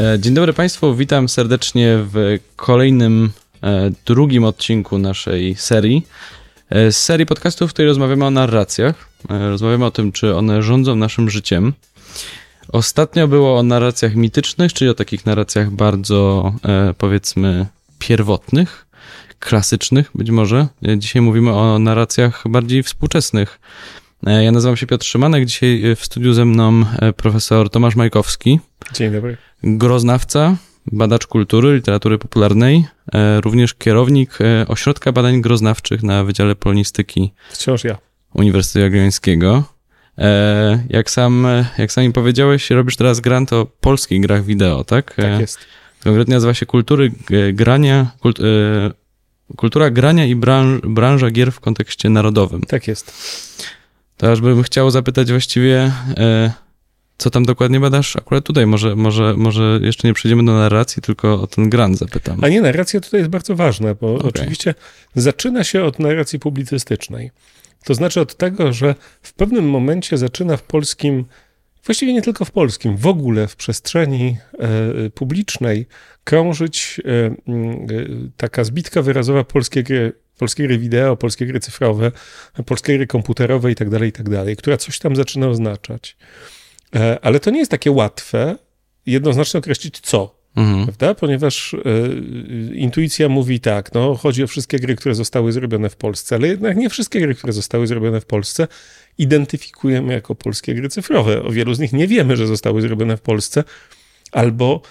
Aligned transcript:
E, 0.00 0.18
dzień 0.18 0.34
dobry 0.34 0.52
Państwu, 0.52 0.94
witam 0.94 1.28
serdecznie 1.28 1.98
w 1.98 2.38
kolejnym, 2.56 3.30
e, 3.62 3.90
drugim 4.06 4.44
odcinku 4.44 4.98
naszej 4.98 5.54
serii. 5.54 6.06
E, 6.70 6.92
z 6.92 7.02
serii 7.02 7.26
podcastów, 7.26 7.70
w 7.70 7.72
której 7.72 7.88
rozmawiamy 7.88 8.24
o 8.24 8.30
narracjach. 8.30 9.08
Rozmawiamy 9.28 9.84
o 9.84 9.90
tym, 9.90 10.12
czy 10.12 10.36
one 10.36 10.62
rządzą 10.62 10.96
naszym 10.96 11.30
życiem. 11.30 11.72
Ostatnio 12.68 13.28
było 13.28 13.58
o 13.58 13.62
narracjach 13.62 14.14
mitycznych, 14.14 14.72
czyli 14.72 14.90
o 14.90 14.94
takich 14.94 15.26
narracjach 15.26 15.70
bardzo, 15.70 16.52
powiedzmy, 16.98 17.66
pierwotnych, 17.98 18.86
klasycznych 19.38 20.10
być 20.14 20.30
może. 20.30 20.66
Dzisiaj 20.96 21.22
mówimy 21.22 21.52
o 21.52 21.78
narracjach 21.78 22.44
bardziej 22.48 22.82
współczesnych. 22.82 23.60
Ja 24.22 24.52
nazywam 24.52 24.76
się 24.76 24.86
Piotr 24.86 25.06
Szymanek, 25.06 25.44
dzisiaj 25.44 25.82
w 25.96 26.04
studiu 26.04 26.32
ze 26.32 26.44
mną 26.44 26.84
profesor 27.16 27.70
Tomasz 27.70 27.96
Majkowski. 27.96 28.60
Dzień 28.92 29.12
dobry 29.12 29.36
groznawca, 29.62 30.56
badacz 30.86 31.26
kultury, 31.26 31.74
literatury 31.74 32.18
popularnej, 32.18 32.84
e, 33.12 33.40
również 33.40 33.74
kierownik 33.74 34.38
e, 34.40 34.68
Ośrodka 34.68 35.12
Badań 35.12 35.40
Groznawczych 35.40 36.02
na 36.02 36.24
Wydziale 36.24 36.54
Polonistyki. 36.54 37.32
Wciąż 37.50 37.84
ja. 37.84 37.98
Uniwersytetu 38.34 38.84
Jagiellońskiego. 38.84 39.64
E, 40.18 40.84
jak 40.88 41.10
sam, 41.10 41.46
jak 41.78 41.92
sami 41.92 42.12
powiedziałeś, 42.12 42.70
robisz 42.70 42.96
teraz 42.96 43.20
grant 43.20 43.52
o 43.52 43.66
polskich 43.80 44.20
grach 44.20 44.44
wideo, 44.44 44.84
tak? 44.84 45.14
Tak 45.14 45.40
jest. 45.40 45.58
Konkretnie 46.04 46.34
nazywa 46.34 46.54
się 46.54 46.66
Kultury 46.66 47.12
Grania, 47.52 48.10
kult, 48.20 48.38
Kultura 49.56 49.90
Grania 49.90 50.26
i 50.26 50.34
branż, 50.36 50.80
branża 50.80 51.30
gier 51.30 51.52
w 51.52 51.60
kontekście 51.60 52.08
narodowym. 52.08 52.60
Tak 52.60 52.88
jest. 52.88 53.12
To 54.20 54.32
aż 54.32 54.40
bym 54.40 54.62
chciał 54.62 54.90
zapytać 54.90 55.30
właściwie, 55.30 55.92
co 57.18 57.30
tam 57.30 57.44
dokładnie 57.44 57.80
badasz 57.80 58.16
akurat 58.16 58.44
tutaj? 58.44 58.66
Może, 58.66 58.96
może, 58.96 59.34
może 59.36 59.80
jeszcze 59.82 60.08
nie 60.08 60.14
przejdziemy 60.14 60.44
do 60.44 60.54
narracji, 60.54 61.02
tylko 61.02 61.42
o 61.42 61.46
ten 61.46 61.70
grant 61.70 61.98
zapytam. 61.98 62.44
A 62.44 62.48
nie, 62.48 62.60
narracja 62.60 63.00
tutaj 63.00 63.20
jest 63.20 63.30
bardzo 63.30 63.56
ważna, 63.56 63.94
bo 63.94 64.14
okay. 64.14 64.28
oczywiście 64.28 64.74
zaczyna 65.14 65.64
się 65.64 65.84
od 65.84 65.98
narracji 65.98 66.38
publicystycznej. 66.38 67.30
To 67.84 67.94
znaczy 67.94 68.20
od 68.20 68.36
tego, 68.36 68.72
że 68.72 68.94
w 69.22 69.32
pewnym 69.32 69.70
momencie 69.70 70.18
zaczyna 70.18 70.56
w 70.56 70.62
polskim, 70.62 71.24
właściwie 71.84 72.12
nie 72.12 72.22
tylko 72.22 72.44
w 72.44 72.50
polskim, 72.50 72.96
w 72.96 73.06
ogóle 73.06 73.48
w 73.48 73.56
przestrzeni 73.56 74.36
e, 74.58 75.10
publicznej 75.10 75.86
krążyć 76.24 77.00
e, 77.04 77.10
e, 77.10 77.34
taka 78.36 78.64
zbitka 78.64 79.02
wyrazowa 79.02 79.44
polskie 79.44 79.82
gry, 79.82 80.12
polskie 80.40 80.62
gry 80.62 80.78
wideo, 80.78 81.16
polskie 81.16 81.46
gry 81.46 81.60
cyfrowe, 81.60 82.12
polskie 82.66 82.96
gry 82.96 83.06
komputerowe 83.06 83.68
itd., 83.68 83.98
tak 83.98 84.06
itd., 84.06 84.44
tak 84.44 84.56
która 84.56 84.76
coś 84.76 84.98
tam 84.98 85.16
zaczyna 85.16 85.48
oznaczać. 85.48 86.16
E, 86.94 87.18
ale 87.22 87.40
to 87.40 87.50
nie 87.50 87.58
jest 87.58 87.70
takie 87.70 87.90
łatwe 87.90 88.56
jednoznacznie 89.06 89.58
określić 89.58 90.00
co. 90.00 90.40
Mhm. 90.56 90.84
Prawda? 90.84 91.14
Ponieważ 91.14 91.74
y, 91.74 92.74
intuicja 92.74 93.28
mówi 93.28 93.60
tak, 93.60 93.94
no 93.94 94.14
chodzi 94.14 94.42
o 94.44 94.46
wszystkie 94.46 94.78
gry, 94.78 94.96
które 94.96 95.14
zostały 95.14 95.52
zrobione 95.52 95.90
w 95.90 95.96
Polsce, 95.96 96.36
ale 96.36 96.48
jednak 96.48 96.76
nie 96.76 96.90
wszystkie 96.90 97.20
gry, 97.20 97.34
które 97.34 97.52
zostały 97.52 97.86
zrobione 97.86 98.20
w 98.20 98.26
Polsce 98.26 98.68
identyfikujemy 99.18 100.12
jako 100.12 100.34
polskie 100.34 100.74
gry 100.74 100.88
cyfrowe. 100.88 101.42
O 101.42 101.50
wielu 101.50 101.74
z 101.74 101.78
nich 101.78 101.92
nie 101.92 102.06
wiemy, 102.06 102.36
że 102.36 102.46
zostały 102.46 102.82
zrobione 102.82 103.16
w 103.16 103.20
Polsce, 103.20 103.64
albo 104.32 104.82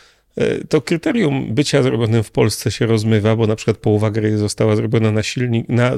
to 0.70 0.82
kryterium 0.82 1.54
bycia 1.54 1.84
zrobionym 1.84 2.23
w 2.23 2.32
Polsce 2.32 2.72
się 2.72 2.86
rozmywa, 2.86 3.36
bo 3.36 3.48
na 3.48 3.56
przykład 3.56 3.78
połowa 3.78 4.12
gry 4.12 4.38
została 4.38 4.76
zrobiona 4.76 5.12
na 5.12 5.23
silnik, 5.23 5.70
na, 5.70 5.92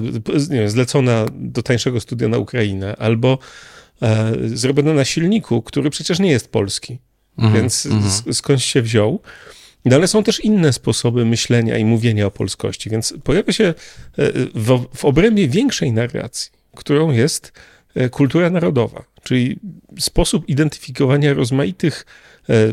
nie 0.49 0.59
wiem, 0.59 0.69
zlecona 0.69 1.25
do 1.33 1.63
tańszego 1.63 1.99
studia 1.99 2.27
na 2.27 2.37
Ukrainę, 2.37 2.95
albo 2.95 3.37
e, 4.01 4.33
zrobione 4.45 4.93
na 4.93 5.05
silniku, 5.05 5.61
który 5.61 5.89
przecież 5.89 6.19
nie 6.19 6.31
jest 6.31 6.51
polski. 6.51 6.99
Mhm, 7.37 7.61
Więc 7.61 7.85
mhm. 7.85 8.33
skąd 8.33 8.61
się 8.61 8.81
wziął? 8.81 9.19
No 9.85 9.95
ale 9.95 10.07
są 10.07 10.23
też 10.23 10.39
inne 10.39 10.73
sposoby 10.73 11.25
myślenia 11.25 11.77
i 11.77 11.85
mówienia 11.85 12.25
o 12.25 12.31
polskości, 12.31 12.89
więc 12.89 13.13
pojawia 13.23 13.53
się 13.53 13.63
e, 13.63 13.73
w, 14.55 14.85
w 14.95 15.05
obrębie 15.05 15.47
większej 15.47 15.91
narracji, 15.91 16.51
którą 16.75 17.11
jest 17.11 17.53
e, 17.95 18.09
kultura 18.09 18.49
narodowa, 18.49 19.03
czyli 19.23 19.59
sposób 19.99 20.49
identyfikowania 20.49 21.33
rozmaitych 21.33 22.05
e, 22.05 22.30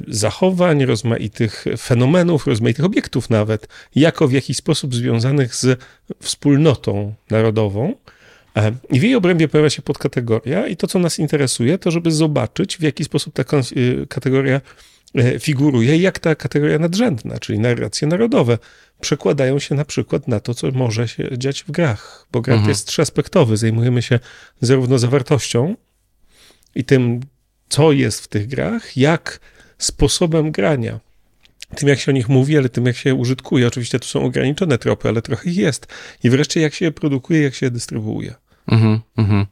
zachowań, 0.08 0.84
rozmaitych 0.84 1.64
fenomenów, 1.78 2.46
rozmaitych 2.46 2.84
obiektów 2.84 3.30
nawet, 3.30 3.68
jako 3.94 4.28
w 4.28 4.32
jakiś 4.32 4.56
sposób 4.56 4.94
związanych 4.94 5.54
z 5.54 5.80
wspólnotą 6.20 7.14
narodową, 7.30 7.94
E, 8.58 8.72
I 8.90 9.00
w 9.00 9.02
jej 9.02 9.14
obrębie 9.14 9.48
pojawia 9.48 9.70
się 9.70 9.82
podkategoria, 9.82 10.66
i 10.66 10.76
to, 10.76 10.86
co 10.86 10.98
nas 10.98 11.18
interesuje, 11.18 11.78
to 11.78 11.90
żeby 11.90 12.10
zobaczyć, 12.10 12.76
w 12.76 12.82
jaki 12.82 13.04
sposób 13.04 13.34
ta 13.34 13.42
y, 13.76 14.06
kategoria 14.08 14.60
e, 15.14 15.38
figuruje 15.38 15.96
i 15.96 16.00
jak 16.00 16.18
ta 16.18 16.34
kategoria 16.34 16.78
nadrzędna, 16.78 17.38
czyli 17.38 17.58
narracje 17.58 18.08
narodowe, 18.08 18.58
przekładają 19.00 19.58
się 19.58 19.74
na 19.74 19.84
przykład 19.84 20.28
na 20.28 20.40
to, 20.40 20.54
co 20.54 20.70
może 20.70 21.08
się 21.08 21.38
dziać 21.38 21.62
w 21.62 21.70
grach. 21.70 22.26
Bo 22.32 22.40
grach 22.40 22.56
mhm. 22.56 22.68
jest 22.68 22.86
trzyaspektowy. 22.86 23.56
Zajmujemy 23.56 24.02
się 24.02 24.20
zarówno 24.60 24.98
zawartością 24.98 25.76
i 26.74 26.84
tym, 26.84 27.20
co 27.68 27.92
jest 27.92 28.20
w 28.20 28.28
tych 28.28 28.46
grach, 28.46 28.96
jak 28.96 29.40
sposobem 29.78 30.52
grania 30.52 31.00
tym, 31.76 31.88
jak 31.88 32.00
się 32.00 32.12
o 32.12 32.14
nich 32.14 32.28
mówi, 32.28 32.58
ale 32.58 32.68
tym, 32.68 32.86
jak 32.86 32.96
się 32.96 33.14
użytkuje. 33.14 33.66
Oczywiście 33.66 33.98
to 33.98 34.06
są 34.06 34.24
ograniczone 34.24 34.78
tropy, 34.78 35.08
ale 35.08 35.22
trochę 35.22 35.50
ich 35.50 35.56
jest. 35.56 35.86
I 36.24 36.30
wreszcie, 36.30 36.60
jak 36.60 36.74
się 36.74 36.84
je 36.84 36.92
produkuje, 36.92 37.42
jak 37.42 37.54
się 37.54 37.66
je 37.66 37.70
dystrybuuje. 37.70 38.34
Mhm, 38.68 39.00
mhm. 39.16 39.46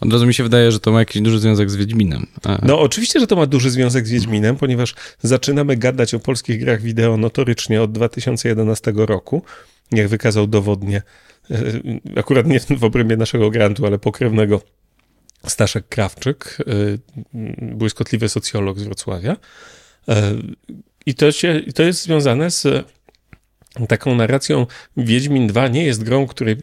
Od 0.00 0.12
razu 0.12 0.26
mi 0.26 0.34
się 0.34 0.42
wydaje, 0.42 0.72
że 0.72 0.80
to 0.80 0.92
ma 0.92 0.98
jakiś 0.98 1.22
duży 1.22 1.38
związek 1.38 1.70
z 1.70 1.76
Wiedźminem. 1.76 2.26
A... 2.44 2.58
No, 2.62 2.80
oczywiście, 2.80 3.20
że 3.20 3.26
to 3.26 3.36
ma 3.36 3.46
duży 3.46 3.70
związek 3.70 4.06
z 4.06 4.10
Wiedźminem, 4.10 4.56
ponieważ 4.56 4.94
zaczynamy 5.22 5.76
gadać 5.76 6.14
o 6.14 6.20
polskich 6.20 6.60
grach 6.60 6.82
wideo 6.82 7.16
notorycznie 7.16 7.82
od 7.82 7.92
2011 7.92 8.92
roku, 8.96 9.42
jak 9.92 10.08
wykazał 10.08 10.46
dowodnie, 10.46 11.02
e, 11.50 11.56
akurat 12.16 12.46
nie 12.46 12.60
w 12.60 12.84
obrębie 12.84 13.16
naszego 13.16 13.50
grantu, 13.50 13.86
ale 13.86 13.98
pokrewnego 13.98 14.60
Staszek 15.46 15.88
Krawczyk, 15.88 16.58
e, 16.60 16.64
błyskotliwy 17.74 18.28
socjolog 18.28 18.78
z 18.78 18.82
Wrocławia. 18.82 19.36
E, 20.08 20.32
I 21.06 21.14
to, 21.14 21.32
się, 21.32 21.60
to 21.74 21.82
jest 21.82 22.02
związane 22.02 22.50
z 22.50 22.86
taką 23.88 24.14
narracją 24.14 24.66
Wiedźmin 24.96 25.46
2 25.46 25.68
nie 25.68 25.84
jest 25.84 26.02
grą, 26.04 26.26
której, 26.26 26.56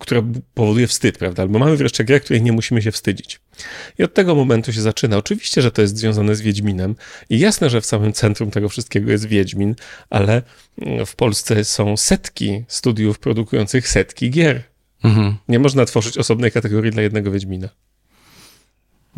która 0.00 0.22
powoduje 0.54 0.86
wstyd, 0.86 1.18
prawda? 1.18 1.42
Albo 1.42 1.58
mamy 1.58 1.76
wreszcie 1.76 2.04
grę, 2.04 2.20
której 2.20 2.42
nie 2.42 2.52
musimy 2.52 2.82
się 2.82 2.92
wstydzić. 2.92 3.40
I 3.98 4.02
od 4.02 4.14
tego 4.14 4.34
momentu 4.34 4.72
się 4.72 4.80
zaczyna. 4.80 5.16
Oczywiście, 5.16 5.62
że 5.62 5.70
to 5.70 5.82
jest 5.82 5.96
związane 5.96 6.34
z 6.34 6.40
Wiedźminem 6.40 6.94
i 7.30 7.38
jasne, 7.38 7.70
że 7.70 7.80
w 7.80 7.86
samym 7.86 8.12
centrum 8.12 8.50
tego 8.50 8.68
wszystkiego 8.68 9.10
jest 9.10 9.26
Wiedźmin, 9.26 9.74
ale 10.10 10.42
w 11.06 11.16
Polsce 11.16 11.64
są 11.64 11.96
setki 11.96 12.64
studiów 12.68 13.18
produkujących 13.18 13.88
setki 13.88 14.30
gier. 14.30 14.62
Mhm. 15.04 15.36
Nie 15.48 15.58
można 15.58 15.84
tworzyć 15.84 16.18
osobnej 16.18 16.52
kategorii 16.52 16.92
dla 16.92 17.02
jednego 17.02 17.30
Wiedźmina. 17.30 17.68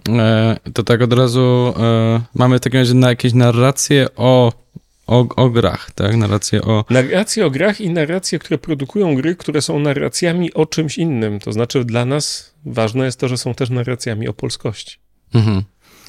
E, 0.09 0.57
to 0.73 0.83
tak 0.83 1.03
od 1.03 1.13
razu 1.13 1.75
e, 1.81 2.21
mamy 2.35 2.59
w 2.59 2.61
takim 2.61 2.81
razie 2.81 2.95
na 2.95 3.09
jakieś 3.09 3.33
narracje 3.33 4.07
o 4.17 4.53
o, 5.11 5.27
o 5.37 5.51
grach, 5.51 5.91
tak? 5.91 6.17
Narracje 6.17 6.63
o... 6.63 6.85
Narracje 6.91 7.47
o 7.47 7.51
grach 7.51 7.81
i 7.81 7.91
narracje, 7.91 8.39
które 8.39 8.59
produkują 8.59 9.15
gry, 9.15 9.37
które 9.37 9.63
są 9.63 9.79
narracjami 9.79 10.55
o 10.55 10.67
czymś 10.67 10.99
innym. 10.99 11.41
To 11.41 11.53
znaczy 11.53 11.85
dla 11.85 12.05
nas 12.05 12.55
ważne 12.65 13.05
jest 13.05 13.21
to, 13.21 13.29
że 13.29 13.37
są 13.37 13.55
też 13.55 13.71
narracjami 13.71 14.29
o 14.29 14.33
polskości. 14.33 14.99
Mhm. 15.35 15.63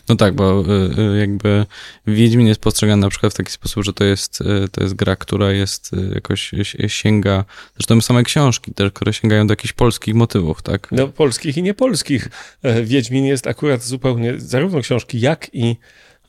No 0.10 0.16
tak, 0.16 0.36
bo 0.36 0.62
y, 0.62 1.02
y, 1.16 1.20
jakby 1.20 1.66
Wiedźmin 2.08 2.48
jest 2.48 2.62
postrzegany 2.62 3.02
na 3.02 3.10
przykład 3.10 3.34
w 3.34 3.38
taki 3.38 3.52
sposób, 3.52 3.84
że 3.84 3.94
to 3.94 4.04
jest, 4.04 4.42
y, 4.42 4.70
to 4.72 4.84
jest 4.84 4.94
gra, 4.94 5.16
która 5.16 5.52
jest 5.52 5.92
jakoś 6.16 6.52
sięga, 6.88 7.46
zresztą 7.76 8.02
same 8.02 8.24
książki 8.24 8.74
też, 8.74 8.92
które 8.92 9.14
sięgają 9.14 9.48
do 9.48 9.52
jakichś 9.52 9.74
polskich 9.74 10.16
motywów, 10.16 10.62
tak? 10.62 10.88
No 10.92 11.08
polskich 11.08 11.58
i 11.58 11.64
niepolskich. 11.64 12.30
E, 12.64 12.84
Wiedźmin 12.84 13.26
jest 13.26 13.48
akurat 13.48 13.84
zupełnie, 13.84 14.34
zarówno 14.38 14.82
książki, 14.82 15.20
jak 15.20 15.50
i 15.54 15.76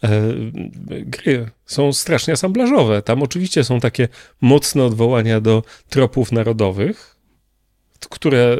E, 0.04 0.34
gry 1.04 1.50
są 1.66 1.92
strasznie 1.92 2.32
asamblażowe. 2.32 3.02
Tam 3.02 3.22
oczywiście 3.22 3.64
są 3.64 3.80
takie 3.80 4.08
mocne 4.40 4.84
odwołania 4.84 5.40
do 5.40 5.62
tropów 5.88 6.32
narodowych, 6.32 7.16
które 8.08 8.38
e, 8.38 8.58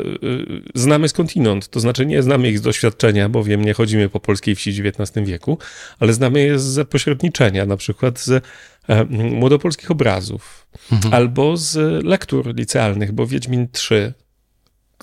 znamy 0.74 1.08
skądinąd. 1.08 1.68
To 1.68 1.80
znaczy 1.80 2.06
nie 2.06 2.22
znamy 2.22 2.48
ich 2.48 2.58
z 2.58 2.62
doświadczenia, 2.62 3.28
bowiem 3.28 3.64
nie 3.64 3.74
chodzimy 3.74 4.08
po 4.08 4.20
polskiej 4.20 4.54
wsi 4.54 4.72
w 4.72 4.86
XIX 4.86 5.26
wieku, 5.26 5.58
ale 6.00 6.12
znamy 6.12 6.40
je 6.40 6.58
z 6.58 6.62
zapośredniczenia, 6.62 7.66
na 7.66 7.76
przykład 7.76 8.20
z 8.20 8.44
e, 8.88 9.04
młodopolskich 9.10 9.90
obrazów 9.90 10.66
mhm. 10.92 11.14
albo 11.14 11.56
z 11.56 12.04
lektur 12.04 12.54
licealnych, 12.56 13.12
bo 13.12 13.26
Wiedźmin 13.26 13.68
III 13.90 14.21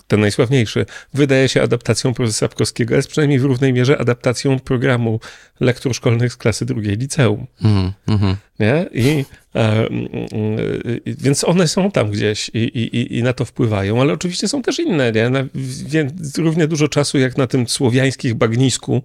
ten 0.10 0.20
najsławniejszy, 0.20 0.86
wydaje 1.14 1.50
się 1.50 1.62
adaptacją 1.62 2.14
profesora 2.14 2.48
Sapkowskiego, 2.48 2.96
jest 2.96 3.08
przynajmniej 3.08 3.40
w 3.40 3.44
równej 3.44 3.74
mierze 3.74 3.98
adaptacją 3.98 4.60
programu 4.60 5.20
lektur 5.60 5.96
szkolnych 5.96 6.34
z 6.34 6.38
klasy 6.38 6.66
drugiej 6.66 6.98
liceum. 6.98 7.48
Mm, 7.64 7.92
mm. 8.08 8.36
Nie? 8.60 8.86
I, 8.94 9.26
e, 9.56 9.90
więc 11.06 11.44
one 11.44 11.68
są 11.68 11.92
tam 11.92 12.12
gdzieś 12.12 12.52
i, 12.54 12.58
i, 12.58 13.18
i, 13.18 13.24
na 13.24 13.34
to 13.34 13.46
wpływają, 13.46 14.02
ale 14.02 14.14
oczywiście 14.14 14.48
są 14.48 14.62
też 14.62 14.80
inne. 14.80 15.12
Nie? 15.12 15.30
Na, 15.30 15.44
równie 16.38 16.68
dużo 16.68 16.88
czasu 16.88 17.18
jak 17.18 17.38
na 17.38 17.48
tym 17.48 17.68
słowiańskich 17.68 18.34
bagnisku 18.34 19.04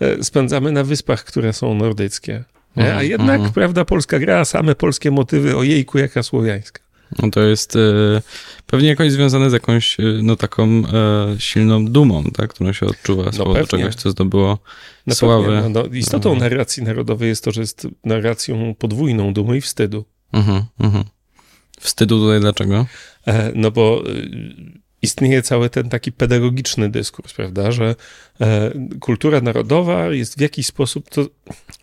e, 0.00 0.24
spędzamy 0.24 0.72
na 0.72 0.84
wyspach, 0.84 1.24
które 1.24 1.52
są 1.52 1.74
nordyckie. 1.74 2.44
Nie? 2.76 2.94
A 2.94 3.02
jednak, 3.02 3.36
mhm. 3.36 3.52
prawda, 3.52 3.84
polska 3.84 4.18
gra, 4.18 4.44
same 4.44 4.74
polskie 4.74 5.10
motywy, 5.10 5.56
o 5.56 5.62
jejku, 5.62 5.98
jaka 5.98 6.22
słowiańska. 6.22 6.85
No 7.22 7.30
to 7.30 7.40
jest 7.40 7.76
e, 7.76 7.78
pewnie 8.66 8.88
jakoś 8.88 9.12
związane 9.12 9.50
z 9.50 9.52
jakąś, 9.52 10.00
e, 10.00 10.02
no 10.22 10.36
taką 10.36 10.64
e, 10.68 10.82
silną 11.38 11.86
dumą, 11.86 12.24
tak, 12.24 12.50
którą 12.50 12.72
się 12.72 12.86
odczuwa 12.86 13.32
z 13.32 13.38
no 13.38 13.44
powodu 13.44 13.66
czegoś, 13.66 13.94
co 13.94 14.10
zdobyło 14.10 14.58
no 15.06 15.14
sławę. 15.14 15.68
No, 15.70 15.82
no, 15.82 15.94
istotą 15.94 16.32
mhm. 16.32 16.50
narracji 16.50 16.82
narodowej 16.82 17.28
jest 17.28 17.44
to, 17.44 17.52
że 17.52 17.60
jest 17.60 17.86
narracją 18.04 18.74
podwójną 18.78 19.32
dumy 19.32 19.56
i 19.56 19.60
wstydu. 19.60 20.04
Mhm, 20.32 20.62
mhm. 20.80 21.04
Wstydu 21.80 22.18
tutaj 22.18 22.40
dlaczego? 22.40 22.86
E, 23.26 23.52
no 23.54 23.70
bo 23.70 24.02
istnieje 25.02 25.42
cały 25.42 25.70
ten 25.70 25.88
taki 25.88 26.12
pedagogiczny 26.12 26.90
dyskurs, 26.90 27.32
prawda, 27.32 27.72
że 27.72 27.94
e, 28.40 28.70
kultura 29.00 29.40
narodowa 29.40 30.08
jest 30.08 30.38
w 30.38 30.40
jakiś 30.40 30.66
sposób, 30.66 31.10
to, 31.10 31.26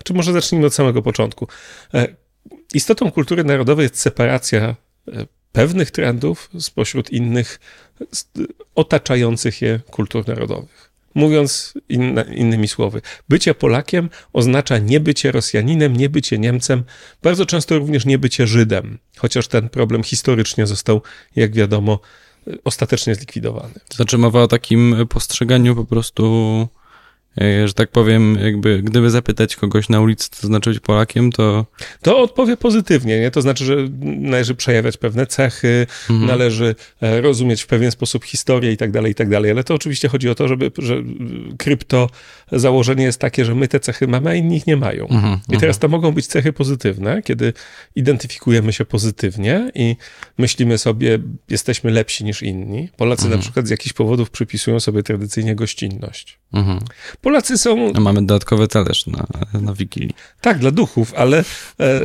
czy 0.04 0.14
może 0.14 0.34
zacznijmy 0.34 0.68
od 0.68 0.74
samego 0.74 1.02
początku. 1.02 1.48
E, 1.94 2.08
istotą 2.74 3.12
kultury 3.12 3.44
narodowej 3.44 3.84
jest 3.84 4.00
separacja 4.00 4.76
pewnych 5.52 5.92
trendów 5.92 6.50
spośród 6.60 7.10
innych 7.10 7.60
otaczających 8.76 9.62
je 9.62 9.80
kultur 9.92 10.28
narodowych. 10.28 10.94
Mówiąc 11.16 11.74
innymi 12.36 12.68
słowy, 12.68 13.02
bycie 13.30 13.54
Polakiem 13.54 14.10
oznacza 14.34 14.78
nie 14.78 15.00
bycie 15.00 15.32
Rosjaninem, 15.32 15.98
nie 15.98 16.10
bycie 16.10 16.40
Niemcem, 16.40 16.84
bardzo 17.24 17.46
często 17.46 17.80
również 17.80 18.06
nie 18.06 18.18
bycie 18.18 18.48
Żydem, 18.48 19.00
chociaż 19.18 19.48
ten 19.48 19.70
problem 19.70 20.04
historycznie 20.04 20.68
został, 20.68 21.02
jak 21.36 21.54
wiadomo, 21.54 22.00
ostatecznie 22.64 23.16
zlikwidowany. 23.16 23.74
To 23.90 23.96
znaczy 23.96 24.18
mowa 24.18 24.42
o 24.42 24.48
takim 24.48 24.96
postrzeganiu 25.10 25.76
po 25.76 25.86
prostu 25.86 26.68
że 27.38 27.74
tak 27.74 27.92
powiem, 27.92 28.38
jakby 28.42 28.82
gdyby 28.82 29.10
zapytać 29.10 29.56
kogoś 29.56 29.90
na 29.90 30.02
ulicy, 30.02 30.30
co 30.32 30.48
znaczy 30.48 30.70
być 30.70 30.80
Polakiem, 30.80 31.32
to... 31.32 31.66
To 32.02 32.20
odpowie 32.20 32.58
pozytywnie, 32.58 33.20
nie? 33.20 33.32
To 33.32 33.42
znaczy, 33.42 33.66
że 33.66 33.76
należy 34.02 34.56
przejawiać 34.56 34.98
pewne 34.98 35.28
cechy, 35.28 35.88
mhm. 36.10 36.30
należy 36.30 36.76
e, 37.02 37.22
rozumieć 37.22 37.62
w 37.62 37.68
pewien 37.68 37.92
sposób 37.92 38.26
historię 38.26 38.72
i 38.72 38.78
tak 38.78 38.92
dalej, 38.92 39.12
i 39.12 39.16
tak 39.16 39.30
dalej, 39.30 39.52
ale 39.52 39.64
to 39.64 39.74
oczywiście 39.74 40.08
chodzi 40.08 40.30
o 40.30 40.36
to, 40.36 40.48
żeby, 40.48 40.72
że 40.78 41.04
krypto 41.58 42.10
założenie 42.52 43.04
jest 43.04 43.20
takie, 43.20 43.46
że 43.46 43.56
my 43.56 43.68
te 43.68 43.80
cechy 43.80 44.08
mamy, 44.08 44.30
a 44.30 44.34
inni 44.34 44.58
ich 44.58 44.68
nie 44.68 44.78
mają. 44.78 45.08
Mhm. 45.08 45.40
I 45.50 45.58
teraz 45.58 45.76
mhm. 45.76 45.80
to 45.80 45.88
mogą 45.88 46.12
być 46.12 46.28
cechy 46.28 46.54
pozytywne, 46.54 47.22
kiedy 47.22 47.54
identyfikujemy 47.96 48.74
się 48.74 48.86
pozytywnie 48.86 49.72
i 49.76 49.96
myślimy 50.38 50.78
sobie, 50.78 51.20
jesteśmy 51.50 51.92
lepsi 51.92 52.24
niż 52.24 52.42
inni. 52.42 52.90
Polacy 52.98 53.24
mhm. 53.24 53.40
na 53.40 53.44
przykład 53.44 53.68
z 53.68 53.70
jakichś 53.70 53.94
powodów 53.94 54.30
przypisują 54.30 54.80
sobie 54.80 55.04
tradycyjnie 55.04 55.56
gościnność. 55.56 56.40
Mhm. 56.54 56.80
Polacy 57.24 57.58
są. 57.58 57.92
No, 57.94 58.02
mamy 58.02 58.26
dodatkowy 58.26 58.68
talerz 58.68 59.08
na, 59.08 59.28
na 59.62 59.74
Wigilii. 59.74 60.14
Tak, 60.42 60.60
dla 60.60 60.72
duchów, 60.72 61.14
ale 61.18 61.44
e, 61.80 62.00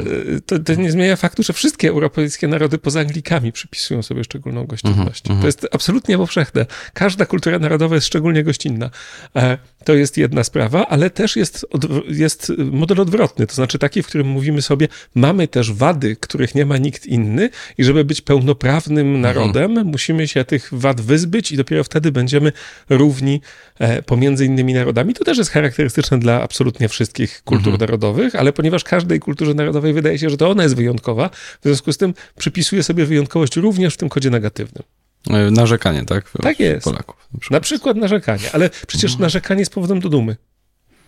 to, 0.47 0.59
to, 0.59 0.75
nie 0.75 0.91
zmienia 0.93 1.17
faktu, 1.17 1.43
że 1.43 1.53
wszystkie 1.53 1.89
europejskie 1.89 2.49
narody 2.49 2.79
poza 2.79 3.01
Anglikami 3.01 3.53
przypisują 3.53 4.03
sobie 4.03 4.25
szczególną 4.25 4.65
gościnność. 4.65 5.27
Mm 5.27 5.39
-hmm. 5.39 5.41
To 5.41 5.47
jest 5.49 5.67
absolutnie 5.73 6.19
powszechne. 6.19 6.67
Każda 6.93 7.27
kultura 7.27 7.59
narodowa 7.59 7.95
jest 7.95 8.07
szczególnie 8.07 8.45
gościnna. 8.45 8.91
E, 9.37 9.59
to 9.85 9.95
jest 9.95 10.17
jedna 10.17 10.45
sprawa, 10.45 10.87
ale 10.87 11.11
też 11.11 11.37
jest, 11.37 11.67
jest 12.09 12.53
model 12.73 13.01
odwrotny, 13.01 13.47
to 13.47 13.55
znaczy 13.55 13.79
taki, 13.79 14.03
w 14.03 14.07
którym 14.07 14.27
mówimy 14.27 14.63
sobie, 14.63 14.89
mamy 15.15 15.49
też 15.49 15.73
wady, 15.73 16.17
których 16.17 16.55
nie 16.55 16.67
ma 16.67 16.77
nikt 16.77 17.07
inny 17.07 17.51
i 17.79 17.85
żeby 17.85 18.05
być 18.05 18.21
pełnoprawnym 18.21 19.07
mhm. 19.07 19.21
narodem, 19.21 19.71
mhm. 19.71 19.87
musimy 19.87 20.29
się 20.29 20.45
tych 20.45 20.69
wad 20.73 21.01
wyzbyć 21.01 21.53
i 21.53 21.57
dopiero 21.57 21.85
wtedy 21.85 22.13
będziemy 22.13 22.53
równi 22.89 23.41
e, 23.79 24.03
pomiędzy 24.03 24.47
innymi 24.47 24.75
narodami. 24.75 25.08
To 25.15 25.25
też 25.25 25.39
jest 25.39 25.51
charakterystyczne 25.51 26.19
dla 26.19 26.43
absolutnie 26.43 26.89
wszystkich 26.89 27.43
kultur 27.45 27.73
mhm. 27.73 27.81
narodowych, 27.81 28.37
ale 28.37 28.53
ponieważ 28.53 28.85
każdej 28.85 29.21
kulturze 29.21 29.55
narodowej 29.55 29.93
wydaje 29.93 30.19
się, 30.19 30.31
że 30.31 30.37
to 30.37 30.51
ona 30.51 30.63
jest 30.63 30.77
wyjątkowa, 30.77 31.29
w 31.29 31.65
związku 31.65 31.93
z 31.93 31.97
tym 31.97 32.15
przypisuje 32.39 32.83
sobie 32.83 33.07
wyjątkowość 33.07 33.57
również 33.57 33.95
w 33.95 33.97
tym 33.97 34.09
kodzie 34.09 34.31
negatywnym. 34.31 34.83
E, 35.31 35.51
narzekanie, 35.51 36.05
tak? 36.05 36.31
Tak 36.43 36.61
jest. 36.61 36.85
Polaków. 36.85 37.17
Na 37.33 37.41
przykład, 37.41 37.51
na 37.51 37.61
przykład 37.61 37.97
narzekanie, 37.97 38.53
ale 38.53 38.71
przecież 38.87 39.11
mhm. 39.11 39.23
narzekanie 39.23 39.61
jest 39.61 39.75
powodem 39.75 40.01
do 40.01 40.09
dumy. 40.09 40.37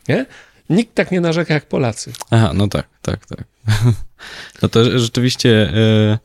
Nie? 0.09 0.27
Nikt 0.71 0.95
tak 0.95 1.11
nie 1.11 1.21
narzeka 1.21 1.55
jak 1.55 1.67
Polacy. 1.67 2.13
Aha, 2.31 2.53
no 2.55 2.69
tak, 2.69 2.87
tak, 3.03 3.27
tak. 3.27 3.45
No 4.63 4.69
to 4.69 4.99
rzeczywiście 4.99 5.73
e, 5.75 6.19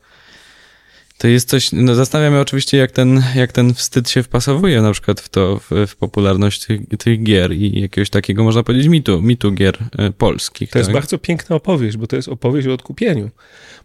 to 1.18 1.28
jest 1.28 1.48
coś, 1.48 1.72
no 1.72 1.94
zastanawiam 1.94 2.34
się 2.34 2.40
oczywiście, 2.40 2.76
jak 2.76 2.90
ten, 2.90 3.22
jak 3.34 3.52
ten 3.52 3.74
wstyd 3.74 4.10
się 4.10 4.22
wpasowuje 4.22 4.82
na 4.82 4.92
przykład 4.92 5.20
w 5.20 5.28
to, 5.28 5.60
w, 5.70 5.86
w 5.86 5.96
popularność 5.96 6.66
tych, 6.66 6.80
tych, 6.98 7.22
gier 7.22 7.52
i 7.52 7.80
jakiegoś 7.80 8.10
takiego, 8.10 8.44
można 8.44 8.62
powiedzieć, 8.62 8.88
mitu, 8.88 9.22
mitu 9.22 9.52
gier 9.52 9.78
e, 9.98 10.12
polskich. 10.12 10.68
To 10.68 10.72
tak? 10.72 10.80
jest 10.80 10.92
bardzo 10.92 11.18
piękna 11.18 11.56
opowieść, 11.56 11.96
bo 11.96 12.06
to 12.06 12.16
jest 12.16 12.28
opowieść 12.28 12.68
o 12.68 12.72
odkupieniu. 12.72 13.30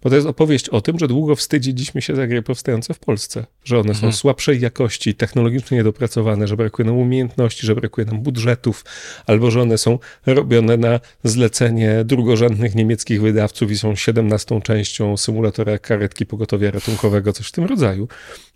Bo 0.04 0.10
to 0.10 0.16
jest 0.16 0.28
opowieść 0.28 0.70
o 0.70 0.82
tym, 0.82 1.00
że 1.00 1.08
długo 1.08 1.36
wstydziliśmy 1.36 2.02
się 2.02 2.16
za 2.16 2.28
gry 2.28 2.42
powstające 2.42 2.94
w 2.94 3.00
Polsce. 3.00 3.46
Że 3.64 3.80
one 3.80 3.90
mhm. 3.90 4.12
są 4.14 4.18
słabszej 4.18 4.60
jakości, 4.60 5.16
technologicznie 5.16 5.78
niedopracowane, 5.78 6.48
że 6.48 6.58
brakuje 6.58 6.86
nam 6.86 6.98
umiejętności, 6.98 7.68
że 7.68 7.76
brakuje 7.76 8.08
nam 8.08 8.20
budżetów, 8.20 8.86
albo 9.26 9.52
że 9.52 9.62
one 9.62 9.78
są 9.78 10.00
robione 10.26 10.78
na 10.78 11.00
zlecenie 11.24 12.04
drugorzędnych 12.06 12.76
niemieckich 12.76 13.22
wydawców 13.22 13.72
i 13.72 13.78
są 13.78 13.96
17 13.96 14.62
częścią 14.62 15.18
symulatora 15.18 15.80
karetki 15.80 16.26
pogotowia 16.26 16.72
ratunkowego, 16.72 17.21
coś 17.24 17.48
w 17.48 17.52
tym 17.52 17.66
rodzaju. 17.66 18.08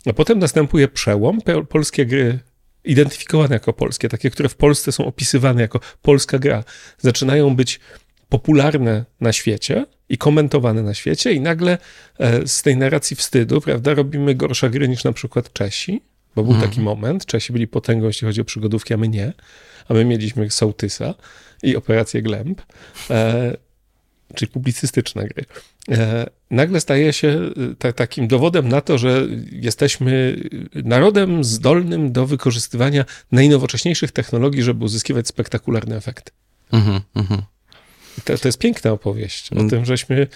A 0.05 0.13
potem 0.13 0.39
następuje 0.39 0.87
przełom. 0.87 1.39
Polskie 1.69 2.05
gry 2.05 2.39
identyfikowane 2.85 3.55
jako 3.55 3.73
polskie, 3.73 4.09
takie, 4.09 4.29
które 4.29 4.49
w 4.49 4.55
Polsce 4.55 4.91
są 4.91 5.05
opisywane 5.05 5.61
jako 5.61 5.79
polska 6.01 6.39
gra, 6.39 6.63
zaczynają 6.97 7.55
być 7.55 7.79
popularne 8.29 9.05
na 9.21 9.33
świecie 9.33 9.85
i 10.09 10.17
komentowane 10.17 10.83
na 10.83 10.93
świecie, 10.93 11.33
i 11.33 11.41
nagle 11.41 11.77
e, 12.19 12.47
z 12.47 12.61
tej 12.61 12.77
narracji 12.77 13.15
wstydu, 13.15 13.61
prawda, 13.61 13.93
robimy 13.93 14.35
gorsze 14.35 14.69
gry 14.69 14.87
niż 14.87 15.03
na 15.03 15.13
przykład 15.13 15.53
Czesi, 15.53 16.01
bo 16.35 16.43
był 16.43 16.53
mhm. 16.53 16.69
taki 16.69 16.81
moment, 16.81 17.25
Czesi 17.25 17.53
byli 17.53 17.67
potęgą, 17.67 18.07
jeśli 18.07 18.27
chodzi 18.27 18.41
o 18.41 18.45
przygodówki, 18.45 18.93
a 18.93 18.97
my 18.97 19.07
nie, 19.07 19.33
a 19.89 19.93
my 19.93 20.05
mieliśmy 20.05 20.51
Sołtysa 20.51 21.13
i 21.63 21.75
Operację 21.75 22.21
Glemp, 22.21 22.61
e, 23.09 23.57
czyli 24.35 24.51
publicystyczne 24.51 25.27
gry. 25.27 25.45
E, 25.91 26.29
nagle 26.51 26.81
staje 26.81 27.13
się 27.13 27.39
e, 27.83 27.93
takim 27.93 28.27
dowodem 28.27 28.69
na 28.69 28.81
to, 28.81 28.97
że 28.97 29.27
jesteśmy 29.51 30.39
narodem 30.73 31.43
zdolnym 31.43 32.11
do 32.11 32.25
wykorzystywania 32.25 33.05
najnowocześniejszych 33.31 34.11
technologii, 34.11 34.63
żeby 34.63 34.85
uzyskiwać 34.85 35.27
spektakularne 35.27 35.95
efekty. 35.95 36.31
Mhm, 36.71 37.01
mhm. 37.15 37.41
To, 38.23 38.37
to 38.37 38.47
jest 38.47 38.57
piękna 38.57 38.91
opowieść 38.91 39.51
mm. 39.51 39.65
o 39.65 39.69
tym, 39.69 39.85
żeśmy 39.85 40.27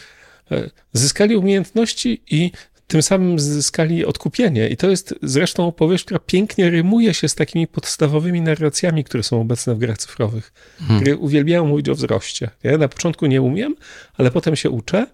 e, 0.52 0.70
zyskali 0.94 1.36
umiejętności 1.36 2.22
i 2.32 2.52
tym 2.90 3.02
samym 3.02 3.40
zyskali 3.40 4.06
odkupienie. 4.06 4.70
I 4.70 4.78
to 4.78 4.90
jest 4.90 5.16
zresztą 5.24 5.68
opowieść, 5.68 6.04
która 6.04 6.20
pięknie 6.20 6.70
rymuje 6.70 7.14
się 7.14 7.28
z 7.28 7.36
takimi 7.36 7.68
podstawowymi 7.68 8.42
narracjami, 8.42 9.04
które 9.04 9.24
są 9.24 9.42
obecne 9.42 9.76
w 9.76 9.78
grach 9.78 9.98
cyfrowych. 9.98 10.54
Hmm. 10.80 11.04
Gry 11.04 11.18
uwielbiają 11.18 11.66
mówić 11.66 11.90
o 11.90 11.96
wzroście. 11.96 12.50
Ja 12.64 12.78
na 12.78 12.88
początku 12.88 13.26
nie 13.26 13.42
umiem, 13.42 13.76
ale 14.18 14.32
potem 14.32 14.56
się 14.56 14.70
uczę 14.70 15.08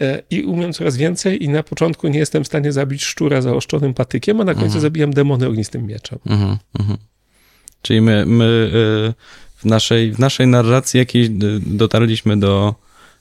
e, 0.00 0.22
i 0.30 0.42
umiem 0.42 0.72
coraz 0.72 0.96
więcej 0.96 1.44
i 1.44 1.48
na 1.48 1.62
początku 1.62 2.08
nie 2.08 2.18
jestem 2.18 2.44
w 2.44 2.46
stanie 2.46 2.72
zabić 2.72 3.04
szczura 3.04 3.42
zaoszczonym 3.42 3.94
patykiem, 3.94 4.40
a 4.40 4.44
na 4.44 4.54
końcu 4.54 4.68
hmm. 4.68 4.82
zabijam 4.82 5.12
demony 5.12 5.46
ognistym 5.46 5.86
mieczem. 5.86 6.18
Hmm, 6.28 6.56
hmm. 6.78 6.98
Czyli 7.82 8.00
my, 8.00 8.26
my 8.26 8.44
y, 8.44 9.14
w 9.56 9.64
naszej, 9.64 10.12
w 10.12 10.18
naszej 10.18 10.46
narracji 10.46 10.98
jakiejś 10.98 11.28
dotarliśmy 11.60 12.36
do, 12.36 12.74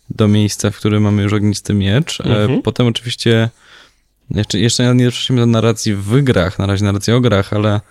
do 0.09 0.27
miejsca, 0.27 0.71
w 0.71 0.77
którym 0.77 1.03
mamy 1.03 1.23
już 1.23 1.33
ognisty 1.33 1.73
miecz. 1.73 2.21
E, 2.21 2.23
mhm. 2.23 2.61
Potem 2.61 2.87
oczywiście 2.87 3.49
jeszcze, 4.29 4.59
jeszcze 4.59 4.95
nie 4.95 5.05
doszliśmy 5.05 5.35
do 5.35 5.45
narracji 5.45 5.95
w 5.95 6.21
grach, 6.21 6.59
na 6.59 6.65
razie 6.65 6.85
narracji 6.85 7.13
o 7.13 7.21
grach, 7.21 7.53
ale 7.53 7.81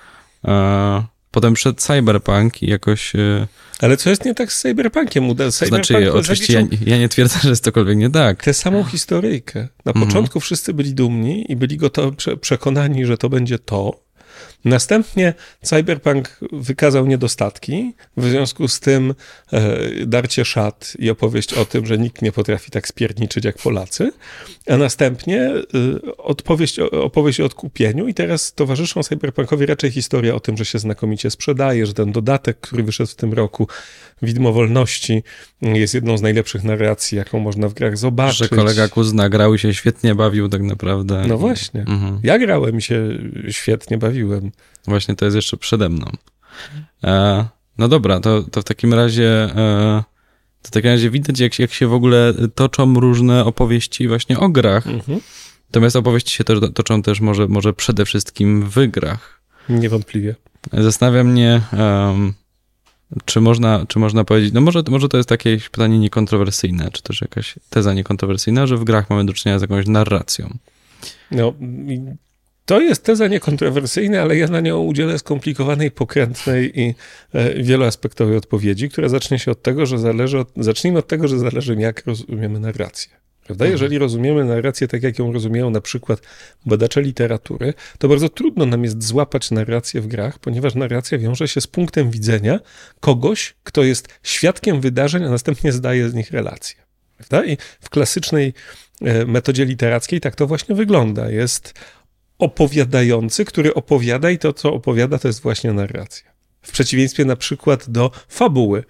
e, 0.45 1.05
potem 1.31 1.55
przed 1.55 1.81
Cyberpunk 1.81 2.63
i 2.63 2.67
jakoś... 2.67 3.17
E, 3.17 3.47
ale 3.81 3.97
co 3.97 4.11
jest 4.11 4.25
nie 4.25 4.35
tak 4.35 4.53
z 4.53 4.61
Cyberpunkiem? 4.61 5.29
Uda, 5.29 5.51
Cyberpunk 5.51 5.87
znaczy, 5.87 6.13
oczywiście 6.13 6.53
ja, 6.53 6.67
ja, 6.87 6.99
nie 6.99 7.09
twierdzę, 7.09 7.39
że 7.43 7.49
jest 7.49 7.65
cokolwiek 7.65 7.99
nie 7.99 8.11
tak. 8.11 8.45
Tę 8.45 8.55
samą 8.55 8.85
historyjkę. 8.85 9.69
Na 9.85 9.93
mhm. 9.93 10.07
początku 10.07 10.41
wszyscy 10.41 10.75
byli 10.75 10.95
dumni 10.95 11.53
i 11.53 11.57
byli 11.57 11.77
gotowi, 11.77 12.17
przekonani, 12.41 13.07
że 13.07 13.19
to 13.19 13.29
będzie 13.29 13.59
to, 13.59 14.04
Następnie 14.65 15.35
Cyberpunk 15.63 16.39
wykazał 16.53 17.07
niedostatki, 17.07 17.95
w 18.17 18.25
związku 18.29 18.69
z 18.69 18.81
tym 18.81 19.15
e, 19.53 19.79
darcie 20.07 20.45
szat 20.45 20.93
i 20.99 21.11
opowieść 21.11 21.53
o 21.53 21.65
tym, 21.65 21.87
że 21.87 21.99
nikt 21.99 22.23
nie 22.23 22.33
potrafi 22.33 22.71
tak 22.71 22.89
spierniczyć 22.89 23.45
jak 23.45 23.59
Polacy, 23.59 24.13
a 24.69 24.77
następnie 24.77 25.41
e, 25.41 25.63
opowieść, 26.17 26.79
opowieść 26.79 27.41
o 27.41 27.45
odkupieniu. 27.45 28.09
I 28.09 28.15
teraz 28.15 28.53
towarzyszą 28.53 29.03
Cyberpunkowi 29.03 29.67
raczej 29.67 29.91
historia 29.91 30.35
o 30.35 30.41
tym, 30.41 30.57
że 30.57 30.65
się 30.65 30.79
znakomicie 30.79 31.31
sprzedaje, 31.31 31.87
że 31.87 31.95
ten 31.95 32.13
dodatek, 32.13 32.61
który 32.61 32.83
wyszedł 32.83 33.11
w 33.11 33.15
tym 33.15 33.33
roku, 33.33 33.69
Widmo 34.23 34.53
Wolności, 34.53 35.23
jest 35.63 35.95
jedną 35.95 36.19
z 36.19 36.23
najlepszych 36.23 36.65
narracji, 36.65 37.19
jaką 37.19 37.39
można 37.39 37.69
w 37.69 37.75
grach 37.75 37.97
zobaczyć. 37.99 38.39
Że 38.39 38.49
kolega 38.49 38.89
Kuzna 38.89 39.29
grał 39.29 39.55
i 39.55 39.59
się 39.59 39.75
świetnie 39.75 40.15
bawił 40.15 40.49
tak 40.49 40.63
naprawdę. 40.63 41.25
No 41.29 41.39
właśnie. 41.39 41.81
Mhm. 41.81 42.21
Ja 42.23 42.39
grałem 42.39 42.79
i 42.79 42.83
się 42.83 43.19
świetnie 43.51 43.99
bawiłem. 43.99 44.53
Właśnie 44.87 45.17
to 45.17 45.25
jest 45.25 45.35
jeszcze 45.35 45.57
przede 45.57 45.89
mną. 45.89 46.07
E, 47.05 47.45
no 47.79 47.89
dobra, 47.89 48.21
to, 48.21 48.43
to 48.43 48.61
w 48.61 48.65
takim 48.65 48.95
razie 48.95 49.29
e, 49.57 50.05
To 50.63 50.69
w 50.69 50.71
takim 50.71 50.91
razie 50.91 51.11
widać, 51.11 51.41
jak, 51.41 51.59
jak 51.59 51.73
się 51.73 51.87
w 51.87 51.93
ogóle 51.93 52.35
toczą 52.55 53.01
różne 53.01 53.45
opowieści 53.45 54.09
właśnie 54.09 54.39
o 54.39 54.49
grach. 54.49 54.87
Mhm. 54.87 55.21
Natomiast 55.69 55.97
opowieści 55.97 56.37
się 56.37 56.45
to, 56.45 56.69
toczą 56.69 57.03
też 57.03 57.21
może, 57.21 57.49
może 57.49 57.73
przede 57.73 58.05
wszystkim 58.05 58.63
w 58.63 58.87
grach. 58.87 59.41
Niewątpliwie. 59.69 60.35
Zastanawia 60.73 61.25
mnie, 61.25 61.61
um, 61.73 62.35
czy, 63.25 63.41
można, 63.41 63.87
czy 63.89 63.99
można 63.99 64.25
powiedzieć, 64.25 64.53
no 64.53 64.61
może, 64.61 64.83
może 64.91 65.09
to 65.09 65.17
jest 65.17 65.29
takie 65.29 65.59
pytanie 65.73 65.99
niekontrowersyjne, 65.99 66.91
czy 66.93 67.03
też 67.03 67.21
jakaś 67.21 67.55
teza 67.71 67.95
niekontrowersyjna, 67.95 68.67
że 68.67 68.77
w 68.77 68.85
grach 68.85 69.11
mamy 69.11 69.25
do 69.25 69.33
czynienia 69.33 69.59
z 69.59 69.63
jakąś 69.63 69.87
narracją. 69.87 70.59
No, 71.31 71.55
to 72.67 72.81
jest 72.81 73.05
teza 73.05 73.29
niekontrowersyjna, 73.29 74.23
ale 74.23 74.37
ja 74.37 74.49
na 74.49 74.61
nią 74.61 74.79
udzielę 74.79 75.19
skomplikowanej, 75.19 75.91
pokrętnej 75.91 76.81
i 76.81 76.95
e, 77.33 77.63
wieloaspektowej 77.63 78.37
odpowiedzi, 78.37 78.89
która 78.89 79.09
zacznie 79.09 79.39
się 79.39 79.51
od 79.51 79.63
tego, 79.63 79.87
że 79.87 79.99
zależy 79.99 80.39
od, 80.39 80.53
zacznijmy 80.57 80.99
od 80.99 81.09
tego, 81.09 81.29
że 81.29 81.39
zależy 81.39 81.75
jak 81.75 82.07
rozumiemy 82.07 82.61
narrację. 82.61 83.13
Prawda? 83.45 83.67
Jeżeli 83.67 83.99
rozumiemy 83.99 84.45
narrację 84.45 84.89
tak, 84.89 85.03
jak 85.03 85.19
ją 85.19 85.33
rozumieją 85.33 85.71
na 85.71 85.81
przykład 85.81 86.21
badacze 86.67 87.03
literatury, 87.03 87.75
to 87.99 88.09
bardzo 88.09 88.29
trudno 88.29 88.67
nam 88.67 88.85
jest 88.85 89.03
złapać 89.03 89.51
narrację 89.51 90.01
w 90.01 90.07
grach, 90.07 90.39
ponieważ 90.39 90.75
narracja 90.75 91.19
wiąże 91.19 91.49
się 91.49 91.61
z 91.61 91.67
punktem 91.67 92.11
widzenia 92.11 92.61
kogoś, 93.01 93.55
kto 93.65 93.83
jest 93.83 94.09
świadkiem 94.23 94.81
wydarzeń, 94.81 95.25
a 95.25 95.31
następnie 95.31 95.73
zdaje 95.73 96.11
z 96.11 96.15
nich 96.15 96.31
relacje. 96.31 96.77
Prawda? 97.17 97.45
I 97.45 97.57
w 97.81 97.91
klasycznej 97.91 98.55
e, 99.03 99.27
metodzie 99.27 99.65
literackiej 99.65 100.21
tak 100.21 100.35
to 100.35 100.47
właśnie 100.47 100.75
wygląda. 100.75 101.31
Jest 101.31 101.75
opowiadający, 102.39 103.45
który 103.45 103.75
opowiada 103.75 104.31
i 104.31 104.39
to, 104.39 104.53
co 104.53 104.73
opowiada, 104.75 105.19
to 105.19 105.29
jest 105.29 105.41
właśnie 105.41 105.73
narracja. 105.73 106.35
W 106.63 106.73
przeciwieństwie 106.73 107.25
na 107.25 107.37
przykład 107.37 107.91
do 107.91 108.11
fabuły, 108.29 108.85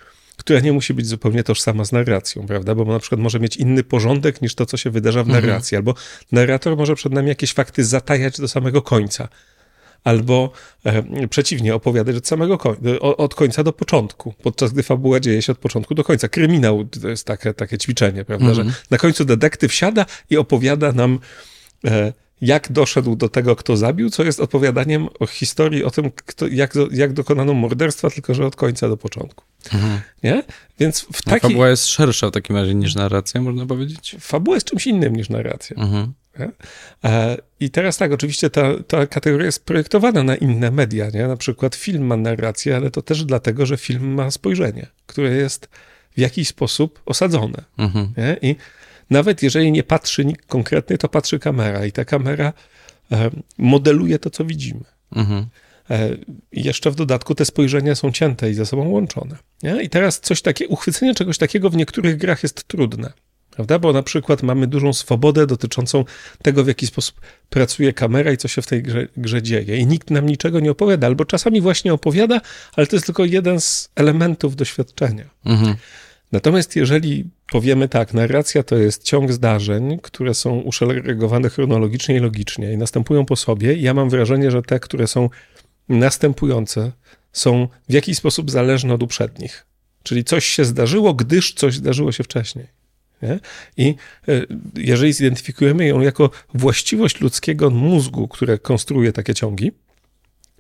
która 0.45 0.61
nie 0.61 0.73
musi 0.73 0.95
być 0.95 1.07
zupełnie 1.07 1.45
tożsama 1.45 1.85
z 1.85 1.93
narracją, 1.93 2.47
prawda? 2.47 2.75
Bo 2.75 2.85
na 2.85 2.99
przykład 2.99 3.21
może 3.21 3.41
mieć 3.41 3.57
inny 3.57 3.85
porządek 3.85 4.43
niż 4.43 4.55
to, 4.55 4.67
co 4.67 4.77
się 4.77 4.91
wydarza 4.91 5.25
w 5.25 5.27
mhm. 5.27 5.45
narracji, 5.45 5.77
mhm. 5.77 5.89
albo 5.89 6.01
narrator 6.33 6.77
może 6.77 6.95
przed 6.95 7.13
nami 7.13 7.29
jakieś 7.29 7.53
fakty 7.53 7.85
zatajać 7.85 8.41
do 8.41 8.49
samego 8.49 8.83
końca, 8.83 9.29
albo 10.05 10.53
e, 10.85 11.29
przeciwnie, 11.29 11.75
opowiadać 11.75 12.17
od 12.17 12.27
samego 12.27 12.59
końca, 12.59 12.81
od 13.01 13.35
końca 13.35 13.63
do 13.63 13.73
początku, 13.73 14.35
podczas 14.43 14.73
gdy 14.73 14.83
fabuła 14.83 15.21
dzieje 15.21 15.43
się 15.43 15.53
od 15.53 15.59
początku 15.59 15.95
do 15.95 16.05
końca. 16.05 16.29
Kryminał 16.29 16.85
to 16.85 17.09
jest 17.09 17.27
takie, 17.27 17.55
takie 17.55 17.79
ćwiczenie, 17.79 18.25
prawda? 18.25 18.47
Mhm. 18.47 18.69
Że 18.69 18.75
na 18.91 18.99
końcu 18.99 19.25
detektyw 19.25 19.75
siada 19.75 20.07
i 20.31 20.37
opowiada 20.37 20.93
nam. 20.93 21.19
E, 21.85 22.13
jak 22.41 22.73
doszedł 22.73 23.17
do 23.17 23.29
tego, 23.29 23.57
kto 23.57 23.77
zabił, 23.77 24.11
co 24.11 24.25
jest 24.25 24.41
opowiadaniem 24.41 25.09
o 25.21 25.27
historii, 25.27 25.85
o 25.85 25.91
tym, 25.91 26.11
kto, 26.11 26.47
jak, 26.47 26.75
jak 26.91 27.13
dokonano 27.13 27.55
morderstwa, 27.55 28.11
tylko 28.11 28.35
że 28.35 28.47
od 28.47 28.57
końca 28.57 28.89
do 28.89 28.97
początku. 28.97 29.45
Mhm. 29.73 30.01
Nie? 30.23 30.43
Więc 30.79 31.07
w 31.13 31.23
taki... 31.23 31.41
Fabuła 31.41 31.69
jest 31.69 31.87
szersza 31.87 32.29
w 32.29 32.31
takim 32.31 32.57
razie 32.57 32.75
niż 32.75 32.95
narracja, 32.95 33.41
można 33.41 33.67
powiedzieć? 33.67 34.17
Fabuła 34.21 34.57
jest 34.57 34.67
czymś 34.67 34.87
innym 34.87 35.17
niż 35.17 35.29
narracja. 35.29 35.77
Mhm. 35.77 36.13
E, 37.05 37.37
I 37.61 37.71
teraz 37.71 37.97
tak, 37.97 38.13
oczywiście 38.13 38.51
ta, 38.51 38.83
ta 38.89 39.07
kategoria 39.07 39.47
jest 39.47 39.65
projektowana 39.65 40.23
na 40.23 40.37
inne 40.37 40.71
media, 40.71 41.11
nie? 41.11 41.27
Na 41.27 41.37
przykład 41.37 41.75
film 41.75 42.07
ma 42.07 42.17
narrację, 42.17 42.77
ale 42.77 42.91
to 42.91 43.03
też 43.03 43.25
dlatego, 43.25 43.67
że 43.67 43.77
film 43.77 44.15
ma 44.15 44.31
spojrzenie, 44.31 44.87
które 45.07 45.31
jest 45.31 45.69
w 46.17 46.21
jakiś 46.21 46.49
sposób 46.49 47.01
osadzone. 47.07 47.65
Mhm. 47.79 48.13
I 48.43 48.57
nawet 49.11 49.43
jeżeli 49.43 49.73
nie 49.73 49.83
patrzy 49.83 50.25
nikt 50.25 50.47
konkretny, 50.47 50.99
to 50.99 51.09
patrzy 51.09 51.39
kamera 51.39 51.87
i 51.87 51.93
ta 51.93 52.05
kamera 52.05 52.53
e, 53.13 53.31
modeluje 53.59 54.19
to, 54.19 54.31
co 54.31 54.45
widzimy. 54.45 54.85
Mhm. 55.13 55.47
E, 55.91 56.17
jeszcze 56.53 56.91
w 56.91 56.95
dodatku 56.95 57.35
te 57.35 57.45
spojrzenia 57.45 57.95
są 57.95 58.13
cięte 58.13 58.51
i 58.51 58.55
ze 58.55 58.67
sobą 58.67 58.89
łączone. 58.89 59.37
Nie? 59.63 59.83
I 59.83 59.89
teraz 59.89 60.21
coś 60.21 60.43
takie, 60.43 60.69
uchwycenie 60.69 61.15
czegoś 61.15 61.39
takiego 61.39 61.71
w 61.71 61.77
niektórych 61.77 62.17
grach 62.17 62.43
jest 62.43 62.65
trudne. 62.65 63.13
Prawda? 63.51 63.79
Bo 63.79 63.93
na 63.93 64.03
przykład 64.03 64.43
mamy 64.43 64.67
dużą 64.67 64.93
swobodę 64.93 65.47
dotyczącą 65.47 66.05
tego, 66.43 66.65
w 66.65 66.69
jaki 66.69 66.87
sposób 66.87 67.21
pracuje 67.51 67.93
kamera 67.93 68.33
i 68.33 68.37
co 68.37 68.49
się 68.49 68.63
w 68.63 68.67
tej 68.67 68.83
grze, 68.83 69.09
grze, 69.17 69.43
dzieje. 69.43 69.77
I 69.77 69.87
nikt 69.87 70.11
nam 70.11 70.27
niczego 70.27 70.61
nie 70.61 70.71
opowiada, 70.71 71.07
albo 71.07 71.25
czasami 71.25 71.61
właśnie 71.61 71.95
opowiada, 71.95 72.41
ale 72.77 72.87
to 72.87 72.97
jest 72.97 73.07
tylko 73.07 73.25
jeden 73.25 73.61
z 73.61 73.91
elementów 73.95 74.57
doświadczenia. 74.57 75.25
Mhm. 75.45 75.75
Natomiast 76.35 76.77
jeżeli 76.77 77.25
powiemy 77.53 77.89
tak, 77.89 78.15
narracja 78.15 78.63
to 78.63 78.77
jest 78.77 79.03
ciąg 79.03 79.33
zdarzeń, 79.33 79.99
które 80.03 80.35
są 80.35 80.61
uszeregowane 80.61 81.51
chronologicznie 81.51 82.17
i 82.17 82.19
logicznie 82.19 82.73
i 82.73 82.77
następują 82.77 83.27
po 83.27 83.37
sobie, 83.37 83.77
ja 83.77 83.95
mam 83.95 84.11
wrażenie, 84.11 84.51
że 84.51 84.63
te, 84.63 84.81
które 84.81 85.07
są 85.07 85.31
następujące, 85.89 86.93
są 87.33 87.69
w 87.89 87.93
jakiś 87.93 88.17
sposób 88.17 88.51
zależne 88.51 88.95
od 88.95 89.03
uprzednich. 89.03 89.67
Czyli 90.03 90.25
coś 90.25 90.45
się 90.45 90.65
zdarzyło, 90.65 91.15
gdyż 91.15 91.53
coś 91.53 91.75
zdarzyło 91.75 92.13
się 92.13 92.25
wcześniej. 92.25 92.67
Nie? 93.23 93.41
I 93.77 93.95
e, 94.29 94.43
jeżeli 94.77 95.13
zidentyfikujemy 95.13 95.87
ją 95.87 96.01
jako 96.01 96.31
właściwość 96.55 97.21
ludzkiego 97.21 97.71
mózgu, 97.71 98.29
które 98.29 98.59
konstruuje 98.59 99.13
takie 99.13 99.35
ciągi, 99.35 99.73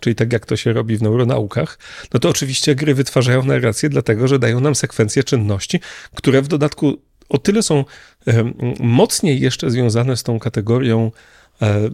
czyli 0.00 0.16
tak 0.16 0.32
jak 0.32 0.46
to 0.46 0.56
się 0.56 0.72
robi 0.72 0.96
w 0.96 1.02
neuronaukach, 1.02 1.78
no 2.14 2.20
to 2.20 2.28
oczywiście 2.28 2.74
gry 2.74 2.94
wytwarzają 2.94 3.44
narrację, 3.44 3.88
dlatego 3.88 4.28
że 4.28 4.38
dają 4.38 4.60
nam 4.60 4.74
sekwencje 4.74 5.24
czynności, 5.24 5.80
które 6.14 6.42
w 6.42 6.48
dodatku 6.48 6.98
o 7.28 7.38
tyle 7.38 7.62
są 7.62 7.84
mocniej 8.80 9.40
jeszcze 9.40 9.70
związane 9.70 10.16
z 10.16 10.22
tą 10.22 10.38
kategorią 10.38 11.12
e, 11.62 11.90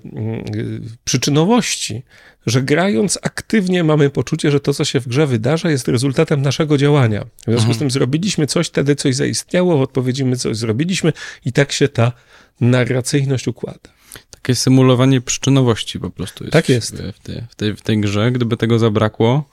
przyczynowości, 1.05 2.03
że 2.47 2.63
grając 2.63 3.19
aktywnie 3.23 3.85
mamy 3.85 4.11
poczucie, 4.11 4.51
że 4.51 4.61
to, 4.61 4.75
co 4.75 4.85
się 4.85 5.01
w 5.01 5.09
grze 5.09 5.27
wydarza, 5.27 5.71
jest 5.71 5.89
rezultatem 5.89 6.43
naszego 6.43 6.79
działania. 6.79 7.25
W 7.25 7.45
związku 7.45 7.61
mhm. 7.61 7.75
z 7.75 7.79
tym 7.79 7.91
zrobiliśmy 7.91 8.47
coś, 8.47 8.67
wtedy 8.67 8.97
coś 8.97 9.15
zaistniało, 9.15 9.79
w 9.79 9.81
odpowiedzi 9.81 10.25
my 10.25 10.37
coś 10.37 10.57
zrobiliśmy 10.57 11.13
i 11.45 11.53
tak 11.53 11.73
się 11.73 11.89
ta 11.89 12.13
narracyjność 12.61 13.49
układa. 13.49 14.00
Takie 14.43 14.55
symulowanie 14.55 15.21
przyczynowości 15.21 16.01
po 16.01 16.11
prostu 16.11 16.45
jest. 16.45 16.53
Tak 16.53 16.69
jest. 16.69 16.95
W, 16.95 17.19
tej, 17.19 17.43
w, 17.51 17.55
tej, 17.55 17.77
w 17.77 17.83
tej 17.83 18.01
grze. 18.01 18.33
Gdyby 18.33 18.57
tego 18.57 18.79
zabrakło, 18.79 19.45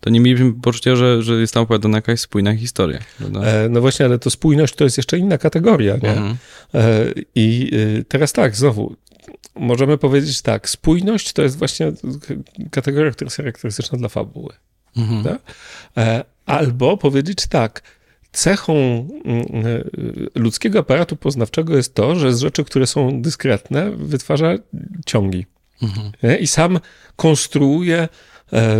to 0.00 0.10
nie 0.10 0.20
mielibyśmy 0.20 0.52
poczucia, 0.62 0.96
że, 0.96 1.22
że 1.22 1.40
jest 1.40 1.54
tam 1.54 1.62
opowiadana 1.62 1.98
jakaś 1.98 2.20
spójna 2.20 2.56
historia. 2.56 2.98
E, 3.44 3.68
no 3.68 3.80
właśnie, 3.80 4.06
ale 4.06 4.18
to 4.18 4.30
spójność 4.30 4.74
to 4.74 4.84
jest 4.84 4.96
jeszcze 4.96 5.18
inna 5.18 5.38
kategoria, 5.38 5.96
nie? 6.02 6.10
Mhm. 6.10 6.36
E, 6.74 7.04
I 7.34 7.70
y, 7.72 8.04
teraz 8.08 8.32
tak, 8.32 8.56
znowu, 8.56 8.96
możemy 9.54 9.98
powiedzieć 9.98 10.42
tak, 10.42 10.68
spójność 10.68 11.32
to 11.32 11.42
jest 11.42 11.58
właśnie 11.58 11.92
kategoria, 12.70 13.10
która 13.10 13.26
jest 13.26 13.36
charakterystyczna 13.36 13.98
dla 13.98 14.08
fabuły. 14.08 14.52
Mhm. 14.96 15.24
Tak? 15.24 15.38
E, 15.96 16.24
albo 16.46 16.96
powiedzieć 16.96 17.46
tak, 17.46 17.82
cechą 18.32 18.74
mm, 19.24 19.66
e, 19.66 19.84
ludzkiego 20.34 20.78
aparatu 20.78 21.16
poznawczego 21.16 21.76
jest 21.76 21.94
to, 21.94 22.16
że 22.16 22.34
z 22.34 22.40
rzeczy, 22.40 22.64
które 22.64 22.86
są 22.86 23.22
dyskretne, 23.22 23.90
wytwarza 23.90 24.54
ciągi. 25.06 25.46
Mhm. 25.82 26.40
I 26.40 26.46
sam 26.46 26.80
konstruuje 27.16 27.98
e, 27.98 28.08
e, 28.52 28.78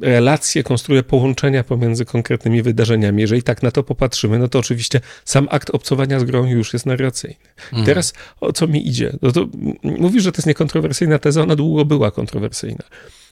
relacje, 0.00 0.62
konstruuje 0.62 1.02
połączenia 1.02 1.64
pomiędzy 1.64 2.04
konkretnymi 2.04 2.62
wydarzeniami. 2.62 3.20
Jeżeli 3.20 3.42
tak 3.42 3.62
na 3.62 3.70
to 3.70 3.82
popatrzymy, 3.82 4.38
no 4.38 4.48
to 4.48 4.58
oczywiście 4.58 5.00
sam 5.24 5.48
akt 5.50 5.70
obcowania 5.70 6.20
z 6.20 6.24
grą 6.24 6.46
już 6.46 6.72
jest 6.72 6.86
narracyjny. 6.86 7.36
Mhm. 7.56 7.86
Teraz 7.86 8.12
o 8.40 8.52
co 8.52 8.66
mi 8.66 8.88
idzie? 8.88 9.16
No 9.22 9.32
to 9.32 9.46
mówisz, 9.82 10.22
że 10.22 10.32
to 10.32 10.38
jest 10.38 10.46
niekontrowersyjna 10.46 11.18
teza, 11.18 11.42
ona 11.42 11.56
długo 11.56 11.84
była 11.84 12.10
kontrowersyjna. 12.10 12.84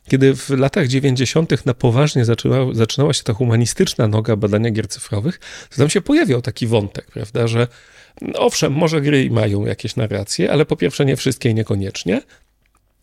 Kiedy 0.08 0.36
w 0.36 0.50
latach 0.50 0.88
90. 0.88 1.66
na 1.66 1.74
poważnie 1.74 2.24
zaczęła, 2.24 2.74
zaczynała 2.74 3.12
się 3.12 3.22
ta 3.22 3.32
humanistyczna 3.32 4.08
noga 4.08 4.36
badania 4.36 4.70
gier 4.70 4.88
cyfrowych, 4.88 5.40
to 5.70 5.76
tam 5.76 5.90
się 5.90 6.00
pojawiał 6.00 6.42
taki 6.42 6.66
wątek, 6.66 7.10
prawda, 7.10 7.46
że 7.46 7.68
owszem, 8.34 8.72
może 8.72 9.00
gry 9.00 9.30
mają 9.30 9.66
jakieś 9.66 9.96
narracje, 9.96 10.52
ale 10.52 10.66
po 10.66 10.76
pierwsze 10.76 11.04
nie 11.04 11.16
wszystkie 11.16 11.50
i 11.50 11.54
niekoniecznie, 11.54 12.22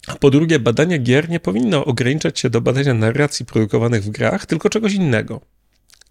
a 0.08 0.15
po 0.15 0.29
drugie, 0.29 0.60
badanie 0.60 0.98
gier 0.98 1.29
nie 1.29 1.39
powinno 1.39 1.86
ograniczać 1.86 2.39
się 2.39 2.50
do 2.50 2.62
badania 2.62 2.94
narracji 2.94 3.46
produkowanych 3.46 4.03
w 4.03 4.10
grach, 4.10 4.46
tylko 4.46 4.70
czegoś 4.70 4.94
innego. 4.94 5.41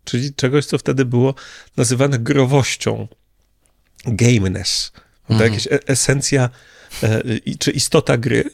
Czyli 0.04 0.34
czegoś, 0.34 0.66
co 0.66 0.78
wtedy 0.78 1.04
było 1.04 1.34
nazywane 1.76 2.18
growością, 2.18 3.08
gameness, 4.04 4.92
mhm. 5.30 5.52
jakaś 5.52 5.66
e 5.66 5.88
esencja 5.88 6.50
czy 7.58 7.70
istota 7.70 8.18
gry, 8.18 8.44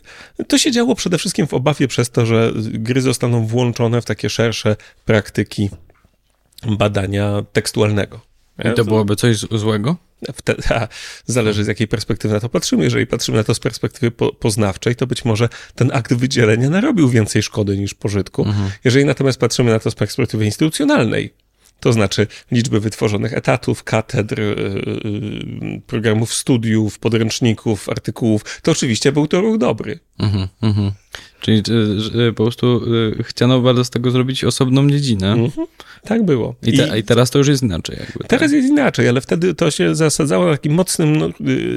to 0.48 0.58
się 0.58 0.70
działo 0.70 0.94
przede 0.94 1.18
wszystkim 1.18 1.46
w 1.46 1.54
obawie 1.54 1.88
przez 1.88 2.10
to, 2.10 2.26
że 2.26 2.52
gry 2.56 3.00
zostaną 3.00 3.46
włączone 3.46 4.00
w 4.00 4.04
takie 4.04 4.30
szersze 4.30 4.76
praktyki 5.04 5.70
badania 6.66 7.44
tekstualnego. 7.52 8.20
I 8.58 8.74
to 8.76 8.84
byłoby 8.84 9.16
coś 9.16 9.36
złego? 9.36 9.96
Wtedy, 10.34 10.62
a, 10.74 10.88
zależy 11.26 11.64
z 11.64 11.66
jakiej 11.66 11.88
perspektywy 11.88 12.34
na 12.34 12.40
to 12.40 12.48
patrzymy. 12.48 12.84
Jeżeli 12.84 13.06
patrzymy 13.06 13.38
na 13.38 13.44
to 13.44 13.54
z 13.54 13.60
perspektywy 13.60 14.10
po, 14.10 14.32
poznawczej, 14.32 14.96
to 14.96 15.06
być 15.06 15.24
może 15.24 15.48
ten 15.74 15.90
akt 15.92 16.14
wydzielenia 16.14 16.70
narobił 16.70 17.08
więcej 17.08 17.42
szkody 17.42 17.78
niż 17.78 17.94
pożytku. 17.94 18.42
Mhm. 18.42 18.70
Jeżeli 18.84 19.04
natomiast 19.04 19.40
patrzymy 19.40 19.70
na 19.70 19.78
to 19.78 19.90
z 19.90 19.94
perspektywy 19.94 20.44
instytucjonalnej, 20.44 21.34
to 21.84 21.92
znaczy 21.92 22.26
liczby 22.50 22.80
wytworzonych 22.80 23.34
etatów, 23.34 23.84
katedr, 23.84 24.40
y, 24.40 24.44
y, 24.44 25.82
programów 25.86 26.34
studiów, 26.34 26.98
podręczników, 26.98 27.88
artykułów, 27.88 28.60
to 28.62 28.72
oczywiście 28.72 29.12
był 29.12 29.26
to 29.26 29.40
ruch 29.40 29.58
dobry. 29.58 29.98
Mhm, 30.18 30.48
mhm. 30.62 30.92
Czyli 31.40 31.62
że 31.96 32.32
po 32.32 32.42
prostu 32.42 32.80
chciano 33.22 33.60
bardzo 33.60 33.84
z 33.84 33.90
tego 33.90 34.10
zrobić 34.10 34.44
osobną 34.44 34.90
dziedzinę. 34.90 35.32
Mhm. 35.32 35.66
Tak 36.04 36.24
było. 36.24 36.54
I, 36.62 36.76
te, 36.76 36.98
I, 36.98 37.02
teraz 37.02 37.30
to 37.30 37.38
już 37.38 37.48
jest 37.48 37.62
inaczej. 37.62 37.96
Jakby, 38.00 38.18
tak? 38.18 38.28
teraz 38.28 38.50
tak? 38.50 38.56
jest 38.56 38.68
inaczej, 38.68 39.08
ale 39.08 39.20
wtedy 39.20 39.54
to 39.54 39.70
się 39.70 39.94
zasadzało 39.94 40.46
na 40.46 40.52
takim 40.52 40.74
mocnym 40.74 41.32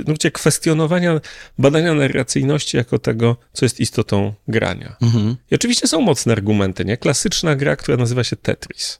nurcie 0.07 0.31
kwestionowania 0.31 1.21
badania 1.57 1.93
narracyjności 1.93 2.77
jako 2.77 2.99
tego, 2.99 3.37
co 3.53 3.65
jest 3.65 3.79
istotą 3.79 4.33
grania. 4.47 4.95
Mhm. 5.01 5.35
I 5.51 5.55
oczywiście 5.55 5.87
są 5.87 6.01
mocne 6.01 6.33
argumenty, 6.33 6.85
nie? 6.85 6.97
Klasyczna 6.97 7.55
gra, 7.55 7.75
która 7.75 7.97
nazywa 7.97 8.23
się 8.23 8.35
Tetris. 8.35 8.99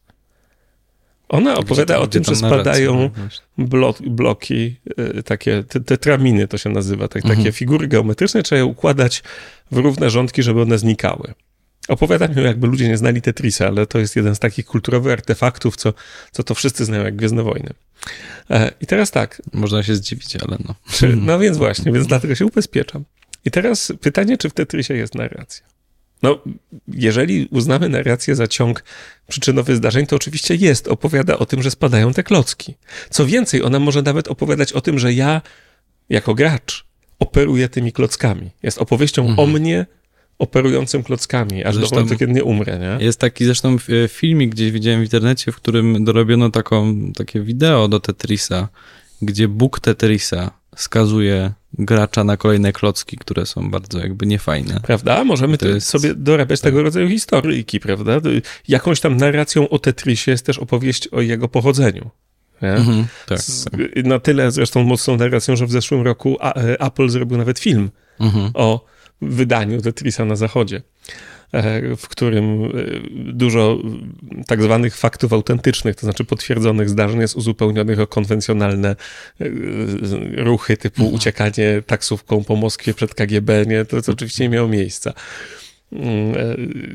Ona 1.29 1.57
opowiada 1.57 1.97
o 1.99 2.07
tym, 2.07 2.23
że 2.23 2.35
spadają 2.35 3.11
no, 3.57 3.93
bloki, 3.99 4.75
y, 5.17 5.23
takie 5.23 5.63
tetraminy 5.63 6.47
to 6.47 6.57
się 6.57 6.69
nazywa, 6.69 7.07
tak, 7.07 7.23
mhm. 7.23 7.37
takie 7.37 7.51
figury 7.51 7.87
geometryczne, 7.87 8.43
trzeba 8.43 8.57
je 8.59 8.65
układać 8.65 9.23
w 9.71 9.77
równe 9.77 10.09
rządki, 10.09 10.43
żeby 10.43 10.61
one 10.61 10.77
znikały. 10.77 11.33
Opowiadam 11.87 12.33
ją, 12.33 12.43
jakby 12.43 12.67
ludzie 12.67 12.87
nie 12.87 12.97
znali 12.97 13.21
Tetrisa, 13.21 13.67
ale 13.67 13.85
to 13.85 13.99
jest 13.99 14.15
jeden 14.15 14.35
z 14.35 14.39
takich 14.39 14.65
kulturowych 14.65 15.13
artefaktów, 15.13 15.75
co, 15.75 15.93
co 16.31 16.43
to 16.43 16.55
wszyscy 16.55 16.85
znają 16.85 17.03
jak 17.03 17.15
Gwiezdne 17.15 17.43
Wojny. 17.43 17.69
E, 18.49 18.71
I 18.81 18.85
teraz 18.85 19.11
tak. 19.11 19.41
Można 19.53 19.83
się 19.83 19.95
zdziwić, 19.95 20.35
ale 20.35 20.57
no. 20.65 20.75
Czy, 20.91 21.15
no 21.15 21.39
więc 21.39 21.57
właśnie, 21.57 21.91
więc 21.91 22.07
dlatego 22.07 22.35
się 22.35 22.45
ubezpieczam. 22.45 23.03
I 23.45 23.51
teraz 23.51 23.93
pytanie, 24.01 24.37
czy 24.37 24.49
w 24.49 24.53
Tetrisie 24.53 24.93
jest 24.93 25.15
narracja? 25.15 25.65
No, 26.23 26.41
jeżeli 26.87 27.47
uznamy 27.51 27.89
narrację 27.89 28.35
za 28.35 28.47
ciąg 28.47 28.83
przyczynowy 29.27 29.75
zdarzeń, 29.75 30.05
to 30.05 30.15
oczywiście 30.15 30.55
jest. 30.55 30.87
Opowiada 30.87 31.39
o 31.39 31.45
tym, 31.45 31.63
że 31.63 31.71
spadają 31.71 32.13
te 32.13 32.23
klocki. 32.23 32.75
Co 33.09 33.25
więcej, 33.25 33.63
ona 33.63 33.79
może 33.79 34.01
nawet 34.01 34.27
opowiadać 34.27 34.73
o 34.73 34.81
tym, 34.81 34.99
że 34.99 35.13
ja, 35.13 35.41
jako 36.09 36.35
gracz, 36.35 36.85
operuję 37.19 37.69
tymi 37.69 37.91
klockami. 37.91 38.49
Jest 38.63 38.77
opowieścią 38.77 39.21
mhm. 39.21 39.39
o 39.39 39.47
mnie, 39.51 39.85
operującym 40.39 41.03
klockami, 41.03 41.63
aż 41.63 41.75
zresztą 41.75 41.95
do 41.95 42.01
momentu, 42.01 42.19
kiedy 42.19 42.33
nie 42.33 42.43
umrę, 42.43 42.79
nie? 42.79 43.05
Jest 43.05 43.19
taki 43.19 43.45
zresztą 43.45 43.77
filmik, 44.07 44.51
gdzieś 44.51 44.71
widziałem 44.71 44.99
w 44.99 45.03
internecie, 45.03 45.51
w 45.51 45.55
którym 45.55 46.03
dorobiono 46.03 46.49
taką, 46.49 47.11
takie 47.13 47.41
wideo 47.41 47.87
do 47.87 47.99
Tetrisa, 47.99 48.69
gdzie 49.21 49.47
Bóg 49.47 49.79
Tetrisa 49.79 50.51
skazuje 50.77 51.53
gracza 51.73 52.23
na 52.23 52.37
kolejne 52.37 52.73
klocki, 52.73 53.17
które 53.17 53.45
są 53.45 53.71
bardzo 53.71 53.99
jakby 53.99 54.25
niefajne. 54.25 54.79
Prawda? 54.83 55.23
Możemy 55.23 55.57
jest... 55.61 55.87
sobie 55.87 56.13
dorabiać 56.15 56.59
tak. 56.59 56.71
tego 56.71 56.83
rodzaju 56.83 57.09
historyjki, 57.09 57.79
prawda? 57.79 58.19
Jakąś 58.67 58.99
tam 58.99 59.17
narracją 59.17 59.69
o 59.69 59.79
Tetrisie 59.79 60.31
jest 60.31 60.45
też 60.45 60.59
opowieść 60.59 61.07
o 61.07 61.21
jego 61.21 61.47
pochodzeniu. 61.47 62.09
Mhm, 62.61 63.07
tak, 63.27 63.39
tak. 63.71 64.05
Na 64.05 64.19
tyle 64.19 64.51
zresztą 64.51 64.83
mocną 64.83 65.17
narracją, 65.17 65.55
że 65.55 65.65
w 65.65 65.71
zeszłym 65.71 66.01
roku 66.01 66.37
e, 66.41 66.81
Apple 66.81 67.09
zrobił 67.09 67.37
nawet 67.37 67.59
film 67.59 67.89
mhm. 68.19 68.51
o 68.53 68.85
wydaniu 69.21 69.81
Tetrisa 69.81 70.25
na 70.25 70.35
zachodzie. 70.35 70.81
E, 71.51 71.95
w 71.95 72.07
którym 72.07 72.65
e, 72.65 72.69
dużo 73.33 73.77
tak 74.47 74.63
zwanych 74.63 74.95
faktów 74.95 75.33
autentycznych, 75.33 75.95
to 75.95 76.01
znaczy 76.01 76.25
potwierdzonych 76.25 76.89
zdarzeń 76.89 77.19
jest 77.19 77.35
uzupełnionych 77.35 77.99
o 77.99 78.07
konwencjonalne 78.07 78.89
e, 78.89 79.45
ruchy 80.43 80.77
typu 80.77 81.01
mhm. 81.01 81.15
uciekanie 81.15 81.81
taksówką 81.85 82.43
po 82.43 82.55
Moskwie 82.55 82.93
przed 82.93 83.15
KGB, 83.15 83.65
nie? 83.65 83.85
To, 83.85 84.01
to 84.01 84.11
oczywiście 84.11 84.43
nie 84.43 84.49
miało 84.49 84.67
miejsca. 84.67 85.13
Mm, 85.91 86.33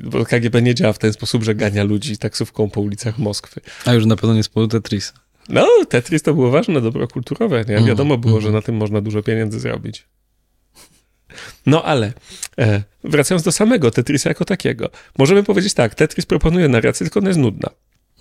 bo 0.03 0.25
KGB 0.25 0.63
nie 0.63 0.75
działa 0.75 0.93
w 0.93 0.99
ten 0.99 1.13
sposób, 1.13 1.43
że 1.43 1.55
gania 1.55 1.85
ludzi 1.85 2.19
taksówką 2.19 2.71
po 2.71 2.81
ulicach 2.81 3.19
Moskwy. 3.19 3.61
A 3.85 3.95
już 3.95 4.07
na 4.07 4.17
pewno 4.17 4.35
nie 4.35 4.43
z 4.43 4.49
powodu 4.49 4.81
Tetrisa. 4.81 5.13
No, 5.49 5.69
Tetris 5.89 6.23
to 6.23 6.35
było 6.35 6.51
ważne 6.51 6.81
dobro 6.81 7.09
kulturowe, 7.09 7.57
nie? 7.57 7.63
Mhm. 7.63 7.85
Wiadomo 7.85 8.19
było, 8.19 8.41
że 8.41 8.49
mhm. 8.49 8.55
na 8.55 8.63
tym 8.63 8.77
można 8.77 9.01
dużo 9.01 9.23
pieniędzy 9.23 9.61
zrobić. 9.61 10.07
No 11.67 11.83
ale 11.85 12.13
e, 12.59 12.83
wracając 13.05 13.43
do 13.43 13.53
samego 13.53 13.91
Tetrisa 13.91 14.29
jako 14.29 14.45
takiego, 14.45 14.91
możemy 15.19 15.43
powiedzieć 15.43 15.75
tak, 15.75 15.95
Tetris 15.95 16.27
proponuje 16.27 16.69
narrację, 16.69 17.05
tylko 17.05 17.21
ona 17.21 17.29
jest 17.29 17.41
nudna. 17.41 17.71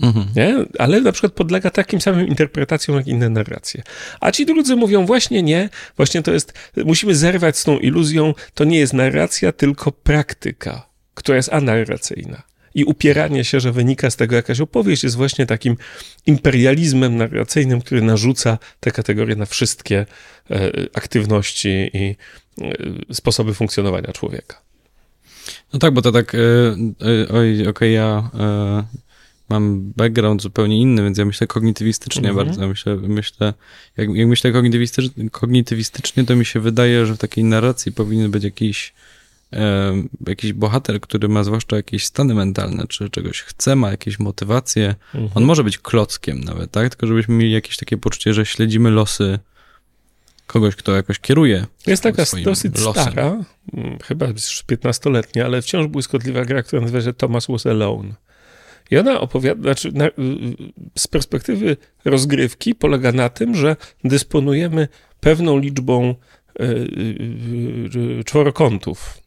Mhm. 0.01 0.25
Nie? 0.35 0.55
Ale 0.79 1.01
na 1.01 1.11
przykład 1.11 1.33
podlega 1.33 1.69
takim 1.69 2.01
samym 2.01 2.27
interpretacjom 2.27 2.97
jak 2.97 3.07
inne 3.07 3.29
narracje. 3.29 3.83
A 4.19 4.31
ci 4.31 4.45
drudzy 4.45 4.75
mówią 4.75 5.05
właśnie 5.05 5.43
nie, 5.43 5.69
właśnie 5.97 6.21
to 6.21 6.33
jest, 6.33 6.53
musimy 6.85 7.15
zerwać 7.15 7.57
z 7.57 7.63
tą 7.63 7.79
iluzją, 7.79 8.33
to 8.53 8.63
nie 8.63 8.79
jest 8.79 8.93
narracja, 8.93 9.51
tylko 9.51 9.91
praktyka, 9.91 10.87
która 11.13 11.35
jest 11.35 11.53
anarracyjna. 11.53 12.43
I 12.75 12.83
upieranie 12.83 13.43
się, 13.43 13.59
że 13.59 13.71
wynika 13.71 14.09
z 14.09 14.15
tego 14.15 14.35
jakaś 14.35 14.59
opowieść, 14.59 15.03
jest 15.03 15.15
właśnie 15.15 15.45
takim 15.45 15.77
imperializmem 16.25 17.17
narracyjnym, 17.17 17.81
który 17.81 18.01
narzuca 18.01 18.57
te 18.79 18.91
kategorie 18.91 19.35
na 19.35 19.45
wszystkie 19.45 20.05
e, 20.51 20.71
aktywności 20.93 21.89
i 21.93 22.15
e, 22.61 23.13
sposoby 23.13 23.53
funkcjonowania 23.53 24.11
człowieka. 24.13 24.61
No 25.73 25.79
tak, 25.79 25.93
bo 25.93 26.01
to 26.01 26.11
tak, 26.11 26.35
e, 26.35 26.39
oj, 27.29 27.53
okej, 27.53 27.67
okay, 27.67 27.89
ja 27.89 28.31
mam 29.51 29.93
background 29.95 30.41
zupełnie 30.41 30.81
inny, 30.81 31.03
więc 31.03 31.17
ja 31.17 31.25
myślę 31.25 31.47
kognitywistycznie 31.47 32.29
mhm. 32.29 32.47
bardzo. 32.47 32.67
Myślę, 32.67 32.95
myślę 32.95 33.53
jak, 33.97 34.09
jak 34.15 34.27
myślę 34.27 34.51
kognitywistycznie, 34.51 35.29
kognitywistycznie, 35.29 36.23
to 36.23 36.35
mi 36.35 36.45
się 36.45 36.59
wydaje, 36.59 37.05
że 37.05 37.13
w 37.13 37.17
takiej 37.17 37.43
narracji 37.43 37.91
powinien 37.91 38.31
być 38.31 38.43
jakiś 38.43 38.93
jakiś 40.27 40.53
bohater, 40.53 41.01
który 41.01 41.29
ma 41.29 41.43
zwłaszcza 41.43 41.75
jakieś 41.75 42.05
stany 42.05 42.33
mentalne, 42.33 42.87
czy 42.87 43.09
czegoś 43.09 43.41
chce, 43.41 43.75
ma 43.75 43.91
jakieś 43.91 44.19
motywacje, 44.19 44.95
mhm. 45.13 45.31
on 45.35 45.43
może 45.43 45.63
być 45.63 45.77
klockiem 45.77 46.39
nawet, 46.39 46.71
tak? 46.71 46.89
Tylko 46.89 47.07
żebyśmy 47.07 47.35
mieli 47.35 47.51
jakieś 47.51 47.77
takie 47.77 47.97
poczucie, 47.97 48.33
że 48.33 48.45
śledzimy 48.45 48.91
losy 48.91 49.39
kogoś, 50.47 50.75
kto 50.75 50.95
jakoś 50.95 51.19
kieruje. 51.19 51.65
Jest 51.87 52.03
taka 52.03 52.23
dosyć 52.43 52.79
losem. 52.79 53.03
stara, 53.03 53.43
mm, 53.73 53.97
chyba 54.03 54.27
już 54.27 54.63
15-letnia, 54.71 55.45
ale 55.45 55.61
wciąż 55.61 55.87
błyskotliwa 55.87 56.45
gra, 56.45 56.63
która 56.63 56.81
nazywa 56.81 57.01
się 57.01 57.13
Thomas 57.13 57.47
Was 57.47 57.65
Alone. 57.65 58.13
I 58.91 58.97
ona 58.97 59.21
opowiada, 59.21 59.61
znaczy 59.61 59.91
na, 59.91 60.09
z 60.97 61.07
perspektywy 61.07 61.77
rozgrywki 62.05 62.75
polega 62.75 63.11
na 63.11 63.29
tym, 63.29 63.55
że 63.55 63.75
dysponujemy 64.03 64.87
pewną 65.19 65.57
liczbą 65.57 66.09
y, 66.09 66.63
y, 66.63 68.19
y, 68.19 68.23
czworokątów 68.23 69.21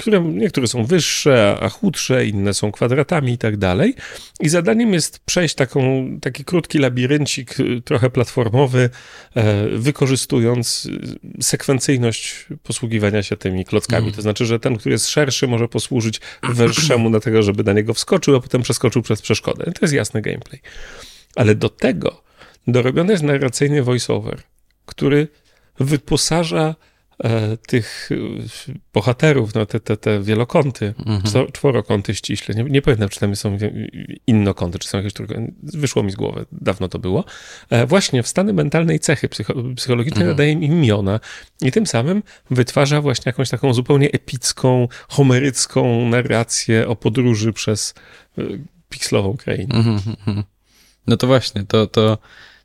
które 0.00 0.20
niektóre 0.20 0.66
są 0.66 0.84
wyższe, 0.84 1.56
a 1.60 1.68
chudsze, 1.68 2.26
inne 2.26 2.54
są 2.54 2.72
kwadratami 2.72 3.32
i 3.32 3.38
tak 3.38 3.56
dalej. 3.56 3.94
I 4.40 4.48
zadaniem 4.48 4.92
jest 4.92 5.18
przejść 5.18 5.54
taką, 5.54 6.06
taki 6.20 6.44
krótki 6.44 6.78
labiryncik, 6.78 7.60
y, 7.60 7.82
trochę 7.84 8.10
platformowy, 8.10 8.90
e, 9.34 9.68
wykorzystując 9.68 10.86
y, 11.38 11.42
sekwencyjność 11.42 12.46
posługiwania 12.62 13.22
się 13.22 13.36
tymi 13.36 13.64
klockami. 13.64 14.02
Mm. 14.02 14.14
To 14.14 14.22
znaczy, 14.22 14.46
że 14.46 14.60
ten, 14.60 14.76
który 14.76 14.92
jest 14.92 15.08
szerszy, 15.08 15.48
może 15.48 15.68
posłużyć 15.68 16.20
węższemu 16.42 17.10
na 17.10 17.20
tego, 17.20 17.42
żeby 17.42 17.64
na 17.64 17.72
niego 17.72 17.94
wskoczył, 17.94 18.36
a 18.36 18.40
potem 18.40 18.62
przeskoczył 18.62 19.02
przez 19.02 19.22
przeszkodę. 19.22 19.64
To 19.64 19.78
jest 19.82 19.94
jasny 19.94 20.22
gameplay. 20.22 20.60
Ale 21.36 21.54
do 21.54 21.68
tego 21.68 22.22
dorobiony 22.66 23.12
jest 23.12 23.24
narracyjny 23.24 23.82
voiceover, 23.82 24.42
który 24.86 25.28
wyposaża 25.80 26.74
tych 27.66 28.08
e, 28.12 28.16
bohaterów, 28.92 29.54
no 29.54 29.66
te, 29.66 29.80
te, 29.80 29.96
te 29.96 30.22
wielokąty, 30.22 30.94
mhm. 31.06 31.52
czworokąty 31.52 32.14
ściśle, 32.14 32.54
nie, 32.54 32.64
nie 32.64 32.82
pamiętam, 32.82 33.08
czy 33.08 33.20
tam 33.20 33.36
są 33.36 33.58
innokąty, 34.26 34.78
czy 34.78 34.88
są 34.88 34.98
jakieś, 34.98 35.12
wyszło 35.62 36.02
mi 36.02 36.10
z 36.10 36.16
głowy, 36.16 36.46
dawno 36.52 36.88
to 36.88 36.98
było, 36.98 37.24
e, 37.70 37.86
właśnie 37.86 38.22
w 38.22 38.28
stany 38.28 38.52
mentalnej 38.52 39.00
cechy 39.00 39.28
psycho, 39.28 39.54
psychologicznej 39.76 40.22
mhm. 40.22 40.30
nadaje 40.30 40.52
im 40.52 40.62
imiona 40.62 41.20
i 41.62 41.72
tym 41.72 41.86
samym 41.86 42.22
wytwarza 42.50 43.00
właśnie 43.00 43.28
jakąś 43.30 43.50
taką 43.50 43.74
zupełnie 43.74 44.10
epicką, 44.10 44.88
homerycką 45.08 46.08
narrację 46.08 46.88
o 46.88 46.96
podróży 46.96 47.52
przez 47.52 47.94
pikslową 48.88 49.36
krainę. 49.36 49.74
Mhm, 49.74 50.00
mhm. 50.18 50.44
no 51.06 51.16
to 51.16 51.26
właśnie, 51.26 51.64
to, 51.68 51.86
to 51.86 52.18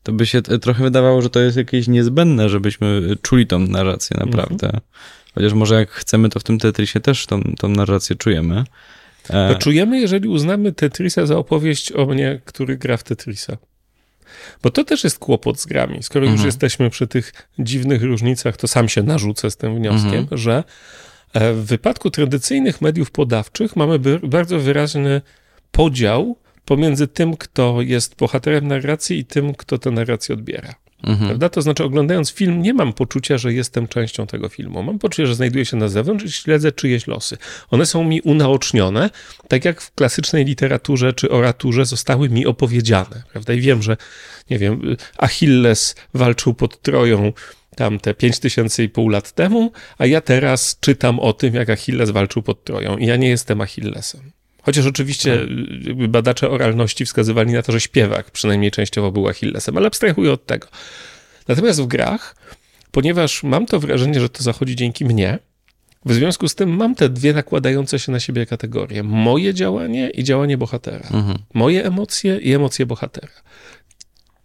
to 0.06 0.12
by 0.12 0.26
się 0.26 0.41
trochę 0.41 0.84
wydawało, 0.84 1.22
że 1.22 1.30
to 1.30 1.39
jest 1.39 1.58
jakieś 1.58 1.88
niezbędne, 1.88 2.50
żebyśmy 2.50 3.02
czuli 3.22 3.48
tą 3.48 3.60
narrację 3.60 4.18
naprawdę. 4.20 4.65
Mhm. 4.65 4.84
Chociaż 5.36 5.54
może 5.54 5.76
jak 5.76 5.91
chcemy, 5.91 6.30
to 6.30 6.39
w 6.39 6.44
tym 6.44 6.60
Tetrisie 6.60 7.00
też 7.00 7.26
tą, 7.26 7.41
tą 7.60 7.70
narrację 7.70 8.15
czujemy. 8.15 8.63
E... 9.30 9.54
To 9.54 9.60
czujemy, 9.60 10.00
jeżeli 10.00 10.28
uznamy 10.28 10.74
Tetrisa 10.74 11.26
za 11.26 11.38
opowieść 11.38 11.91
o 11.91 12.06
mnie, 12.06 12.41
który 12.46 12.78
gra 12.78 12.98
w 12.98 13.04
Tetrisa. 13.04 13.58
Bo 14.63 14.70
to 14.70 14.84
też 14.84 15.04
jest 15.04 15.20
kłopot 15.20 15.60
z 15.60 15.65
grami. 15.65 16.04
Skoro 16.04 16.26
mhm. 16.26 16.38
już 16.38 16.46
jesteśmy 16.46 16.89
przy 16.89 17.08
tych 17.08 17.34
dziwnych 17.60 18.04
różnicach, 18.04 18.58
to 18.58 18.68
sam 18.68 18.89
się 18.89 19.04
narzucę 19.04 19.52
z 19.52 19.58
tym 19.58 19.76
wnioskiem, 19.76 20.20
mhm. 20.20 20.38
że 20.38 20.63
e, 21.34 21.54
w 21.54 21.65
wypadku 21.65 22.12
tradycyjnych 22.12 22.82
mediów 22.82 23.12
podawczych 23.12 23.76
mamy 23.76 24.00
bardzo 24.24 24.60
wyraźny 24.60 25.22
podział 25.72 26.38
pomiędzy 26.65 27.08
tym, 27.08 27.38
kto 27.38 27.82
jest 27.82 28.15
bohaterem 28.15 28.67
narracji 28.67 29.19
i 29.19 29.25
tym, 29.25 29.56
kto 29.56 29.78
tę 29.78 29.91
narrację 29.91 30.36
odbiera. 30.36 30.75
Mhm. 31.04 31.28
Prawda? 31.28 31.49
To 31.49 31.62
znaczy, 31.62 31.84
oglądając 31.84 32.32
film, 32.32 32.62
nie 32.62 32.73
mam 32.73 32.93
poczucia, 32.93 33.38
że 33.38 33.54
jestem 33.54 33.88
częścią 33.88 34.28
tego 34.28 34.49
filmu. 34.49 34.84
Mam 34.84 34.99
poczucie, 34.99 35.28
że 35.28 35.36
znajduję 35.36 35.65
się 35.65 35.78
na 35.78 35.88
zewnątrz 35.88 36.25
i 36.25 36.32
śledzę 36.32 36.71
czyjeś 36.71 37.08
losy. 37.08 37.38
One 37.69 37.86
są 37.86 38.04
mi 38.04 38.21
unaocznione, 38.21 39.10
tak 39.47 39.65
jak 39.65 39.82
w 39.82 39.91
klasycznej 39.91 40.45
literaturze 40.45 41.13
czy 41.13 41.30
oraturze 41.30 41.86
zostały 41.86 42.30
mi 42.30 42.45
opowiedziane. 42.45 43.23
Prawda? 43.32 43.54
I 43.54 43.62
wiem, 43.62 43.82
że, 43.82 43.97
nie 44.49 44.60
wiem, 44.60 44.95
Achilles 45.17 45.95
walczył 46.13 46.54
pod 46.54 46.82
Troją 46.82 47.34
tam 47.75 47.99
te 47.99 48.13
5 48.13 48.39
tysięcy 48.39 48.84
i 48.84 48.89
pół 48.89 49.10
lat 49.10 49.32
temu, 49.32 49.71
a 49.97 50.06
ja 50.06 50.21
teraz 50.21 50.78
czytam 50.80 51.19
o 51.19 51.34
tym, 51.34 51.56
jak 51.56 51.69
Achilles 51.69 52.10
walczył 52.10 52.41
pod 52.41 52.63
Troją 52.63 52.97
i 52.97 53.06
ja 53.06 53.15
nie 53.15 53.30
jestem 53.30 53.62
Achillesem. 53.62 54.32
Chociaż 54.65 54.86
oczywiście 54.86 55.38
tak. 55.88 56.08
badacze 56.08 56.49
oralności 56.49 57.06
wskazywali 57.06 57.54
na 57.54 57.62
to, 57.62 57.71
że 57.71 57.82
śpiewak 57.82 58.32
przynajmniej 58.32 58.71
częściowo 58.71 59.12
był 59.12 59.28
Achillesem, 59.28 59.78
ale 59.78 59.88
abstrahuję 59.88 60.32
od 60.32 60.45
tego. 60.45 60.67
Natomiast 61.47 61.82
w 61.82 61.88
grach, 61.88 62.36
ponieważ 62.91 63.43
mam 63.43 63.65
to 63.65 63.80
wrażenie, 63.80 64.19
że 64.19 64.30
to 64.30 64.43
zachodzi 64.43 64.75
dzięki 64.75 65.06
mnie, 65.06 65.39
w 66.06 66.13
związku 66.13 66.47
z 66.47 66.56
tym 66.56 66.69
mam 66.75 66.95
te 66.95 67.10
dwie 67.10 67.34
nakładające 67.34 67.99
się 67.99 68.12
na 68.12 68.19
siebie 68.19 68.45
kategorie. 68.45 69.04
Moje 69.04 69.54
działanie 69.54 70.10
i 70.10 70.23
działanie 70.23 70.58
bohatera. 70.58 71.10
Mhm. 71.13 71.38
Moje 71.54 71.86
emocje 71.86 72.38
i 72.38 72.54
emocje 72.54 72.86
bohatera. 72.86 73.34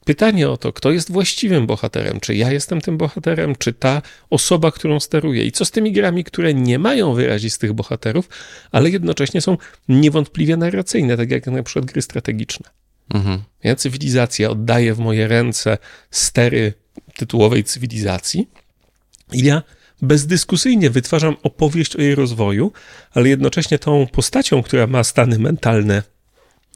Pytanie 0.05 0.49
o 0.49 0.57
to, 0.57 0.73
kto 0.73 0.91
jest 0.91 1.13
właściwym 1.13 1.67
bohaterem, 1.67 2.21
czy 2.21 2.35
ja 2.35 2.53
jestem 2.53 2.81
tym 2.81 2.99
bohaterem, 2.99 3.57
czy 3.57 3.73
ta 3.73 4.03
osoba, 4.31 4.71
którą 4.71 5.01
steruję, 5.01 5.45
i 5.45 5.53
co 5.53 5.65
z 5.65 5.71
tymi 5.71 5.93
grami, 5.93 6.25
które 6.25 6.55
nie 6.55 6.79
mają 6.79 7.15
wyrazistych 7.15 7.73
bohaterów, 7.73 8.29
ale 8.73 8.91
jednocześnie 8.91 9.41
są 9.41 9.59
niewątpliwie 9.89 10.57
narracyjne, 10.57 11.17
tak 11.17 11.31
jak 11.31 11.47
na 11.47 11.63
przykład 11.63 11.85
gry 11.85 12.03
strategiczne. 12.03 12.71
Mhm. 13.15 13.43
Ja 13.63 13.77
cywilizacja 13.77 14.51
oddaję 14.51 14.95
w 14.95 14.99
moje 14.99 15.29
ręce 15.29 15.79
stery 16.11 16.73
tytułowej 17.17 17.65
cywilizacji 17.65 18.49
i 19.33 19.45
ja 19.45 19.63
bezdyskusyjnie 20.03 20.91
wytwarzam 20.91 21.37
opowieść 21.43 21.97
o 21.97 22.01
jej 22.01 22.15
rozwoju, 22.15 22.73
ale 23.13 23.29
jednocześnie 23.29 23.79
tą 23.79 24.07
postacią, 24.07 24.63
która 24.63 24.87
ma 24.87 25.05
stany 25.05 25.39
mentalne, 25.39 26.03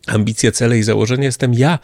ambicje, 0.07 0.53
cele 0.53 0.79
i 0.79 0.83
założenia, 0.83 1.25
jestem 1.25 1.55
ja 1.55 1.79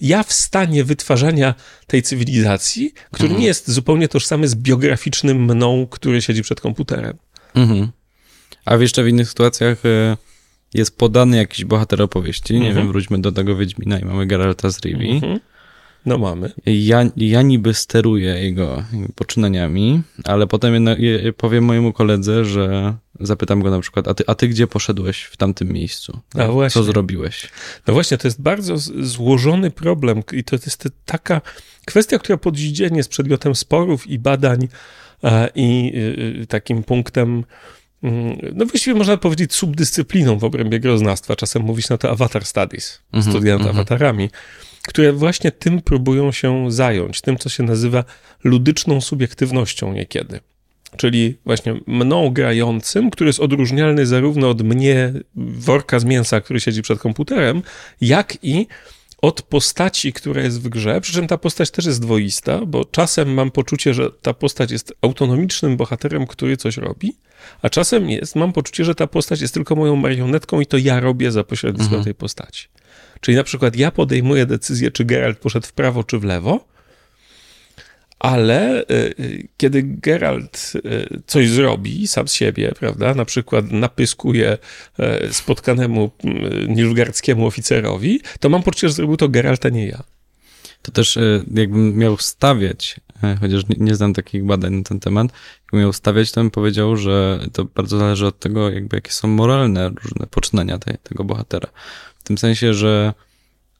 ja 0.00 0.22
w 0.22 0.32
stanie 0.32 0.84
wytwarzania 0.84 1.54
tej 1.86 2.02
cywilizacji, 2.02 2.92
który 3.10 3.24
mhm. 3.24 3.40
nie 3.40 3.46
jest 3.46 3.70
zupełnie 3.70 4.08
tożsamy 4.08 4.48
z 4.48 4.54
biograficznym 4.54 5.44
mną, 5.44 5.86
który 5.90 6.22
siedzi 6.22 6.42
przed 6.42 6.60
komputerem. 6.60 7.16
Mhm. 7.54 7.88
A 8.64 8.76
jeszcze 8.76 9.02
w 9.02 9.08
innych 9.08 9.28
sytuacjach 9.28 9.86
e, 9.86 10.16
jest 10.74 10.98
podany 10.98 11.36
jakiś 11.36 11.64
bohater 11.64 12.02
opowieści. 12.02 12.54
Nie 12.54 12.58
mhm. 12.58 12.76
wiem, 12.76 12.88
wróćmy 12.88 13.20
do 13.20 13.32
tego 13.32 13.56
Wiedźmina 13.56 13.98
i 13.98 14.04
mamy 14.04 14.26
Geralta 14.26 14.70
z 14.70 14.80
Rivi. 14.80 15.20
Mhm. 16.06 16.06
No 16.06 16.18
mamy. 16.18 16.52
Ja, 16.66 17.04
ja 17.16 17.42
niby 17.42 17.74
steruję 17.74 18.44
jego 18.44 18.84
poczynaniami, 19.14 20.02
ale 20.24 20.46
potem 20.46 20.86
powiem 21.36 21.64
mojemu 21.64 21.92
koledze, 21.92 22.44
że 22.44 22.94
zapytam 23.20 23.62
go 23.62 23.70
na 23.70 23.80
przykład, 23.80 24.08
a 24.08 24.14
ty, 24.14 24.24
a 24.26 24.34
ty 24.34 24.48
gdzie 24.48 24.66
poszedłeś 24.66 25.22
w 25.22 25.36
tamtym 25.36 25.68
miejscu? 25.68 26.20
A 26.34 26.46
właśnie. 26.46 26.80
Co 26.80 26.82
zrobiłeś? 26.82 27.48
No 27.86 27.94
właśnie, 27.94 28.18
to 28.18 28.28
jest 28.28 28.42
bardzo 28.42 28.74
złożony 29.00 29.70
problem 29.70 30.22
i 30.32 30.44
to 30.44 30.56
jest 30.56 30.88
taka 31.04 31.40
kwestia, 31.86 32.18
która 32.18 32.38
pod 32.38 32.56
dzień 32.56 32.96
jest 32.96 33.10
przedmiotem 33.10 33.54
sporów 33.54 34.06
i 34.06 34.18
badań 34.18 34.68
i 35.54 35.92
y, 35.94 36.42
y, 36.42 36.46
takim 36.46 36.82
punktem 36.82 37.44
mm, 38.02 38.38
no 38.54 38.66
właściwie 38.66 38.96
można 38.96 39.16
powiedzieć 39.16 39.54
subdyscypliną 39.54 40.38
w 40.38 40.44
obrębie 40.44 40.80
groznastwa. 40.80 41.36
Czasem 41.36 41.62
mówić 41.62 41.88
na 41.88 41.98
to 41.98 42.10
avatar 42.10 42.44
studies, 42.44 43.00
-hmm, 43.12 43.30
studia 43.30 43.58
nad 43.58 43.66
-hmm. 43.66 43.70
awatarami 43.70 44.30
które 44.90 45.12
właśnie 45.12 45.50
tym 45.52 45.82
próbują 45.82 46.32
się 46.32 46.72
zająć, 46.72 47.20
tym, 47.20 47.38
co 47.38 47.48
się 47.48 47.62
nazywa 47.62 48.04
ludyczną 48.44 49.00
subiektywnością 49.00 49.92
niekiedy. 49.92 50.40
Czyli 50.96 51.36
właśnie 51.44 51.74
mną 51.86 52.30
grającym, 52.30 53.10
który 53.10 53.28
jest 53.28 53.40
odróżnialny 53.40 54.06
zarówno 54.06 54.50
od 54.50 54.62
mnie, 54.62 55.12
worka 55.36 56.00
z 56.00 56.04
mięsa, 56.04 56.40
który 56.40 56.60
siedzi 56.60 56.82
przed 56.82 56.98
komputerem, 56.98 57.62
jak 58.00 58.38
i 58.42 58.66
od 59.22 59.42
postaci, 59.42 60.12
która 60.12 60.42
jest 60.42 60.62
w 60.62 60.68
grze, 60.68 61.00
przy 61.00 61.12
czym 61.12 61.26
ta 61.26 61.38
postać 61.38 61.70
też 61.70 61.86
jest 61.86 62.02
dwoista, 62.02 62.66
bo 62.66 62.84
czasem 62.84 63.34
mam 63.34 63.50
poczucie, 63.50 63.94
że 63.94 64.10
ta 64.22 64.34
postać 64.34 64.70
jest 64.70 64.94
autonomicznym 65.02 65.76
bohaterem, 65.76 66.26
który 66.26 66.56
coś 66.56 66.76
robi, 66.76 67.16
a 67.62 67.70
czasem 67.70 68.10
jest, 68.10 68.36
mam 68.36 68.52
poczucie, 68.52 68.84
że 68.84 68.94
ta 68.94 69.06
postać 69.06 69.40
jest 69.40 69.54
tylko 69.54 69.76
moją 69.76 69.96
marionetką 69.96 70.60
i 70.60 70.66
to 70.66 70.76
ja 70.78 71.00
robię 71.00 71.32
za 71.32 71.44
pośrednictwem 71.44 71.98
mhm. 71.98 72.04
tej 72.04 72.14
postaci. 72.14 72.68
Czyli 73.20 73.36
na 73.36 73.44
przykład 73.44 73.76
ja 73.76 73.90
podejmuję 73.90 74.46
decyzję, 74.46 74.90
czy 74.90 75.04
Geralt 75.04 75.38
poszedł 75.38 75.66
w 75.66 75.72
prawo, 75.72 76.04
czy 76.04 76.18
w 76.18 76.24
lewo, 76.24 76.64
ale 78.18 78.82
y, 78.82 78.84
y, 79.20 79.48
kiedy 79.56 79.82
Geralt 79.82 80.72
y, 80.76 81.20
coś 81.26 81.48
zrobi 81.48 82.08
sam 82.08 82.28
z 82.28 82.32
siebie, 82.32 82.72
prawda, 82.78 83.14
na 83.14 83.24
przykład 83.24 83.70
napyskuje 83.70 84.58
spotkanemu 85.30 86.10
nilfgaardzkiemu 86.68 87.46
oficerowi, 87.46 88.20
to 88.40 88.48
mam 88.48 88.62
poczucie, 88.62 88.88
że 88.88 88.94
zrobił 88.94 89.16
to 89.16 89.28
Geralt, 89.28 89.66
a 89.66 89.68
nie 89.68 89.86
ja. 89.86 90.02
To 90.82 90.92
też 90.92 91.18
jakbym 91.54 91.96
miał 91.96 92.16
stawiać, 92.16 93.00
chociaż 93.40 93.68
nie, 93.68 93.76
nie 93.78 93.94
znam 93.94 94.14
takich 94.14 94.44
badań 94.44 94.74
na 94.74 94.82
ten 94.82 95.00
temat, 95.00 95.32
jakbym 95.62 95.80
miał 95.80 95.92
stawiać, 95.92 96.32
to 96.32 96.40
bym 96.40 96.50
powiedział, 96.50 96.96
że 96.96 97.40
to 97.52 97.64
bardzo 97.64 97.98
zależy 97.98 98.26
od 98.26 98.38
tego, 98.38 98.70
jakby 98.70 98.96
jakie 98.96 99.12
są 99.12 99.28
moralne 99.28 99.88
różne 99.88 100.26
poczynania 100.26 100.78
tej, 100.78 100.96
tego 101.02 101.24
bohatera. 101.24 101.68
W 102.18 102.22
tym 102.22 102.38
sensie, 102.38 102.74
że 102.74 103.14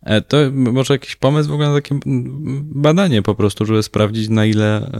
e, 0.02 0.20
to 0.20 0.36
może 0.52 0.94
jakiś 0.94 1.16
pomysł 1.16 1.50
w 1.50 1.52
ogóle 1.52 1.68
na 1.68 1.74
takie 1.74 2.00
badanie 2.62 3.22
po 3.22 3.34
prostu, 3.34 3.66
żeby 3.66 3.82
sprawdzić, 3.82 4.28
na 4.28 4.46
ile 4.46 4.76
e, 4.76 4.90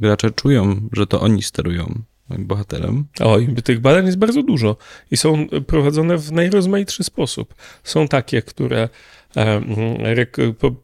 gracze 0.00 0.30
czują, 0.30 0.88
że 0.92 1.06
to 1.06 1.20
oni 1.20 1.42
sterują 1.42 2.02
bohaterem. 2.38 3.04
Oj, 3.20 3.54
tych 3.64 3.80
badań 3.80 4.06
jest 4.06 4.18
bardzo 4.18 4.42
dużo 4.42 4.76
i 5.10 5.16
są 5.16 5.46
prowadzone 5.66 6.18
w 6.18 6.32
najrozmaitszy 6.32 7.04
sposób. 7.04 7.54
Są 7.84 8.08
takie, 8.08 8.42
które 8.42 8.88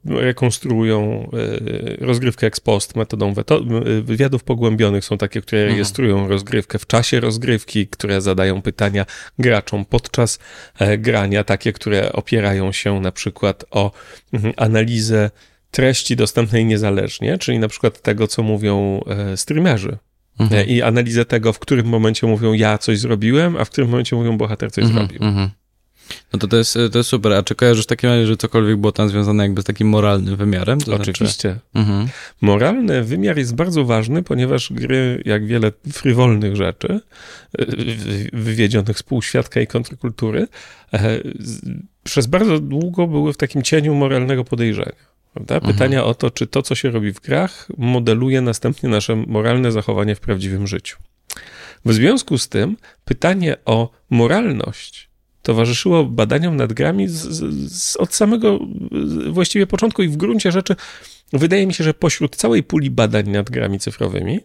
rekonstruują 0.04 1.30
e, 2.00 2.06
rozgrywkę 2.06 2.46
ex 2.46 2.60
post 2.60 2.96
metodą 2.96 3.34
wywiadów 4.02 4.44
pogłębionych. 4.44 5.04
Są 5.04 5.18
takie, 5.18 5.40
które 5.40 5.60
mhm. 5.60 5.74
rejestrują 5.74 6.28
rozgrywkę 6.28 6.78
w 6.78 6.86
czasie 6.86 7.20
rozgrywki, 7.20 7.86
które 7.86 8.20
zadają 8.20 8.62
pytania 8.62 9.06
graczom 9.38 9.84
podczas 9.84 10.38
e, 10.78 10.98
grania, 10.98 11.44
takie, 11.44 11.72
które 11.72 12.12
opierają 12.12 12.72
się 12.72 13.00
na 13.00 13.12
przykład 13.12 13.64
o 13.70 13.92
analizę 14.56 15.30
treści 15.70 16.16
dostępnej 16.16 16.64
niezależnie, 16.64 17.38
czyli 17.38 17.58
na 17.58 17.68
przykład 17.68 18.02
tego, 18.02 18.28
co 18.28 18.42
mówią 18.42 19.04
e, 19.06 19.36
streamerzy. 19.36 19.98
Mhm. 20.38 20.66
I 20.66 20.82
analizę 20.82 21.24
tego, 21.24 21.52
w 21.52 21.58
którym 21.58 21.86
momencie 21.86 22.26
mówią 22.26 22.52
ja 22.52 22.78
coś 22.78 22.98
zrobiłem, 22.98 23.56
a 23.56 23.64
w 23.64 23.70
którym 23.70 23.90
momencie 23.90 24.16
mówią 24.16 24.38
bohater 24.38 24.72
coś 24.72 24.84
mhm. 24.84 25.06
zrobił. 25.06 25.28
Mhm. 25.28 25.50
No 26.32 26.38
to 26.38 26.48
to 26.48 26.56
jest, 26.56 26.78
to 26.92 26.98
jest 26.98 27.10
super. 27.10 27.32
A 27.32 27.42
czy 27.42 27.54
kojarzysz 27.54 27.84
w 27.84 27.88
takim 27.88 28.10
razie, 28.10 28.26
że 28.26 28.36
cokolwiek 28.36 28.76
było 28.76 28.92
tam 28.92 29.08
związane 29.08 29.42
jakby 29.42 29.62
z 29.62 29.64
takim 29.64 29.88
moralnym 29.88 30.36
wymiarem? 30.36 30.78
To 30.78 30.84
znaczy- 30.84 31.10
Oczywiście. 31.10 31.50
Znaczy... 31.50 31.60
Mhm. 31.74 32.08
Moralny 32.40 33.04
wymiar 33.04 33.38
jest 33.38 33.54
bardzo 33.54 33.84
ważny, 33.84 34.22
ponieważ 34.22 34.72
gry, 34.72 35.22
jak 35.24 35.46
wiele 35.46 35.72
frywolnych 35.92 36.56
rzeczy, 36.56 37.00
wywiedzionych 38.32 38.98
z 38.98 39.02
półświadka 39.02 39.60
i 39.60 39.66
kontrkultury, 39.66 40.48
e, 40.92 41.20
przez 42.04 42.26
bardzo 42.26 42.58
długo 42.58 43.06
były 43.06 43.32
w 43.32 43.36
takim 43.36 43.62
cieniu 43.62 43.94
moralnego 43.94 44.44
podejrzenia. 44.44 45.08
Prawda? 45.34 45.54
Mhm. 45.54 45.72
Pytania 45.72 45.98
mhm. 45.98 46.10
o 46.10 46.14
to, 46.14 46.30
czy 46.30 46.46
to, 46.46 46.62
co 46.62 46.74
się 46.74 46.90
robi 46.90 47.12
w 47.12 47.20
grach, 47.20 47.68
modeluje 47.78 48.40
następnie 48.40 48.88
nasze 48.88 49.16
moralne 49.16 49.72
zachowanie 49.72 50.14
w 50.14 50.20
prawdziwym 50.20 50.66
życiu. 50.66 50.96
W 51.84 51.92
związku 51.92 52.38
z 52.38 52.48
tym 52.48 52.76
pytanie 53.04 53.56
o 53.64 53.90
moralność 54.10 55.07
towarzyszyło 55.48 56.04
badaniom 56.04 56.56
nad 56.56 56.72
grami 56.72 57.08
z, 57.08 57.20
z, 57.72 57.96
od 57.96 58.14
samego 58.14 58.58
właściwie 59.30 59.66
początku 59.66 60.02
i 60.02 60.08
w 60.08 60.16
gruncie 60.16 60.52
rzeczy 60.52 60.76
wydaje 61.32 61.66
mi 61.66 61.74
się, 61.74 61.84
że 61.84 61.94
pośród 61.94 62.36
całej 62.36 62.62
puli 62.62 62.90
badań 62.90 63.28
nad 63.28 63.50
grami 63.50 63.78
cyfrowymi 63.78 64.40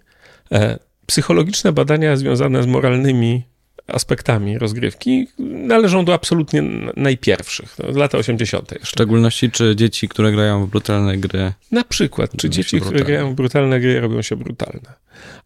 e, 0.51 0.79
psychologiczne 1.05 1.71
badania 1.71 2.15
związane 2.17 2.63
z 2.63 2.67
moralnymi 2.67 3.43
aspektami 3.87 4.57
rozgrywki 4.57 5.27
należą 5.39 6.05
do 6.05 6.13
absolutnie 6.13 6.61
najpierwszych, 6.95 7.75
no, 7.79 7.99
lata 7.99 8.17
80. 8.17 8.71
Jeszcze. 8.71 8.85
W 8.85 8.89
szczególności 8.89 9.51
czy 9.51 9.75
dzieci, 9.75 10.09
które 10.09 10.31
grają 10.31 10.65
w 10.65 10.69
brutalne 10.69 11.17
gry. 11.17 11.53
Na 11.71 11.83
przykład, 11.83 12.31
czy 12.37 12.49
dzieci, 12.49 12.81
które 12.81 12.99
grają 12.99 13.31
w 13.31 13.35
brutalne 13.35 13.79
gry 13.79 14.01
robią 14.01 14.21
się 14.21 14.35
brutalne. 14.35 14.93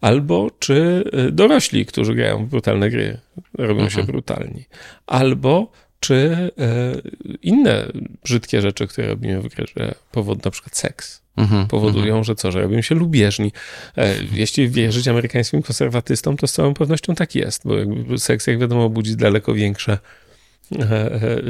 Albo 0.01 0.51
czy 0.59 1.03
y, 1.27 1.31
dorośli, 1.31 1.85
którzy 1.85 2.15
grają 2.15 2.45
w 2.45 2.49
brutalne 2.49 2.89
gry 2.89 3.17
robią 3.53 3.81
mhm. 3.83 3.89
się 3.89 4.03
brutalni. 4.11 4.65
Albo 5.07 5.71
czy 5.99 6.51
e, 6.59 6.93
inne 7.41 7.87
brzydkie 8.23 8.61
rzeczy, 8.61 8.87
które 8.87 9.07
robimy 9.07 9.41
w 9.41 9.47
grze, 9.47 9.95
powód 10.11 10.45
na 10.45 10.51
przykład 10.51 10.77
seks 10.77 11.26
mhm, 11.37 11.67
powodują, 11.67 12.05
mhm. 12.05 12.23
że 12.23 12.35
co, 12.35 12.51
że 12.51 12.61
robią 12.61 12.81
się 12.81 12.95
lubieżni. 12.95 13.51
E, 13.97 14.15
jeśli 14.31 14.69
wierzyć 14.69 15.07
amerykańskim 15.07 15.61
konserwatystom, 15.61 16.37
to 16.37 16.47
z 16.47 16.51
całą 16.51 16.73
pewnością 16.73 17.15
tak 17.15 17.35
jest, 17.35 17.61
bo 17.65 17.73
seks, 18.17 18.47
jak 18.47 18.59
wiadomo, 18.59 18.89
budzi 18.89 19.15
daleko 19.15 19.53
większe 19.53 19.97
e, 20.71 20.81
e, 20.81 21.41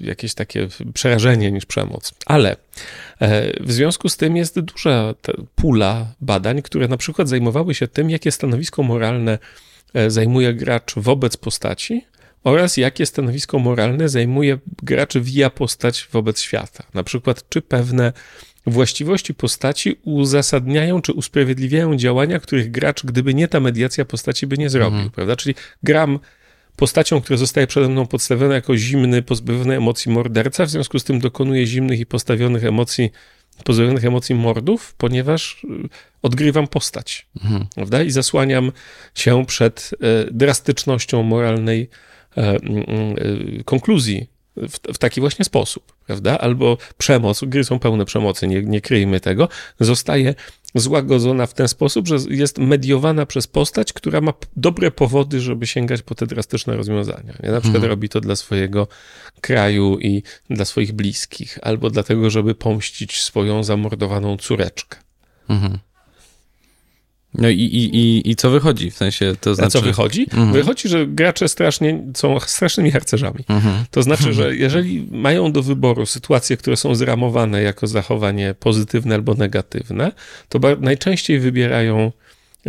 jakieś 0.00 0.34
takie 0.34 0.68
przerażenie 0.94 1.52
niż 1.52 1.66
przemoc. 1.66 2.12
Ale 2.26 2.56
w 3.60 3.72
związku 3.72 4.08
z 4.08 4.16
tym 4.16 4.36
jest 4.36 4.60
duża 4.60 5.14
pula 5.54 6.06
badań, 6.20 6.62
które 6.62 6.88
na 6.88 6.96
przykład 6.96 7.28
zajmowały 7.28 7.74
się 7.74 7.88
tym, 7.88 8.10
jakie 8.10 8.32
stanowisko 8.32 8.82
moralne 8.82 9.38
zajmuje 10.08 10.54
gracz 10.54 10.94
wobec 10.96 11.36
postaci, 11.36 12.04
oraz 12.44 12.76
jakie 12.76 13.06
stanowisko 13.06 13.58
moralne 13.58 14.08
zajmuje 14.08 14.58
gracz 14.82 15.18
via 15.18 15.50
postać 15.50 16.08
wobec 16.12 16.40
świata. 16.40 16.84
Na 16.94 17.04
przykład, 17.04 17.48
czy 17.48 17.62
pewne 17.62 18.12
właściwości 18.66 19.34
postaci 19.34 19.96
uzasadniają 20.02 21.02
czy 21.02 21.12
usprawiedliwiają 21.12 21.96
działania, 21.96 22.40
których 22.40 22.70
gracz, 22.70 23.06
gdyby 23.06 23.34
nie 23.34 23.48
ta 23.48 23.60
mediacja 23.60 24.04
postaci, 24.04 24.46
by 24.46 24.58
nie 24.58 24.70
zrobił, 24.70 24.96
mhm. 24.96 25.10
prawda? 25.10 25.36
Czyli 25.36 25.54
gram 25.82 26.18
postacią, 26.76 27.20
która 27.20 27.36
zostaje 27.36 27.66
przede 27.66 27.88
mną 27.88 28.06
podstawiona 28.06 28.54
jako 28.54 28.76
zimny, 28.76 29.22
pozbawiony 29.22 29.76
emocji 29.76 30.12
morderca, 30.12 30.66
w 30.66 30.70
związku 30.70 30.98
z 30.98 31.04
tym 31.04 31.20
dokonuje 31.20 31.66
zimnych 31.66 32.00
i 32.00 32.06
postawionych 32.06 32.64
emocji, 32.64 33.10
pozbawionych 33.64 34.04
emocji 34.04 34.34
mordów, 34.34 34.94
ponieważ 34.94 35.64
y, 35.64 35.88
odgrywam 36.22 36.68
postać, 36.68 37.26
mhm. 37.42 37.66
prawda? 37.74 38.02
I 38.02 38.10
zasłaniam 38.10 38.72
się 39.14 39.46
przed 39.46 39.90
e, 40.00 40.30
drastycznością 40.30 41.22
moralnej 41.22 41.88
e, 42.36 42.56
konkluzji 43.64 44.39
w, 44.56 44.94
w, 44.94 44.98
taki 44.98 45.20
właśnie 45.20 45.44
sposób, 45.44 45.92
prawda? 46.06 46.38
Albo 46.38 46.78
przemoc, 46.98 47.44
gry 47.44 47.64
są 47.64 47.78
pełne 47.78 48.04
przemocy, 48.04 48.46
nie, 48.46 48.62
nie 48.62 48.80
kryjmy 48.80 49.20
tego, 49.20 49.48
zostaje 49.80 50.34
złagodzona 50.74 51.46
w 51.46 51.54
ten 51.54 51.68
sposób, 51.68 52.08
że 52.08 52.16
jest 52.28 52.58
mediowana 52.58 53.26
przez 53.26 53.46
postać, 53.46 53.92
która 53.92 54.20
ma 54.20 54.32
dobre 54.56 54.90
powody, 54.90 55.40
żeby 55.40 55.66
sięgać 55.66 56.02
po 56.02 56.14
te 56.14 56.26
drastyczne 56.26 56.76
rozwiązania. 56.76 57.34
Nie? 57.42 57.50
Na 57.50 57.60
przykład 57.60 57.76
mhm. 57.76 57.90
robi 57.90 58.08
to 58.08 58.20
dla 58.20 58.36
swojego 58.36 58.88
kraju 59.40 59.98
i 59.98 60.22
dla 60.50 60.64
swoich 60.64 60.92
bliskich, 60.92 61.58
albo 61.62 61.90
dlatego, 61.90 62.30
żeby 62.30 62.54
pomścić 62.54 63.22
swoją 63.22 63.64
zamordowaną 63.64 64.36
córeczkę. 64.36 64.98
Mhm. 65.48 65.78
No 67.34 67.48
i, 67.48 67.54
i, 67.54 67.96
i, 67.96 68.30
i 68.30 68.36
co 68.36 68.50
wychodzi? 68.50 68.90
W 68.90 68.96
sensie 68.96 69.34
to 69.40 69.54
znaczy... 69.54 69.66
A 69.66 69.70
co 69.70 69.78
znaczy- 69.78 69.86
wychodzi? 69.86 70.22
Mhm. 70.22 70.52
Wychodzi, 70.52 70.88
że 70.88 71.06
gracze 71.06 71.48
strasznie 71.48 72.02
są 72.14 72.40
strasznymi 72.40 72.90
harcerzami. 72.90 73.44
Mhm. 73.48 73.84
To 73.90 74.02
znaczy, 74.02 74.32
że 74.32 74.56
jeżeli 74.56 75.08
mają 75.10 75.52
do 75.52 75.62
wyboru 75.62 76.06
sytuacje, 76.06 76.56
które 76.56 76.76
są 76.76 76.94
zramowane 76.94 77.62
jako 77.62 77.86
zachowanie 77.86 78.54
pozytywne 78.60 79.14
albo 79.14 79.34
negatywne, 79.34 80.12
to 80.48 80.58
najczęściej 80.80 81.40
wybierają 81.40 82.12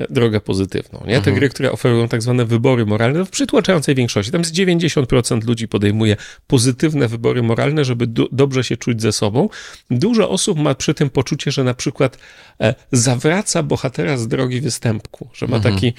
drogę 0.09 0.39
pozytywną. 0.39 0.99
Nie? 0.99 1.13
Te 1.13 1.17
mhm. 1.17 1.35
gry, 1.35 1.49
które 1.49 1.71
oferują 1.71 2.07
tak 2.07 2.21
zwane 2.21 2.45
wybory 2.45 2.85
moralne, 2.85 3.25
w 3.25 3.29
przytłaczającej 3.29 3.95
większości, 3.95 4.31
tam 4.31 4.45
z 4.45 4.51
90% 4.51 5.47
ludzi 5.47 5.67
podejmuje 5.67 6.17
pozytywne 6.47 7.07
wybory 7.07 7.43
moralne, 7.43 7.85
żeby 7.85 8.07
do, 8.07 8.27
dobrze 8.31 8.63
się 8.63 8.77
czuć 8.77 9.01
ze 9.01 9.11
sobą. 9.11 9.49
Dużo 9.91 10.29
osób 10.29 10.59
ma 10.59 10.75
przy 10.75 10.93
tym 10.93 11.09
poczucie, 11.09 11.51
że 11.51 11.63
na 11.63 11.73
przykład 11.73 12.17
e, 12.61 12.75
zawraca 12.91 13.63
bohatera 13.63 14.17
z 14.17 14.27
drogi 14.27 14.61
występku, 14.61 15.29
że 15.33 15.47
ma 15.47 15.57
mhm. 15.57 15.75
taki 15.75 15.93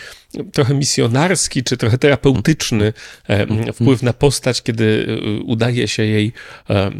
trochę 0.53 0.75
misjonarski, 0.75 1.63
czy 1.63 1.77
trochę 1.77 1.99
terapeutyczny 1.99 2.93
e, 3.29 3.41
mhm. 3.43 3.73
wpływ 3.73 4.03
na 4.03 4.13
postać, 4.13 4.63
kiedy 4.63 5.07
e, 5.09 5.43
udaje 5.43 5.89
się 5.89 6.03
jej 6.05 6.33
e, 6.71 6.91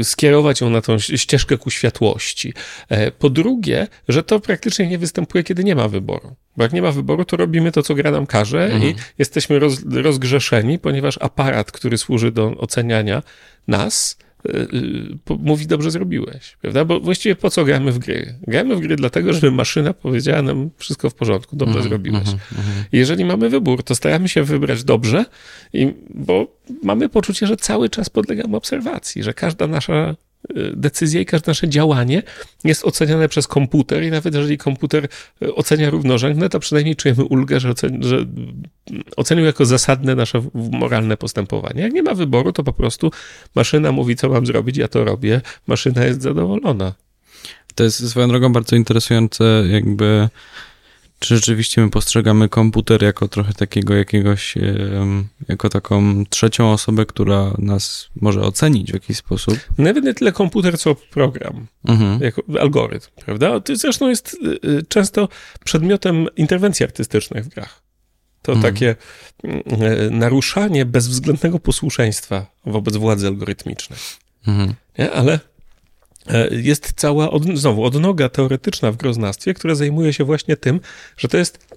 e, 0.00 0.04
skierować 0.04 0.60
ją 0.60 0.70
na 0.70 0.80
tą 0.80 0.98
ścieżkę 0.98 1.58
ku 1.58 1.70
światłości. 1.70 2.54
E, 2.88 3.10
po 3.10 3.30
drugie, 3.30 3.86
że 4.08 4.22
to 4.22 4.40
praktycznie 4.40 4.86
nie 4.86 4.98
występuje, 4.98 5.44
kiedy 5.44 5.64
nie 5.64 5.74
ma 5.74 5.81
ma 5.82 5.88
wyboru. 5.88 6.36
Bo 6.56 6.62
jak 6.62 6.72
nie 6.72 6.82
ma 6.82 6.92
wyboru, 6.92 7.24
to 7.24 7.36
robimy 7.36 7.72
to, 7.72 7.82
co 7.82 7.94
gra 7.94 8.10
nam 8.10 8.26
każe 8.26 8.64
mhm. 8.64 8.82
i 8.82 8.94
jesteśmy 9.18 9.58
roz, 9.58 9.84
rozgrzeszeni, 9.92 10.78
ponieważ 10.78 11.18
aparat, 11.20 11.72
który 11.72 11.98
służy 11.98 12.32
do 12.32 12.56
oceniania 12.58 13.22
nas, 13.68 14.18
yy, 14.44 15.36
mówi 15.38 15.66
dobrze 15.66 15.90
zrobiłeś, 15.90 16.56
prawda? 16.60 16.84
Bo 16.84 17.00
właściwie 17.00 17.36
po 17.36 17.50
co 17.50 17.64
gramy 17.64 17.92
w 17.92 17.98
gry? 17.98 18.34
Gramy 18.46 18.76
w 18.76 18.80
gry 18.80 18.96
dlatego, 18.96 19.32
żeby 19.32 19.50
maszyna 19.50 19.92
powiedziała 19.94 20.42
nam 20.42 20.70
wszystko 20.76 21.10
w 21.10 21.14
porządku, 21.14 21.56
dobrze 21.56 21.74
mhm, 21.74 21.88
zrobiłeś. 21.88 22.28
Mhm, 22.28 22.38
mhm. 22.58 22.84
Jeżeli 22.92 23.24
mamy 23.24 23.48
wybór, 23.48 23.82
to 23.82 23.94
staramy 23.94 24.28
się 24.28 24.42
wybrać 24.42 24.84
dobrze, 24.84 25.24
i, 25.72 25.94
bo 26.14 26.46
mamy 26.82 27.08
poczucie, 27.08 27.46
że 27.46 27.56
cały 27.56 27.88
czas 27.88 28.10
podlegamy 28.10 28.56
obserwacji, 28.56 29.22
że 29.22 29.34
każda 29.34 29.66
nasza 29.66 30.14
decyzja 30.74 31.20
i 31.20 31.26
każde 31.26 31.50
nasze 31.50 31.68
działanie 31.68 32.22
jest 32.64 32.84
oceniane 32.84 33.28
przez 33.28 33.46
komputer 33.46 34.04
i 34.04 34.10
nawet 34.10 34.34
jeżeli 34.34 34.58
komputer 34.58 35.08
e, 35.42 35.54
ocenia 35.54 35.90
równorzędne, 35.90 36.48
to 36.48 36.60
przynajmniej 36.60 36.96
czujemy 36.96 37.24
ulgę, 37.24 37.60
że, 37.60 37.74
że 38.00 38.26
ocenił 39.16 39.44
jako 39.44 39.66
zasadne 39.66 40.14
nasze 40.14 40.42
moralne 40.54 41.16
postępowanie. 41.16 41.82
Jak 41.82 41.92
nie 41.92 42.02
ma 42.02 42.14
wyboru, 42.14 42.52
to 42.52 42.64
po 42.64 42.72
prostu 42.72 43.10
maszyna 43.54 43.92
mówi, 43.92 44.16
co 44.16 44.28
mam 44.28 44.46
zrobić, 44.46 44.76
ja 44.76 44.88
to 44.88 45.04
robię, 45.04 45.40
maszyna 45.66 46.04
jest 46.04 46.22
zadowolona. 46.22 46.94
To 47.74 47.84
jest 47.84 48.08
swoją 48.08 48.28
drogą 48.28 48.52
bardzo 48.52 48.76
interesujące, 48.76 49.64
jakby 49.70 50.28
czy 51.22 51.36
rzeczywiście 51.36 51.82
my 51.82 51.90
postrzegamy 51.90 52.48
komputer 52.48 53.02
jako 53.02 53.28
trochę 53.28 53.52
takiego 53.52 53.94
jakiegoś, 53.94 54.54
jako 55.48 55.68
taką 55.68 56.24
trzecią 56.26 56.72
osobę, 56.72 57.06
która 57.06 57.54
nas 57.58 58.08
może 58.20 58.40
ocenić 58.40 58.90
w 58.90 58.94
jakiś 58.94 59.16
sposób? 59.16 59.58
Nawet 59.78 60.04
nie 60.04 60.14
tyle 60.14 60.32
komputer, 60.32 60.78
co 60.78 60.94
program, 60.94 61.66
mhm. 61.88 62.20
jako 62.20 62.42
algorytm, 62.60 63.08
prawda? 63.24 63.60
To 63.60 63.76
zresztą 63.76 64.08
jest 64.08 64.34
y, 64.34 64.68
y, 64.68 64.82
często 64.88 65.28
przedmiotem 65.64 66.26
interwencji 66.36 66.84
artystycznych 66.84 67.44
w 67.44 67.48
grach. 67.48 67.82
To 68.42 68.52
mhm. 68.52 68.74
takie 68.74 68.96
y, 69.44 70.10
naruszanie 70.10 70.86
bezwzględnego 70.86 71.58
posłuszeństwa 71.58 72.46
wobec 72.66 72.96
władzy 72.96 73.26
algorytmicznej. 73.26 73.98
Mhm. 74.46 74.74
Nie? 74.98 75.12
Ale 75.12 75.40
jest 76.50 76.92
cała, 76.96 77.30
od, 77.30 77.44
znowu, 77.58 77.84
odnoga 77.84 78.28
teoretyczna 78.28 78.92
w 78.92 78.96
groznastwie, 78.96 79.54
która 79.54 79.74
zajmuje 79.74 80.12
się 80.12 80.24
właśnie 80.24 80.56
tym, 80.56 80.80
że 81.16 81.28
to 81.28 81.36
jest 81.36 81.72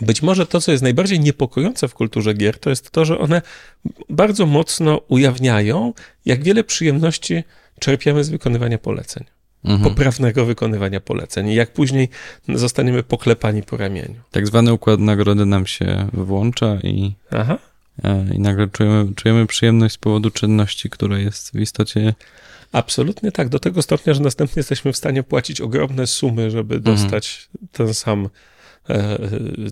być 0.00 0.22
może 0.22 0.46
to, 0.46 0.60
co 0.60 0.72
jest 0.72 0.82
najbardziej 0.82 1.20
niepokojące 1.20 1.88
w 1.88 1.94
kulturze 1.94 2.34
gier, 2.34 2.58
to 2.58 2.70
jest 2.70 2.90
to, 2.90 3.04
że 3.04 3.18
one 3.18 3.42
bardzo 4.08 4.46
mocno 4.46 5.00
ujawniają, 5.08 5.92
jak 6.24 6.42
wiele 6.42 6.64
przyjemności 6.64 7.44
czerpiemy 7.78 8.24
z 8.24 8.28
wykonywania 8.28 8.78
poleceń. 8.78 9.24
Mhm. 9.64 9.90
Poprawnego 9.90 10.44
wykonywania 10.44 11.00
poleceń. 11.00 11.48
I 11.48 11.54
jak 11.54 11.72
później 11.72 12.08
zostaniemy 12.48 13.02
poklepani 13.02 13.62
po 13.62 13.76
ramieniu. 13.76 14.14
Tak 14.30 14.46
zwany 14.46 14.72
układ 14.72 15.00
nagrody 15.00 15.46
nam 15.46 15.66
się 15.66 16.08
włącza 16.12 16.78
i, 16.82 17.14
Aha. 17.30 17.58
E, 18.04 18.26
i 18.34 18.38
nagle 18.38 18.68
czujemy, 18.68 19.14
czujemy 19.14 19.46
przyjemność 19.46 19.94
z 19.94 19.98
powodu 19.98 20.30
czynności, 20.30 20.90
która 20.90 21.18
jest 21.18 21.52
w 21.52 21.60
istocie 21.60 22.14
Absolutnie 22.72 23.32
tak, 23.32 23.48
do 23.48 23.58
tego 23.58 23.82
stopnia, 23.82 24.14
że 24.14 24.20
następnie 24.20 24.60
jesteśmy 24.60 24.92
w 24.92 24.96
stanie 24.96 25.22
płacić 25.22 25.60
ogromne 25.60 26.06
sumy, 26.06 26.50
żeby 26.50 26.74
mhm. 26.74 26.96
dostać 26.96 27.48
ten 27.72 27.94
sam, 27.94 28.28
e, 28.88 29.18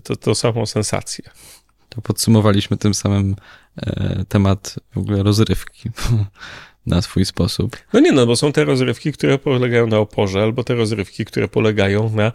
to, 0.03 0.15
to 0.15 0.35
samą 0.35 0.65
sensację. 0.65 1.25
To 1.89 2.01
podsumowaliśmy 2.01 2.77
tym 2.77 2.93
samym 2.93 3.35
e, 3.77 4.25
temat 4.29 4.75
w 4.93 4.97
ogóle 4.97 5.23
rozrywki 5.23 5.89
na 6.85 7.01
swój 7.01 7.25
sposób. 7.25 7.77
No 7.93 7.99
nie, 7.99 8.11
no 8.11 8.25
bo 8.25 8.35
są 8.35 8.51
te 8.51 8.65
rozrywki, 8.65 9.11
które 9.11 9.37
polegają 9.37 9.87
na 9.87 9.97
oporze, 9.97 10.41
albo 10.41 10.63
te 10.63 10.75
rozrywki, 10.75 11.25
które 11.25 11.47
polegają 11.47 12.09
na, 12.09 12.31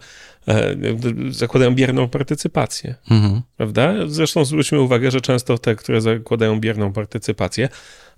zakładają 1.29 1.75
bierną 1.75 2.09
partycypację, 2.09 2.95
mhm. 3.11 3.41
prawda? 3.57 3.93
Zresztą 4.07 4.45
zwróćmy 4.45 4.81
uwagę, 4.81 5.11
że 5.11 5.21
często 5.21 5.57
te, 5.57 5.75
które 5.75 6.01
zakładają 6.01 6.59
bierną 6.59 6.93
partycypację, 6.93 7.69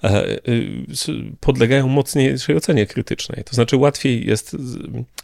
e, 0.04 0.26
y, 0.48 0.86
podlegają 1.40 1.88
mocniejszej 1.88 2.56
ocenie 2.56 2.86
krytycznej. 2.86 3.44
To 3.44 3.56
znaczy 3.56 3.78
łatwiej 3.78 4.28
jest, 4.28 4.58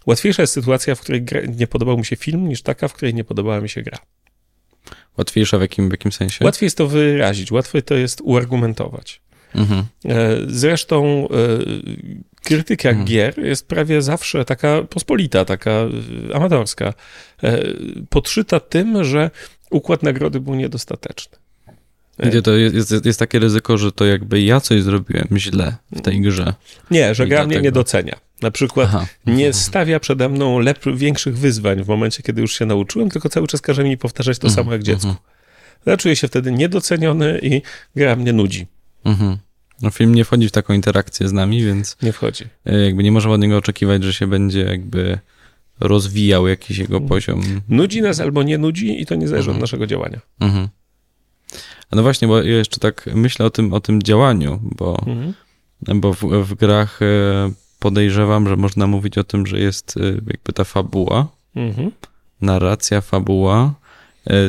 łatwiejsza 0.06 0.44
jest 0.44 0.54
sytuacja, 0.54 0.96
w 0.96 1.02
której 1.02 1.26
nie 1.56 1.68
podobał 1.68 1.98
mi 1.98 2.06
się 2.06 2.16
film, 2.16 2.48
niż 2.50 2.62
taka, 2.62 2.88
w 2.88 2.94
której 2.94 3.14
nie 3.14 3.24
podobała 3.24 3.62
mi 3.62 3.70
się 3.70 3.82
gra. 3.82 3.98
Łatwiejsza 5.18 5.58
w 5.58 5.62
jakim, 5.62 5.90
w 5.90 5.92
jakim 5.92 6.12
sensie? 6.12 6.46
Łatwiej 6.46 6.66
jest 6.66 6.78
to 6.78 6.88
wyrazić, 6.88 7.52
łatwiej 7.52 7.84
to 7.84 7.96
jest 7.96 8.22
uargumentować. 8.22 9.22
Mhm. 9.56 9.84
E, 10.06 10.38
zresztą 10.48 11.28
e, 11.28 11.28
krytyka 12.44 12.90
mhm. 12.90 13.08
gier 13.08 13.40
jest 13.40 13.68
prawie 13.68 14.02
zawsze 14.02 14.46
taka 14.46 14.82
pospolita, 14.82 15.46
taka 15.46 15.72
e, 15.72 16.36
amatorska. 16.36 16.94
Podszyta 18.10 18.60
tym, 18.60 19.04
że 19.04 19.32
układ 19.70 20.04
nagrody 20.04 20.40
był 20.40 20.56
niedostateczny. 20.56 21.38
Gdzie 22.20 22.42
to 22.42 22.52
jest, 22.52 22.92
jest, 22.92 23.06
jest, 23.06 23.20
takie 23.20 23.40
ryzyko, 23.40 23.78
że 23.78 23.92
to 23.92 24.06
jakby 24.06 24.42
ja 24.42 24.60
coś 24.60 24.84
zrobiłem 24.84 25.28
źle 25.38 25.76
w 25.92 26.02
tej 26.02 26.22
grze. 26.22 26.54
Nie, 26.92 27.16
że 27.16 27.28
gra 27.28 27.46
mnie 27.46 27.62
nie 27.62 27.72
docenia. 27.72 28.20
Na 28.42 28.52
przykład 28.52 28.88
Aha. 28.90 29.06
nie 29.26 29.54
stawia 29.54 30.00
przede 30.00 30.30
mną 30.30 30.60
lep, 30.60 30.80
większych 30.96 31.38
wyzwań 31.38 31.84
w 31.84 31.88
momencie, 31.88 32.24
kiedy 32.24 32.42
już 32.42 32.60
się 32.60 32.66
nauczyłem, 32.66 33.10
tylko 33.10 33.30
cały 33.30 33.48
czas 33.48 33.62
każe 33.62 33.84
mi 33.84 33.98
powtarzać 33.98 34.40
to 34.40 34.48
mhm. 34.48 34.56
samo 34.56 34.74
jak 34.74 34.84
dziecku. 34.84 35.16
Ja 35.86 35.98
czuję 35.98 36.16
się 36.16 36.28
wtedy 36.28 36.52
niedoceniony 36.52 37.40
i 37.42 37.62
gra 37.96 38.16
mnie 38.16 38.34
nudzi. 38.34 38.68
Mhm. 39.06 39.38
No 39.84 39.92
film 39.92 40.16
nie 40.16 40.26
wchodzi 40.26 40.48
w 40.50 40.52
taką 40.52 40.74
interakcję 40.74 41.28
z 41.28 41.34
nami, 41.34 41.64
więc... 41.64 41.98
Nie 42.02 42.12
wchodzi. 42.12 42.46
E, 42.66 42.80
jakby 42.80 43.04
nie 43.04 43.12
możemy 43.12 43.36
od 43.36 43.42
niego 43.42 43.58
oczekiwać, 43.58 44.04
że 44.04 44.14
się 44.14 44.28
będzie 44.28 44.60
jakby 44.60 45.20
rozwijał 45.80 46.48
jakiś 46.48 46.78
jego 46.78 46.98
mhm. 46.98 47.10
poziom. 47.10 47.42
Nudzi 47.70 48.02
nas 48.02 48.20
albo 48.20 48.44
nie 48.44 48.58
nudzi 48.58 49.02
i 49.02 49.06
to 49.06 49.16
nie 49.16 49.28
zależy 49.28 49.50
mhm. 49.50 49.58
od 49.58 49.62
naszego 49.62 49.88
działania. 49.88 50.20
Mhm. 50.40 50.68
A 51.92 51.96
no 51.96 52.04
właśnie, 52.04 52.28
bo 52.28 52.42
ja 52.42 52.58
jeszcze 52.58 52.80
tak 52.80 53.10
myślę 53.16 53.46
o 53.46 53.50
tym, 53.50 53.74
o 53.74 53.80
tym 53.80 54.04
działaniu, 54.04 54.60
bo, 54.64 55.04
mhm. 55.08 55.34
bo 56.02 56.14
w, 56.14 56.20
w 56.20 56.56
grach 56.56 57.02
e, 57.02 57.52
podejrzewam, 57.80 58.50
że 58.50 58.58
można 58.58 58.88
mówić 58.88 59.18
o 59.18 59.24
tym, 59.24 59.48
że 59.48 59.60
jest 59.60 59.98
e, 59.98 60.04
jakby 60.06 60.54
ta 60.54 60.64
fabuła, 60.64 61.28
mhm. 61.56 61.92
narracja, 62.42 63.02
fabuła, 63.02 63.74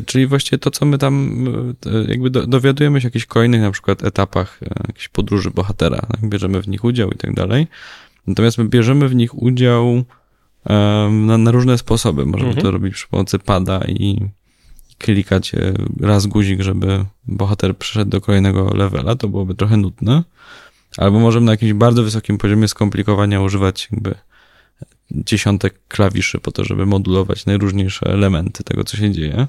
czyli 0.07 0.27
właściwie 0.27 0.59
to, 0.59 0.71
co 0.71 0.87
my 0.87 0.99
tam 0.99 1.45
e, 1.87 2.05
jakby 2.09 2.31
dowiadujemy 2.31 3.01
się 3.01 3.07
o 3.07 3.09
jakichś 3.09 3.27
kolejnych 3.27 3.61
na 3.61 3.71
przykład 3.71 4.05
etapach 4.05 4.61
e, 4.63 4.67
jakiejś 4.87 5.09
podróży 5.09 5.51
bohatera, 5.51 6.01
tak? 6.01 6.29
bierzemy 6.29 6.63
w 6.63 6.69
nich 6.69 6.85
udział 6.85 7.11
i 7.11 7.17
tak 7.17 7.35
dalej. 7.35 7.67
Natomiast 8.27 8.59
my 8.59 8.65
bierzemy 8.65 9.09
w 9.09 9.15
nich 9.15 9.43
udział 9.43 10.05
na, 11.11 11.39
na, 11.39 11.51
różne 11.51 11.79
sposoby. 11.79 12.27
Możemy 12.27 12.49
mhm. 12.49 12.63
to 12.63 12.71
robić 12.71 12.95
przy 12.95 13.09
pomocy 13.09 13.39
pada 13.39 13.81
i 13.89 14.21
klikać 14.99 15.53
raz 16.01 16.27
guzik, 16.27 16.63
żeby 16.63 17.05
bohater 17.27 17.77
przeszedł 17.77 18.11
do 18.11 18.21
kolejnego 18.21 18.75
levela. 18.75 19.17
To 19.17 19.29
byłoby 19.29 19.55
trochę 19.55 19.77
nudne. 19.77 20.23
Albo 20.97 21.19
możemy 21.19 21.47
na 21.47 21.53
jakimś 21.53 21.73
bardzo 21.73 22.03
wysokim 22.03 22.39
poziomie 22.39 22.69
skomplikowania 22.69 23.41
używać 23.41 23.89
jakby 23.93 24.15
dziesiątek 25.11 25.81
klawiszy 25.89 26.39
po 26.39 26.53
to, 26.53 26.65
żeby 26.65 26.87
modulować 26.87 27.47
najróżniejsze 27.47 28.07
elementy 28.07 28.65
tego, 28.65 28.85
co 28.85 28.97
się 28.97 29.11
dzieje. 29.11 29.47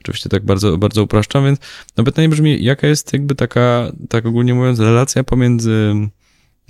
Oczywiście 0.00 0.28
tak 0.28 0.44
bardzo, 0.44 0.78
bardzo 0.78 1.02
upraszczam, 1.02 1.44
więc 1.44 1.58
no 1.96 2.04
pytanie 2.04 2.28
brzmi, 2.28 2.64
jaka 2.64 2.86
jest 2.86 3.12
jakby 3.12 3.34
taka, 3.34 3.92
tak 4.08 4.26
ogólnie 4.26 4.54
mówiąc, 4.54 4.80
relacja 4.80 5.24
pomiędzy 5.24 5.94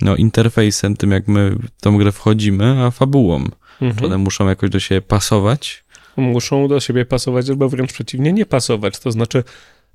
no, 0.01 0.15
interfejsem, 0.15 0.95
tym 0.97 1.11
jak 1.11 1.27
my 1.27 1.49
w 1.49 1.81
tą 1.81 1.97
grę 1.97 2.11
wchodzimy, 2.11 2.83
a 2.83 2.91
fabułą. 2.91 3.43
Mhm. 3.81 3.95
Czy 3.95 4.05
one 4.05 4.17
muszą 4.17 4.47
jakoś 4.47 4.69
do 4.69 4.79
siebie 4.79 5.01
pasować? 5.01 5.83
Muszą 6.17 6.67
do 6.67 6.79
siebie 6.79 7.05
pasować, 7.05 7.49
albo 7.49 7.69
wręcz 7.69 7.93
przeciwnie, 7.93 8.33
nie 8.33 8.45
pasować. 8.45 8.99
To 8.99 9.11
znaczy, 9.11 9.43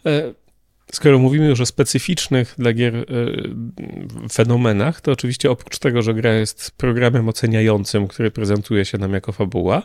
e, 0.07 0.35
skoro 0.93 1.19
mówimy 1.19 1.49
już 1.49 1.61
o 1.61 1.67
specyficznych 1.67 2.55
dla 2.59 2.73
gier 2.73 2.97
e, 2.97 3.05
fenomenach, 4.33 5.01
to 5.01 5.13
oczywiście 5.13 5.51
oprócz 5.51 5.79
tego, 5.79 6.03
że 6.03 6.15
gra 6.15 6.33
jest 6.33 6.71
programem 6.77 7.29
oceniającym, 7.29 8.09
który 8.09 8.31
prezentuje 8.31 8.85
się 8.85 8.99
nam 8.99 9.13
jako 9.13 9.33
fabuła, 9.33 9.83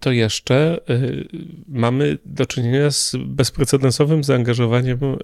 to 0.00 0.12
jeszcze 0.12 0.80
y, 0.90 1.28
mamy 1.68 2.18
do 2.24 2.46
czynienia 2.46 2.90
z 2.90 3.16
bezprecedensowym 3.26 4.24
zaangażowaniem 4.24 4.98
y, 5.04 5.16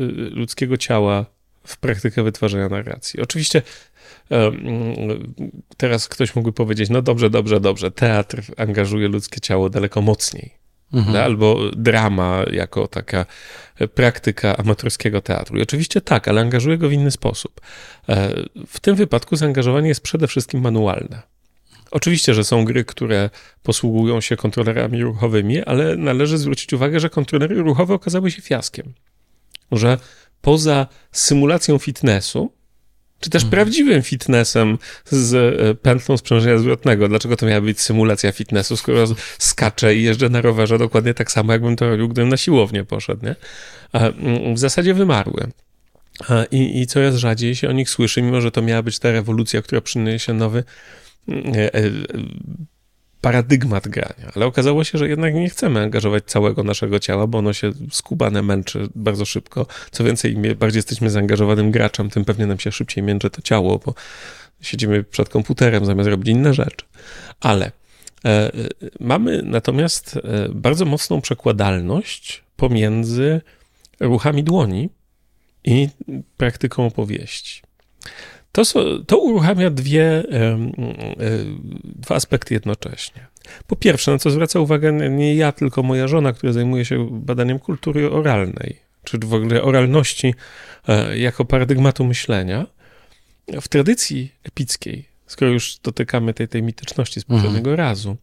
y, 0.00 0.30
ludzkiego 0.30 0.76
ciała 0.76 1.26
w 1.66 1.78
praktykę 1.78 2.22
wytwarzania 2.22 2.68
narracji. 2.68 3.20
Oczywiście 3.20 3.62
teraz 5.76 6.08
ktoś 6.08 6.36
mógłby 6.36 6.52
powiedzieć, 6.52 6.90
no 6.90 7.02
dobrze, 7.02 7.30
dobrze, 7.30 7.60
dobrze, 7.60 7.90
teatr 7.90 8.42
angażuje 8.56 9.08
ludzkie 9.08 9.40
ciało 9.40 9.70
daleko 9.70 10.02
mocniej. 10.02 10.50
Mhm. 10.92 11.16
Albo 11.16 11.70
drama 11.76 12.44
jako 12.52 12.88
taka 12.88 13.26
praktyka 13.94 14.56
amatorskiego 14.56 15.20
teatru. 15.20 15.58
I 15.58 15.62
oczywiście 15.62 16.00
tak, 16.00 16.28
ale 16.28 16.40
angażuje 16.40 16.78
go 16.78 16.88
w 16.88 16.92
inny 16.92 17.10
sposób. 17.10 17.60
E, 18.08 18.30
w 18.66 18.80
tym 18.80 18.96
wypadku 18.96 19.36
zaangażowanie 19.36 19.88
jest 19.88 20.00
przede 20.00 20.26
wszystkim 20.26 20.60
manualne. 20.60 21.33
Oczywiście, 21.94 22.34
że 22.34 22.44
są 22.44 22.64
gry, 22.64 22.84
które 22.84 23.30
posługują 23.62 24.20
się 24.20 24.36
kontrolerami 24.36 25.02
ruchowymi, 25.02 25.62
ale 25.62 25.96
należy 25.96 26.38
zwrócić 26.38 26.72
uwagę, 26.72 27.00
że 27.00 27.10
kontrolery 27.10 27.54
ruchowe 27.54 27.94
okazały 27.94 28.30
się 28.30 28.42
fiaskiem. 28.42 28.92
Że 29.72 29.98
poza 30.40 30.86
symulacją 31.12 31.78
fitnessu, 31.78 32.52
czy 33.20 33.30
też 33.30 33.42
mhm. 33.42 33.50
prawdziwym 33.50 34.02
fitnessem 34.02 34.78
z 35.04 35.34
e, 35.34 35.74
pętlą 35.74 36.16
sprzężenia 36.16 36.58
zwrotnego. 36.58 37.08
Dlaczego 37.08 37.36
to 37.36 37.46
miała 37.46 37.60
być 37.60 37.80
symulacja 37.80 38.32
fitnessu, 38.32 38.76
skoro 38.76 39.06
skaczę 39.38 39.94
i 39.94 40.02
jeżdżę 40.02 40.28
na 40.28 40.40
rowerze 40.40 40.78
dokładnie 40.78 41.14
tak 41.14 41.32
samo, 41.32 41.52
jakbym 41.52 41.76
to 41.76 41.90
robił, 41.90 42.08
gdybym 42.08 42.28
na 42.28 42.36
siłownię 42.36 42.84
poszedł, 42.84 43.26
nie? 43.26 43.36
Mm, 43.92 44.54
w 44.54 44.58
zasadzie 44.58 44.94
wymarły. 44.94 45.46
I, 46.50 46.80
I 46.80 46.86
coraz 46.86 47.16
rzadziej 47.16 47.56
się 47.56 47.68
o 47.68 47.72
nich 47.72 47.90
słyszy, 47.90 48.22
mimo 48.22 48.40
że 48.40 48.50
to 48.50 48.62
miała 48.62 48.82
być 48.82 48.98
ta 48.98 49.12
rewolucja, 49.12 49.62
która 49.62 49.80
przyniesie 49.80 50.32
nowy 50.32 50.64
paradygmat 53.24 53.88
grania, 53.88 54.32
ale 54.34 54.46
okazało 54.46 54.84
się, 54.84 54.98
że 54.98 55.08
jednak 55.08 55.34
nie 55.34 55.48
chcemy 55.48 55.80
angażować 55.80 56.24
całego 56.24 56.62
naszego 56.62 56.98
ciała, 56.98 57.26
bo 57.26 57.38
ono 57.38 57.52
się 57.52 57.72
skubane 57.90 58.42
męczy 58.42 58.88
bardzo 58.94 59.24
szybko. 59.24 59.66
Co 59.90 60.04
więcej, 60.04 60.32
im 60.32 60.42
bardziej 60.58 60.78
jesteśmy 60.78 61.10
zaangażowanym 61.10 61.70
graczem, 61.70 62.10
tym 62.10 62.24
pewnie 62.24 62.46
nam 62.46 62.58
się 62.58 62.72
szybciej 62.72 63.04
męczy 63.04 63.30
to 63.30 63.42
ciało, 63.42 63.78
bo 63.78 63.94
siedzimy 64.60 65.04
przed 65.04 65.28
komputerem 65.28 65.84
zamiast 65.84 66.10
robić 66.10 66.28
inne 66.28 66.54
rzeczy. 66.54 66.86
Ale 67.40 67.72
e, 68.24 68.50
mamy 69.00 69.42
natomiast 69.42 70.16
e, 70.16 70.48
bardzo 70.48 70.84
mocną 70.84 71.20
przekładalność 71.20 72.44
pomiędzy 72.56 73.40
ruchami 74.00 74.44
dłoni 74.44 74.88
i 75.64 75.88
praktyką 76.36 76.86
opowieści. 76.86 77.62
To, 78.54 78.62
to 79.06 79.18
uruchamia 79.18 79.70
dwie, 79.70 80.22
dwa 81.84 82.14
aspekty 82.14 82.54
jednocześnie. 82.54 83.26
Po 83.66 83.76
pierwsze, 83.76 84.10
na 84.10 84.18
co 84.18 84.30
zwraca 84.30 84.60
uwagę 84.60 84.92
nie 84.92 85.34
ja, 85.34 85.52
tylko 85.52 85.82
moja 85.82 86.08
żona, 86.08 86.32
która 86.32 86.52
zajmuje 86.52 86.84
się 86.84 87.08
badaniem 87.10 87.58
kultury 87.58 88.10
oralnej, 88.10 88.76
czy 89.04 89.18
w 89.18 89.34
ogóle 89.34 89.62
oralności 89.62 90.34
e, 90.88 91.18
jako 91.18 91.44
paradygmatu 91.44 92.04
myślenia. 92.04 92.66
W 93.60 93.68
tradycji 93.68 94.32
epickiej, 94.44 95.08
skoro 95.26 95.50
już 95.50 95.78
dotykamy 95.82 96.34
tej, 96.34 96.48
tej 96.48 96.62
mityczności 96.62 97.20
z 97.20 97.24
poprzedniego 97.24 97.70
mhm. 97.70 97.88
razu, 97.88 98.16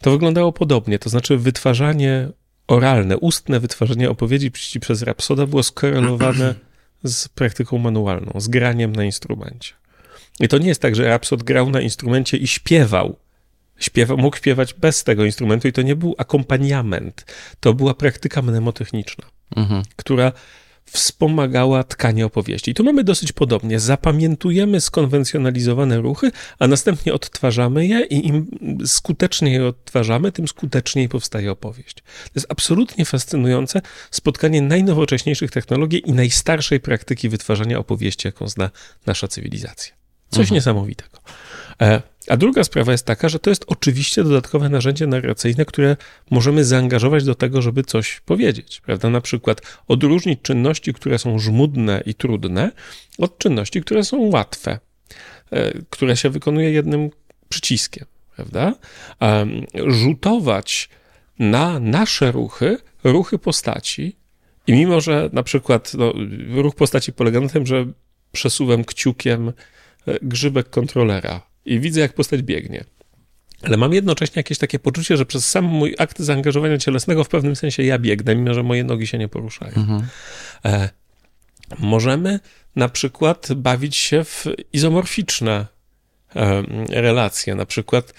to 0.00 0.10
wyglądało 0.10 0.52
podobnie. 0.52 0.98
To 0.98 1.10
znaczy, 1.10 1.36
wytwarzanie 1.36 2.28
oralne, 2.66 3.18
ustne 3.18 3.60
wytwarzanie 3.60 4.10
opowieści 4.10 4.80
przez 4.80 5.02
rapsoda 5.02 5.46
było 5.46 5.62
skorelowane 5.62 6.54
z 7.04 7.28
praktyką 7.28 7.78
manualną, 7.78 8.32
z 8.36 8.48
graniem 8.48 8.96
na 8.96 9.04
instrumencie. 9.04 9.74
I 10.40 10.48
to 10.48 10.58
nie 10.58 10.68
jest 10.68 10.82
tak, 10.82 10.96
że 10.96 11.04
Rhapsod 11.04 11.42
grał 11.42 11.70
na 11.70 11.80
instrumencie 11.80 12.36
i 12.36 12.46
śpiewał. 12.46 13.16
Śpiewał, 13.78 14.18
mógł 14.18 14.36
śpiewać 14.36 14.74
bez 14.74 15.04
tego 15.04 15.24
instrumentu 15.24 15.68
i 15.68 15.72
to 15.72 15.82
nie 15.82 15.96
był 15.96 16.14
akompaniament. 16.18 17.26
To 17.60 17.74
była 17.74 17.94
praktyka 17.94 18.42
mnemotechniczna, 18.42 19.24
mhm. 19.56 19.82
która 19.96 20.32
wspomagała 20.86 21.84
tkanie 21.84 22.26
opowieści. 22.26 22.70
I 22.70 22.74
tu 22.74 22.84
mamy 22.84 23.04
dosyć 23.04 23.32
podobnie. 23.32 23.80
Zapamiętujemy 23.80 24.80
skonwencjonalizowane 24.80 26.00
ruchy, 26.00 26.30
a 26.58 26.66
następnie 26.66 27.14
odtwarzamy 27.14 27.86
je 27.86 28.04
i 28.04 28.28
im 28.28 28.46
skuteczniej 28.86 29.54
je 29.54 29.66
odtwarzamy, 29.66 30.32
tym 30.32 30.48
skuteczniej 30.48 31.08
powstaje 31.08 31.52
opowieść. 31.52 31.94
To 31.94 32.32
jest 32.34 32.46
absolutnie 32.50 33.04
fascynujące 33.04 33.82
spotkanie 34.10 34.62
najnowocześniejszych 34.62 35.50
technologii 35.50 36.08
i 36.08 36.12
najstarszej 36.12 36.80
praktyki 36.80 37.28
wytwarzania 37.28 37.78
opowieści, 37.78 38.28
jaką 38.28 38.48
zna 38.48 38.70
nasza 39.06 39.28
cywilizacja. 39.28 39.94
Coś 40.30 40.40
mhm. 40.40 40.54
niesamowitego. 40.54 41.18
E, 41.80 42.02
a 42.28 42.36
druga 42.36 42.64
sprawa 42.64 42.92
jest 42.92 43.06
taka, 43.06 43.28
że 43.28 43.38
to 43.38 43.50
jest 43.50 43.64
oczywiście 43.66 44.24
dodatkowe 44.24 44.68
narzędzie 44.68 45.06
narracyjne, 45.06 45.64
które 45.64 45.96
możemy 46.30 46.64
zaangażować 46.64 47.24
do 47.24 47.34
tego, 47.34 47.62
żeby 47.62 47.82
coś 47.82 48.20
powiedzieć, 48.20 48.80
prawda? 48.80 49.10
Na 49.10 49.20
przykład 49.20 49.60
odróżnić 49.88 50.42
czynności, 50.42 50.94
które 50.94 51.18
są 51.18 51.38
żmudne 51.38 52.02
i 52.06 52.14
trudne, 52.14 52.72
od 53.18 53.38
czynności, 53.38 53.80
które 53.80 54.04
są 54.04 54.18
łatwe, 54.20 54.78
e, 55.50 55.72
które 55.90 56.16
się 56.16 56.30
wykonuje 56.30 56.70
jednym 56.70 57.10
przyciskiem, 57.48 58.06
prawda? 58.36 58.74
Rzutować 59.86 60.88
na 61.38 61.80
nasze 61.80 62.32
ruchy, 62.32 62.78
ruchy 63.04 63.38
postaci, 63.38 64.16
i 64.66 64.72
mimo, 64.72 65.00
że 65.00 65.30
na 65.32 65.42
przykład 65.42 65.94
no, 65.94 66.12
ruch 66.62 66.74
postaci 66.74 67.12
polega 67.12 67.40
na 67.40 67.48
tym, 67.48 67.66
że 67.66 67.86
przesuwam 68.32 68.84
kciukiem 68.84 69.48
e, 69.48 69.52
grzybek 70.22 70.70
kontrolera, 70.70 71.40
i 71.64 71.80
widzę, 71.80 72.00
jak 72.00 72.12
postać 72.12 72.42
biegnie. 72.42 72.84
Ale 73.62 73.76
mam 73.76 73.92
jednocześnie 73.92 74.40
jakieś 74.40 74.58
takie 74.58 74.78
poczucie, 74.78 75.16
że 75.16 75.26
przez 75.26 75.50
sam 75.50 75.64
mój 75.64 75.94
akt 75.98 76.18
zaangażowania 76.18 76.78
cielesnego 76.78 77.24
w 77.24 77.28
pewnym 77.28 77.56
sensie 77.56 77.82
ja 77.82 77.98
biegnę, 77.98 78.36
mimo 78.36 78.54
że 78.54 78.62
moje 78.62 78.84
nogi 78.84 79.06
się 79.06 79.18
nie 79.18 79.28
poruszają. 79.28 79.72
Mhm. 79.76 80.06
E, 80.64 80.88
możemy 81.78 82.40
na 82.76 82.88
przykład 82.88 83.48
bawić 83.56 83.96
się 83.96 84.24
w 84.24 84.46
izomorficzne 84.72 85.66
e, 86.36 86.62
relacje, 86.88 87.54
na 87.54 87.66
przykład 87.66 88.14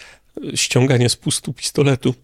ściąganie 0.56 1.10
z 1.10 1.16
pustu 1.16 1.54
pistoletu 1.54 2.16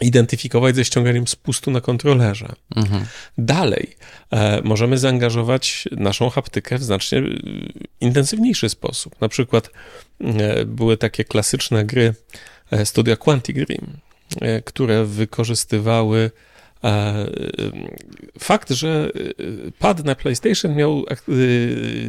identyfikować 0.00 0.76
ze 0.76 0.84
ściąganiem 0.84 1.28
spustu 1.28 1.70
na 1.70 1.80
kontrolerze. 1.80 2.48
Mhm. 2.76 3.04
Dalej 3.38 3.96
e, 4.30 4.62
możemy 4.62 4.98
zaangażować 4.98 5.88
naszą 5.92 6.30
haptykę 6.30 6.78
w 6.78 6.82
znacznie 6.82 7.18
e, 7.18 7.22
intensywniejszy 8.00 8.68
sposób. 8.68 9.20
Na 9.20 9.28
przykład 9.28 9.70
e, 10.20 10.64
były 10.64 10.96
takie 10.96 11.24
klasyczne 11.24 11.84
gry 11.84 12.14
e, 12.70 12.86
studia 12.86 13.16
Quantic 13.16 13.56
Dream, 13.56 13.96
e, 14.40 14.62
które 14.62 15.04
wykorzystywały 15.04 16.30
fakt, 18.38 18.70
że 18.70 19.12
e, 19.68 19.70
pad 19.78 20.04
na 20.04 20.14
PlayStation 20.14 20.74
miał 20.74 21.04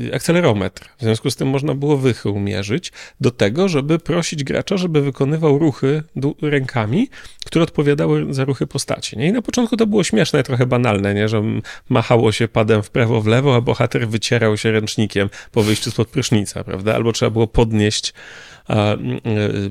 e, 0.10 0.16
akcelerometr, 0.16 0.90
w 0.98 1.02
związku 1.02 1.32
z 1.32 1.36
tym 1.36 1.48
można 1.48 1.76
było 1.76 1.98
wychył 1.98 2.40
mierzyć 2.40 2.92
do 3.22 3.32
tego, 3.32 3.70
żeby 3.70 4.00
prosić 4.00 4.44
gracza, 4.44 4.78
żeby 4.78 5.02
wykonywał 5.02 5.60
ruchy 5.60 6.04
rękami, 6.42 7.10
które 7.46 7.64
odpowiadały 7.64 8.34
za 8.34 8.46
ruchy 8.46 8.68
postaci. 8.68 9.18
Nie? 9.18 9.28
I 9.28 9.32
na 9.32 9.42
początku 9.42 9.78
to 9.78 9.88
było 9.88 10.04
śmieszne, 10.04 10.44
trochę 10.44 10.66
banalne, 10.66 11.14
nie? 11.14 11.28
że 11.28 11.44
machało 11.90 12.32
się 12.32 12.48
padem 12.48 12.84
w 12.84 12.90
prawo, 12.90 13.22
w 13.22 13.28
lewo, 13.28 13.56
a 13.56 13.62
bohater 13.62 14.08
wycierał 14.08 14.58
się 14.58 14.72
ręcznikiem 14.72 15.30
po 15.52 15.64
wyjściu 15.64 15.92
spod 15.92 16.08
prysznica, 16.08 16.64
prawda? 16.64 16.96
Albo 16.96 17.12
trzeba 17.12 17.30
było 17.30 17.48
podnieść 17.48 18.14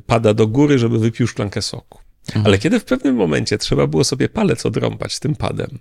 pada 0.07 0.35
do 0.35 0.47
góry, 0.47 0.79
żeby 0.79 0.99
wypił 0.99 1.27
szklankę 1.27 1.63
soku. 1.63 2.10
Mhm. 2.29 2.47
Ale 2.47 2.59
kiedy 2.59 2.81
w 2.81 2.85
pewnym 2.85 3.15
momencie 3.15 3.59
trzeba 3.59 3.87
było 3.87 4.05
sobie 4.05 4.29
palec 4.29 4.67
odrąbać 4.67 5.19
tym 5.19 5.35
padem, 5.35 5.79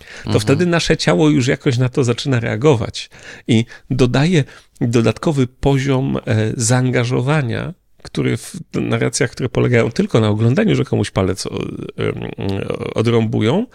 to 0.00 0.26
mhm. 0.26 0.40
wtedy 0.40 0.66
nasze 0.66 0.96
ciało 0.96 1.28
już 1.28 1.46
jakoś 1.46 1.78
na 1.78 1.88
to 1.88 2.04
zaczyna 2.04 2.40
reagować 2.40 3.10
i 3.48 3.64
dodaje 3.90 4.44
dodatkowy 4.80 5.46
poziom 5.46 6.16
e, 6.16 6.20
zaangażowania, 6.56 7.74
który 8.02 8.36
w 8.36 8.56
narracjach, 8.74 9.30
które 9.30 9.48
polegają 9.48 9.90
tylko 9.90 10.20
na 10.20 10.28
oglądaniu, 10.28 10.74
że 10.74 10.84
komuś 10.84 11.10
palec 11.10 11.48
odrąbują, 12.94 13.66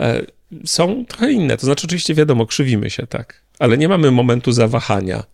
e, 0.00 0.22
są 0.64 1.04
trochę 1.08 1.32
inne. 1.32 1.56
To 1.56 1.66
znaczy, 1.66 1.86
oczywiście, 1.86 2.14
wiadomo, 2.14 2.46
krzywimy 2.46 2.90
się, 2.90 3.06
tak, 3.06 3.42
ale 3.58 3.78
nie 3.78 3.88
mamy 3.88 4.10
momentu 4.10 4.52
zawahania, 4.52 5.24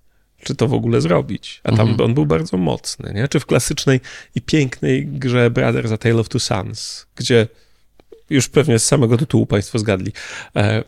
czy 0.42 0.54
to 0.54 0.68
w 0.68 0.74
ogóle 0.74 1.00
zrobić. 1.00 1.60
A 1.64 1.68
tam 1.68 1.88
mhm. 1.88 2.00
on 2.00 2.14
był 2.14 2.26
bardzo 2.26 2.56
mocny, 2.56 3.12
nie? 3.14 3.28
Czy 3.28 3.40
w 3.40 3.46
klasycznej 3.46 4.00
i 4.34 4.40
pięknej 4.40 5.06
grze 5.06 5.50
Brothers 5.50 5.92
A 5.92 5.98
Tale 5.98 6.16
of 6.16 6.28
Two 6.28 6.40
Sons, 6.40 7.06
gdzie 7.16 7.48
już 8.30 8.48
pewnie 8.48 8.78
z 8.78 8.84
samego 8.84 9.16
tytułu 9.16 9.46
Państwo 9.46 9.78
zgadli. 9.78 10.12
E, 10.56 10.84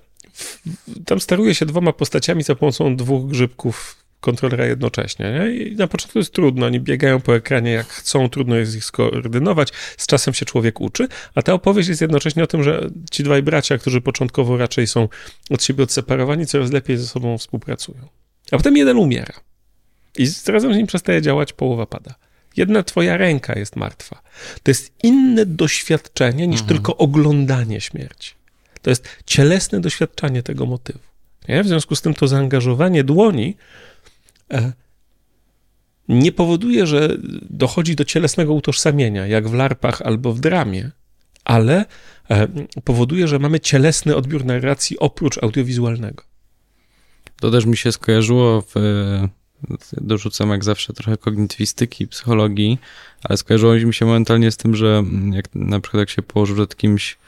tam 1.07 1.21
steruje 1.21 1.55
się 1.55 1.67
dwoma 1.67 1.93
postaciami 1.93 2.43
za 2.43 2.55
pomocą 2.55 2.97
dwóch 2.97 3.31
grzybków 3.31 3.97
kontrolera 4.21 4.67
jednocześnie. 4.67 5.33
Nie? 5.33 5.51
I 5.57 5.77
na 5.77 5.87
początku 5.87 6.19
jest 6.19 6.33
trudno, 6.33 6.67
oni 6.67 6.81
biegają 6.81 7.21
po 7.21 7.37
ekranie 7.37 7.71
jak 7.71 7.87
chcą, 7.87 8.29
trudno 8.29 8.57
jest 8.57 8.77
ich 8.77 8.85
skoordynować, 8.85 9.73
z 9.97 10.07
czasem 10.07 10.35
się 10.35 10.47
człowiek 10.47 10.81
uczy, 10.81 11.09
a 11.35 11.43
ta 11.43 11.53
opowieść 11.53 11.89
jest 11.89 12.01
jednocześnie 12.01 12.43
o 12.43 12.47
tym, 12.47 12.63
że 12.63 12.91
ci 13.11 13.23
dwaj 13.23 13.43
bracia, 13.43 13.79
którzy 13.79 14.01
początkowo 14.01 14.57
raczej 14.57 14.87
są 14.87 15.09
od 15.51 15.63
siebie 15.63 15.85
odseparowani, 15.85 16.47
coraz 16.47 16.73
lepiej 16.73 16.97
ze 16.97 17.07
sobą 17.07 17.39
współpracują. 17.39 18.09
A 18.53 18.57
potem 18.57 18.77
jeden 18.77 18.97
umiera 18.97 19.35
i 20.19 20.27
razem 20.47 20.75
z 20.75 20.77
nim 20.77 20.87
przestaje 20.87 21.23
działać, 21.23 21.53
połowa 21.53 21.87
pada. 21.87 22.15
Jedna 22.57 22.83
twoja 22.83 23.17
ręka 23.17 23.59
jest 23.59 23.77
martwa. 23.77 24.23
To 24.63 24.71
jest 24.71 24.93
inne 25.03 25.47
doświadczenie 25.47 26.47
niż 26.47 26.61
mhm. 26.61 26.77
tylko 26.77 26.97
oglądanie 26.97 27.81
śmierci. 27.81 28.35
To 28.83 28.91
jest 28.91 29.09
cielesne 29.27 29.81
doświadczenie 29.81 30.43
tego 30.43 30.67
motywu. 30.67 30.99
Nie? 31.49 31.65
W 31.65 31.69
związku 31.69 31.97
z 31.97 32.03
tym 32.03 32.15
to 32.15 32.29
zaangażowanie 32.29 33.05
dłoni 33.05 33.57
e, 34.53 34.73
nie 36.09 36.33
powoduje, 36.33 36.87
że 36.87 37.09
dochodzi 37.51 37.97
do 37.97 38.05
cielesnego 38.05 38.55
utożsamienia, 38.55 39.27
jak 39.27 39.49
w 39.49 39.55
larpach 39.55 40.03
albo 40.03 40.33
w 40.33 40.41
dramie, 40.41 40.91
ale 41.45 41.85
e, 42.31 42.49
powoduje, 42.85 43.29
że 43.29 43.39
mamy 43.39 43.61
cielesny 43.61 44.17
odbiór 44.17 44.45
narracji 44.45 44.99
oprócz 44.99 45.39
audiowizualnego. 45.43 46.28
To 47.41 47.51
też 47.51 47.67
mi 47.67 47.77
się 47.77 47.93
skojarzyło 47.93 48.63
w 48.63 48.75
dorzucam 49.93 50.51
jak 50.51 50.65
zawsze 50.65 50.93
trochę 50.93 51.17
kognitywistyki, 51.17 52.07
psychologii, 52.07 52.79
ale 53.23 53.37
skojarzyło 53.37 53.75
mi 53.75 53.95
się 53.95 54.07
momentalnie 54.07 54.51
z 54.51 54.57
tym, 54.57 54.77
że 54.77 55.05
jak 55.33 55.55
na 55.55 55.81
przykład 55.81 56.01
jak 56.01 56.11
się 56.11 56.23
położy 56.23 56.55
przed 56.55 56.77
kimś, 56.77 57.19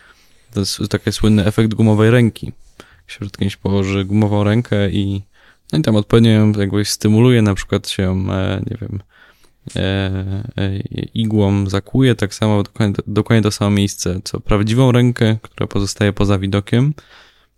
to 0.55 0.61
jest 0.61 0.79
taki 0.91 1.13
słynny 1.13 1.45
efekt 1.45 1.75
gumowej 1.75 2.11
ręki. 2.11 2.47
Jak 2.79 3.11
się 3.11 3.21
przed 3.21 3.39
kimś 3.39 3.57
położy 3.57 4.05
gumową 4.05 4.45
rękę 4.45 4.91
i, 4.91 5.23
no 5.73 5.79
i 5.79 5.83
tam 5.83 5.97
odpowiednio 5.97 6.31
jakby 6.59 6.85
stymuluje, 6.85 7.43
na 7.43 7.55
przykład 7.55 7.89
się, 7.89 8.27
e, 8.31 8.63
nie 8.71 8.77
wiem, 8.81 9.03
e, 9.77 9.83
e, 10.57 10.77
igłą 11.15 11.67
zakuje, 11.67 12.15
tak 12.15 12.35
samo 12.35 12.63
dokładnie, 12.63 12.97
dokładnie 13.07 13.43
to 13.43 13.51
samo 13.51 13.71
miejsce, 13.71 14.21
co 14.25 14.41
prawdziwą 14.41 14.93
rękę, 14.93 15.37
która 15.43 15.67
pozostaje 15.67 16.13
poza 16.13 16.39
widokiem, 16.39 16.95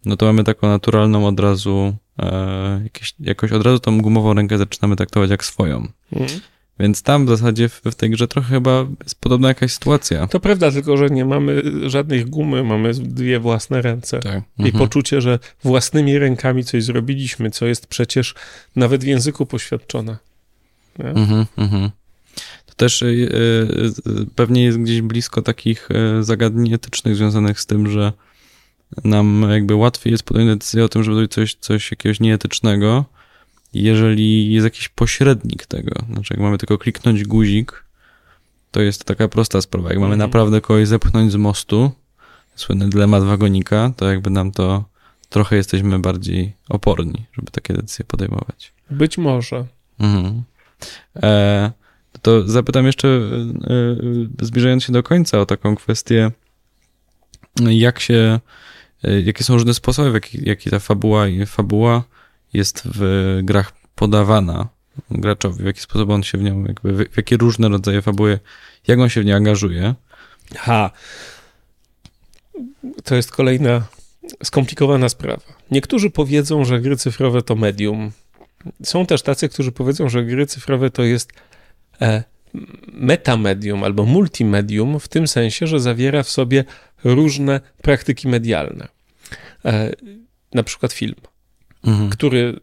no 0.04 0.16
to 0.16 0.26
mamy 0.26 0.44
taką 0.44 0.68
naturalną 0.68 1.26
od 1.26 1.40
razu 1.40 1.96
jakieś, 2.82 3.14
jakoś 3.20 3.52
od 3.52 3.62
razu 3.62 3.78
tą 3.78 4.00
gumową 4.00 4.34
rękę 4.34 4.58
zaczynamy 4.58 4.96
traktować 4.96 5.30
jak 5.30 5.44
swoją. 5.44 5.88
Mhm. 6.12 6.40
Więc 6.80 7.02
tam 7.02 7.26
w 7.26 7.28
zasadzie 7.28 7.68
w, 7.68 7.80
w, 7.84 7.94
tej 7.94 8.10
grze 8.10 8.28
trochę 8.28 8.48
chyba 8.48 8.86
jest 9.02 9.20
podobna 9.20 9.48
jakaś 9.48 9.72
sytuacja. 9.72 10.26
To 10.26 10.40
prawda, 10.40 10.70
tylko 10.70 10.96
że 10.96 11.06
nie 11.06 11.24
mamy 11.24 11.62
żadnych 11.90 12.30
gumy, 12.30 12.64
mamy 12.64 12.94
dwie 12.94 13.40
własne 13.40 13.82
ręce. 13.82 14.18
Tak. 14.18 14.42
I 14.58 14.62
mhm. 14.62 14.78
poczucie, 14.78 15.20
że 15.20 15.38
własnymi 15.64 16.18
rękami 16.18 16.64
coś 16.64 16.84
zrobiliśmy, 16.84 17.50
co 17.50 17.66
jest 17.66 17.86
przecież 17.86 18.34
nawet 18.76 19.04
w 19.04 19.06
języku 19.06 19.46
poświadczone. 19.46 20.16
Mhm, 20.98 21.46
mhm. 21.56 21.90
To 22.66 22.74
też 22.74 23.02
y, 23.02 23.06
y, 23.06 24.26
pewnie 24.34 24.64
jest 24.64 24.78
gdzieś 24.78 25.02
blisko 25.02 25.42
takich 25.42 25.88
y, 26.20 26.24
zagadnień 26.24 26.72
etycznych 26.74 27.16
związanych 27.16 27.60
z 27.60 27.66
tym, 27.66 27.90
że 27.90 28.12
nam 29.04 29.46
jakby 29.50 29.74
łatwiej 29.74 30.10
jest 30.10 30.22
podjąć 30.22 30.48
decyzję 30.48 30.84
o 30.84 30.88
tym, 30.88 31.02
żeby 31.02 31.14
zrobić 31.14 31.32
coś, 31.32 31.54
coś 31.54 31.90
jakiegoś 31.90 32.20
nieetycznego, 32.20 33.04
jeżeli 33.74 34.52
jest 34.52 34.64
jakiś 34.64 34.88
pośrednik 34.88 35.66
tego. 35.66 36.04
Znaczy, 36.12 36.34
jak 36.34 36.40
mamy 36.40 36.58
tylko 36.58 36.78
kliknąć 36.78 37.24
guzik, 37.24 37.84
to 38.70 38.80
jest 38.80 39.04
taka 39.04 39.28
prosta 39.28 39.60
sprawa. 39.60 39.88
Jak 39.88 39.98
mamy 39.98 40.14
mhm. 40.14 40.30
naprawdę 40.30 40.60
kogoś 40.60 40.88
zepchnąć 40.88 41.32
z 41.32 41.36
mostu, 41.36 41.90
słynny 42.54 42.88
dylemat 42.88 43.24
wagonika, 43.24 43.92
to 43.96 44.10
jakby 44.10 44.30
nam 44.30 44.52
to 44.52 44.84
trochę 45.28 45.56
jesteśmy 45.56 45.98
bardziej 45.98 46.52
oporni, 46.68 47.26
żeby 47.32 47.50
takie 47.50 47.74
decyzje 47.74 48.04
podejmować. 48.04 48.72
Być 48.90 49.18
może. 49.18 49.66
Mhm. 49.98 50.42
E, 51.22 51.72
to 52.22 52.48
zapytam 52.48 52.86
jeszcze, 52.86 53.08
e, 53.08 53.20
e, 54.40 54.46
zbliżając 54.46 54.84
się 54.84 54.92
do 54.92 55.02
końca, 55.02 55.40
o 55.40 55.46
taką 55.46 55.76
kwestię, 55.76 56.30
jak 57.60 58.00
się 58.00 58.40
jakie 59.24 59.44
są 59.44 59.54
różne 59.54 59.74
sposoby, 59.74 60.10
w 60.10 60.14
jaki, 60.14 60.48
jaki 60.48 60.70
ta 60.70 60.78
fabuła, 60.78 61.24
fabuła 61.46 62.04
jest 62.52 62.82
w 62.84 63.40
grach 63.42 63.72
podawana 63.94 64.68
graczowi, 65.10 65.62
w 65.62 65.66
jaki 65.66 65.80
sposób 65.80 66.10
on 66.10 66.22
się 66.22 66.38
w 66.38 66.42
nią, 66.42 66.64
jakby, 66.64 66.92
w, 66.92 67.12
w 67.12 67.16
jakie 67.16 67.36
różne 67.36 67.68
rodzaje 67.68 68.02
fabuły, 68.02 68.38
jak 68.88 68.98
on 68.98 69.08
się 69.08 69.20
w 69.20 69.24
nie 69.24 69.36
angażuje. 69.36 69.94
Ha. 70.56 70.90
To 73.04 73.14
jest 73.14 73.30
kolejna 73.30 73.82
skomplikowana 74.44 75.08
sprawa. 75.08 75.42
Niektórzy 75.70 76.10
powiedzą, 76.10 76.64
że 76.64 76.80
gry 76.80 76.96
cyfrowe 76.96 77.42
to 77.42 77.54
medium. 77.54 78.12
Są 78.82 79.06
też 79.06 79.22
tacy, 79.22 79.48
którzy 79.48 79.72
powiedzą, 79.72 80.08
że 80.08 80.24
gry 80.24 80.46
cyfrowe 80.46 80.90
to 80.90 81.02
jest 81.02 81.32
e, 82.00 82.24
metamedium 82.92 83.84
albo 83.84 84.04
multimedium, 84.04 85.00
w 85.00 85.08
tym 85.08 85.28
sensie, 85.28 85.66
że 85.66 85.80
zawiera 85.80 86.22
w 86.22 86.30
sobie 86.30 86.64
różne 87.04 87.60
praktyki 87.82 88.28
medialne. 88.28 88.88
E, 89.64 89.92
na 90.54 90.62
przykład 90.62 90.92
film. 90.92 91.14
Mhm. 91.86 92.10
Który, 92.10 92.60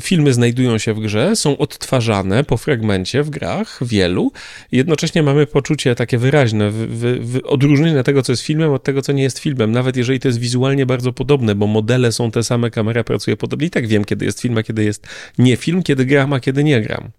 filmy 0.00 0.32
znajdują 0.32 0.78
się 0.78 0.94
w 0.94 1.00
grze, 1.00 1.36
są 1.36 1.58
odtwarzane 1.58 2.44
po 2.44 2.56
fragmencie 2.56 3.22
w 3.22 3.30
grach, 3.30 3.78
wielu. 3.82 4.32
Jednocześnie 4.72 5.22
mamy 5.22 5.46
poczucie 5.46 5.94
takie 5.94 6.18
wyraźne, 6.18 6.70
w, 6.70 7.40
odróżnienie 7.44 8.02
tego, 8.02 8.22
co 8.22 8.32
jest 8.32 8.42
filmem, 8.42 8.72
od 8.72 8.82
tego, 8.82 9.02
co 9.02 9.12
nie 9.12 9.22
jest 9.22 9.38
filmem. 9.38 9.72
Nawet 9.72 9.96
jeżeli 9.96 10.20
to 10.20 10.28
jest 10.28 10.38
wizualnie 10.38 10.86
bardzo 10.86 11.12
podobne, 11.12 11.54
bo 11.54 11.66
modele 11.66 12.12
są 12.12 12.30
te 12.30 12.42
same, 12.42 12.70
kamera 12.70 13.04
pracuje 13.04 13.36
podobnie. 13.36 13.66
I 13.66 13.70
tak 13.70 13.86
wiem, 13.86 14.04
kiedy 14.04 14.24
jest 14.24 14.40
film, 14.40 14.58
a 14.58 14.62
kiedy 14.62 14.84
jest 14.84 15.06
nie 15.38 15.56
film, 15.56 15.82
kiedy 15.82 16.06
gram, 16.06 16.32
a 16.32 16.40
kiedy 16.40 16.64
nie 16.64 16.80
gram. 16.80 17.10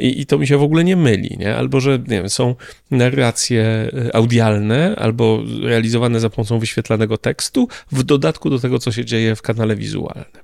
I, 0.00 0.20
I, 0.20 0.26
to 0.26 0.38
mi 0.38 0.46
się 0.46 0.58
w 0.58 0.62
ogóle 0.62 0.84
nie 0.84 0.96
myli, 0.96 1.36
nie? 1.38 1.56
Albo, 1.56 1.80
że 1.80 1.98
nie 1.98 2.04
wiem, 2.06 2.30
są 2.30 2.54
narracje 2.90 3.62
e, 3.62 4.16
audialne, 4.16 4.96
albo 4.98 5.42
realizowane 5.62 6.20
za 6.20 6.30
pomocą 6.30 6.58
wyświetlanego 6.58 7.18
tekstu, 7.18 7.68
w 7.92 8.02
dodatku 8.02 8.50
do 8.50 8.58
tego, 8.58 8.78
co 8.78 8.92
się 8.92 9.04
dzieje 9.04 9.36
w 9.36 9.42
kanale 9.42 9.76
wizualnym. 9.76 10.42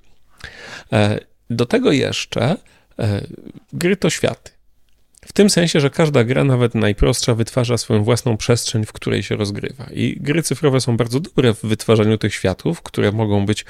E, 0.92 1.20
do 1.50 1.66
tego 1.66 1.92
jeszcze 1.92 2.56
e, 2.98 3.26
gry 3.72 3.96
to 3.96 4.10
światy. 4.10 4.50
W 5.26 5.32
tym 5.32 5.50
sensie, 5.50 5.80
że 5.80 5.90
każda 5.90 6.24
gra, 6.24 6.44
nawet 6.44 6.74
najprostsza, 6.74 7.34
wytwarza 7.34 7.78
swoją 7.78 8.04
własną 8.04 8.36
przestrzeń, 8.36 8.86
w 8.86 8.92
której 8.92 9.22
się 9.22 9.36
rozgrywa. 9.36 9.86
I 9.92 10.16
gry 10.20 10.42
cyfrowe 10.42 10.80
są 10.80 10.96
bardzo 10.96 11.20
dobre 11.20 11.54
w 11.54 11.60
wytwarzaniu 11.60 12.18
tych 12.18 12.34
światów, 12.34 12.82
które 12.82 13.12
mogą 13.12 13.46
być 13.46 13.64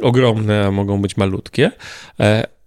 ogromne, 0.00 0.66
a 0.66 0.70
mogą 0.70 1.02
być 1.02 1.16
malutkie, 1.16 1.70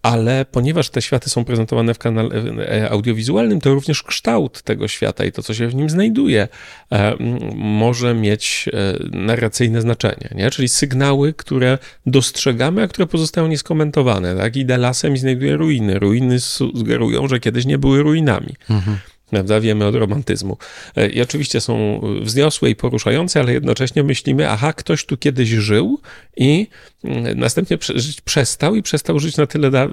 ale 0.03 0.45
ponieważ 0.45 0.89
te 0.89 1.01
światy 1.01 1.29
są 1.29 1.45
prezentowane 1.45 1.93
w 1.93 1.97
kanale 1.97 2.29
e, 2.35 2.89
audiowizualnym, 2.89 3.61
to 3.61 3.73
również 3.73 4.03
kształt 4.03 4.61
tego 4.61 4.87
świata 4.87 5.25
i 5.25 5.31
to, 5.31 5.43
co 5.43 5.53
się 5.53 5.67
w 5.67 5.75
nim 5.75 5.89
znajduje, 5.89 6.47
e, 6.91 7.15
może 7.55 8.13
mieć 8.13 8.69
e, 8.73 9.17
narracyjne 9.17 9.81
znaczenie, 9.81 10.29
nie? 10.35 10.51
czyli 10.51 10.69
sygnały, 10.69 11.33
które 11.33 11.77
dostrzegamy, 12.05 12.83
a 12.83 12.87
które 12.87 13.07
pozostają 13.07 13.47
nieskomentowane. 13.47 14.35
Tak? 14.35 14.55
Idę 14.55 14.77
lasem 14.77 15.13
i 15.13 15.17
znajduję 15.17 15.57
ruiny. 15.57 15.99
Ruiny 15.99 16.39
sugerują, 16.39 17.27
że 17.27 17.39
kiedyś 17.39 17.65
nie 17.65 17.77
były 17.77 18.03
ruinami. 18.03 18.55
Mhm 18.69 18.97
prawda? 19.29 19.59
Wiemy 19.59 19.85
od 19.85 19.95
romantyzmu. 19.95 20.57
E, 20.95 21.09
I 21.09 21.21
oczywiście 21.21 21.61
są 21.61 22.01
wzniosłe 22.21 22.69
i 22.69 22.75
poruszające, 22.75 23.39
ale 23.39 23.53
jednocześnie 23.53 24.03
myślimy, 24.03 24.49
aha, 24.49 24.73
ktoś 24.73 25.05
tu 25.05 25.17
kiedyś 25.17 25.49
żył 25.49 25.99
i 26.37 26.67
mm, 27.03 27.39
następnie 27.39 27.77
żyć 27.95 28.21
przestał 28.21 28.75
i 28.75 28.83
przestał 28.83 29.19
żyć 29.19 29.37
na 29.37 29.47
tyle 29.47 29.71
da 29.71 29.87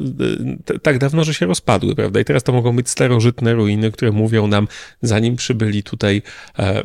tak 0.83 0.99
dawno, 0.99 1.25
że 1.25 1.35
się 1.35 1.47
rozpadły, 1.47 1.95
prawda? 1.95 2.21
I 2.21 2.25
teraz 2.25 2.43
to 2.43 2.53
mogą 2.53 2.77
być 2.77 2.91
starożytne 2.91 3.55
ruiny, 3.55 3.93
które 3.93 4.13
mówią 4.13 4.47
nam, 4.47 4.69
zanim 5.03 5.37
przybyli 5.37 5.83
tutaj 5.83 6.23
e, 6.59 6.63
e, 6.63 6.85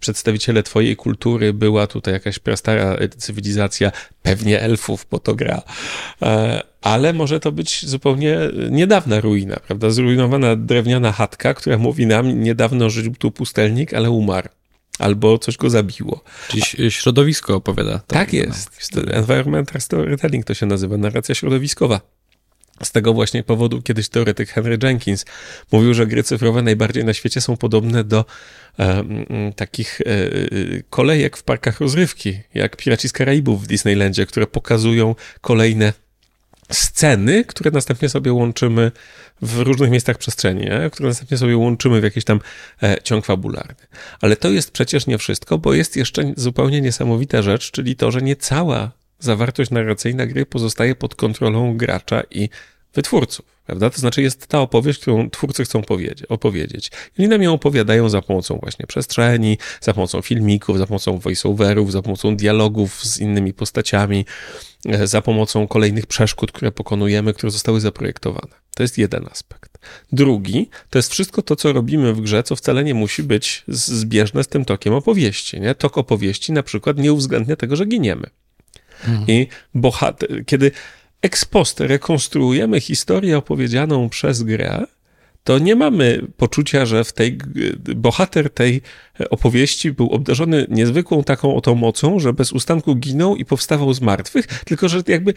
przedstawiciele 0.00 0.62
twojej 0.62 0.96
kultury, 0.96 1.52
była 1.52 1.86
tutaj 1.86 2.14
jakaś 2.14 2.38
prastara 2.38 2.96
cywilizacja, 3.16 3.92
pewnie 4.22 4.60
elfów, 4.60 5.06
bo 5.10 5.18
to 5.18 5.34
gra. 5.34 5.62
E, 6.22 6.62
ale 6.82 7.12
może 7.12 7.40
to 7.40 7.52
być 7.52 7.86
zupełnie 7.86 8.38
niedawna 8.70 9.20
ruina, 9.20 9.56
prawda? 9.66 9.90
Zrujnowana 9.90 10.56
drewniana 10.56 11.12
chatka, 11.12 11.54
która 11.54 11.78
mówi 11.78 12.06
nam, 12.06 12.42
niedawno 12.42 12.90
żył 12.90 13.14
tu 13.18 13.30
pustelnik, 13.30 13.94
ale 13.94 14.10
umarł. 14.10 14.48
albo 14.98 15.38
coś 15.38 15.56
go 15.56 15.70
zabiło. 15.70 16.24
Czyli 16.48 16.90
środowisko 16.90 17.54
opowiada. 17.54 17.92
Tak, 17.92 18.06
tak 18.06 18.32
jest. 18.32 18.70
Environmental 19.10 19.80
storytelling 19.80 20.44
to 20.44 20.54
się 20.54 20.66
nazywa, 20.66 20.96
narracja 20.96 21.34
środowiskowa. 21.34 22.00
Z 22.82 22.92
tego 22.92 23.14
właśnie 23.14 23.42
powodu 23.42 23.82
kiedyś 23.82 24.08
teoretyk 24.08 24.48
Henry 24.48 24.78
Jenkins 24.82 25.24
mówił, 25.72 25.94
że 25.94 26.06
gry 26.06 26.22
cyfrowe 26.22 26.62
najbardziej 26.62 27.04
na 27.04 27.14
świecie 27.14 27.40
są 27.40 27.56
podobne 27.56 28.04
do 28.04 28.24
e, 28.78 29.04
takich 29.56 30.00
e, 30.00 30.04
kolejek 30.90 31.36
w 31.36 31.42
parkach 31.42 31.80
rozrywki, 31.80 32.40
jak 32.54 32.76
Piraci 32.76 33.08
z 33.08 33.12
Karaibów 33.12 33.64
w 33.64 33.66
Disneylandzie, 33.66 34.26
które 34.26 34.46
pokazują 34.46 35.14
kolejne 35.40 35.92
sceny, 36.72 37.44
które 37.44 37.70
następnie 37.70 38.08
sobie 38.08 38.32
łączymy 38.32 38.92
w 39.42 39.58
różnych 39.58 39.90
miejscach 39.90 40.18
przestrzeni, 40.18 40.64
nie? 40.64 40.90
które 40.92 41.08
następnie 41.08 41.38
sobie 41.38 41.56
łączymy 41.56 42.00
w 42.00 42.04
jakiś 42.04 42.24
tam 42.24 42.40
e, 42.82 42.96
ciąg 43.02 43.26
fabularny. 43.26 43.86
Ale 44.20 44.36
to 44.36 44.50
jest 44.50 44.70
przecież 44.70 45.06
nie 45.06 45.18
wszystko, 45.18 45.58
bo 45.58 45.74
jest 45.74 45.96
jeszcze 45.96 46.32
zupełnie 46.36 46.80
niesamowita 46.80 47.42
rzecz, 47.42 47.70
czyli 47.70 47.96
to, 47.96 48.10
że 48.10 48.22
nie 48.22 48.36
cała 48.36 48.90
zawartość 49.18 49.70
narracyjna 49.70 50.26
gry 50.26 50.46
pozostaje 50.46 50.94
pod 50.94 51.14
kontrolą 51.14 51.76
gracza 51.76 52.22
i 52.30 52.48
wytwórców. 52.98 53.46
Prawda? 53.66 53.90
To 53.90 53.98
znaczy 53.98 54.22
jest 54.22 54.46
ta 54.46 54.60
opowieść, 54.60 55.00
którą 55.00 55.30
twórcy 55.30 55.64
chcą 55.64 55.82
opowiedzieć. 56.28 56.90
I 57.18 57.22
oni 57.22 57.28
nam 57.28 57.42
ją 57.42 57.52
opowiadają 57.52 58.08
za 58.08 58.22
pomocą 58.22 58.58
właśnie 58.62 58.86
przestrzeni, 58.86 59.58
za 59.80 59.94
pomocą 59.94 60.22
filmików, 60.22 60.78
za 60.78 60.86
pomocą 60.86 61.18
voiceoverów, 61.18 61.92
za 61.92 62.02
pomocą 62.02 62.36
dialogów 62.36 63.04
z 63.04 63.18
innymi 63.18 63.52
postaciami, 63.52 64.24
e, 64.86 65.06
za 65.06 65.22
pomocą 65.22 65.68
kolejnych 65.68 66.06
przeszkód, 66.06 66.52
które 66.52 66.72
pokonujemy, 66.72 67.34
które 67.34 67.50
zostały 67.50 67.80
zaprojektowane. 67.80 68.54
To 68.74 68.82
jest 68.82 68.98
jeden 68.98 69.26
aspekt. 69.30 69.78
Drugi 70.12 70.70
to 70.90 70.98
jest 70.98 71.12
wszystko 71.12 71.42
to, 71.42 71.56
co 71.56 71.72
robimy 71.72 72.14
w 72.14 72.20
grze, 72.20 72.42
co 72.42 72.56
wcale 72.56 72.84
nie 72.84 72.94
musi 72.94 73.22
być 73.22 73.64
zbieżne 73.68 74.44
z 74.44 74.48
tym 74.48 74.64
tokiem 74.64 74.94
opowieści. 74.94 75.60
Nie? 75.60 75.74
Tok 75.74 75.98
opowieści 75.98 76.52
na 76.52 76.62
przykład 76.62 76.98
nie 76.98 77.12
uwzględnia 77.12 77.56
tego, 77.56 77.76
że 77.76 77.86
giniemy. 77.86 78.30
Mhm. 79.08 79.28
I 79.28 79.46
bohater, 79.74 80.44
kiedy 80.46 80.70
ex 81.22 81.44
post 81.44 81.80
rekonstruujemy 81.80 82.80
historię 82.80 83.38
opowiedzianą 83.38 84.08
przez 84.08 84.42
grę, 84.42 84.86
to 85.44 85.58
nie 85.58 85.76
mamy 85.76 86.26
poczucia, 86.36 86.86
że 86.86 87.04
w 87.04 87.12
tej 87.12 87.38
bohater 87.96 88.50
tej 88.50 88.82
opowieści 89.30 89.92
był 89.92 90.10
obdarzony 90.10 90.66
niezwykłą 90.70 91.24
taką 91.24 91.56
oto 91.56 91.74
mocą, 91.74 92.18
że 92.20 92.32
bez 92.32 92.52
ustanku 92.52 92.94
ginął 92.94 93.36
i 93.36 93.44
powstawał 93.44 93.94
z 93.94 94.00
martwych, 94.00 94.46
tylko 94.46 94.88
że 94.88 95.02
jakby 95.06 95.34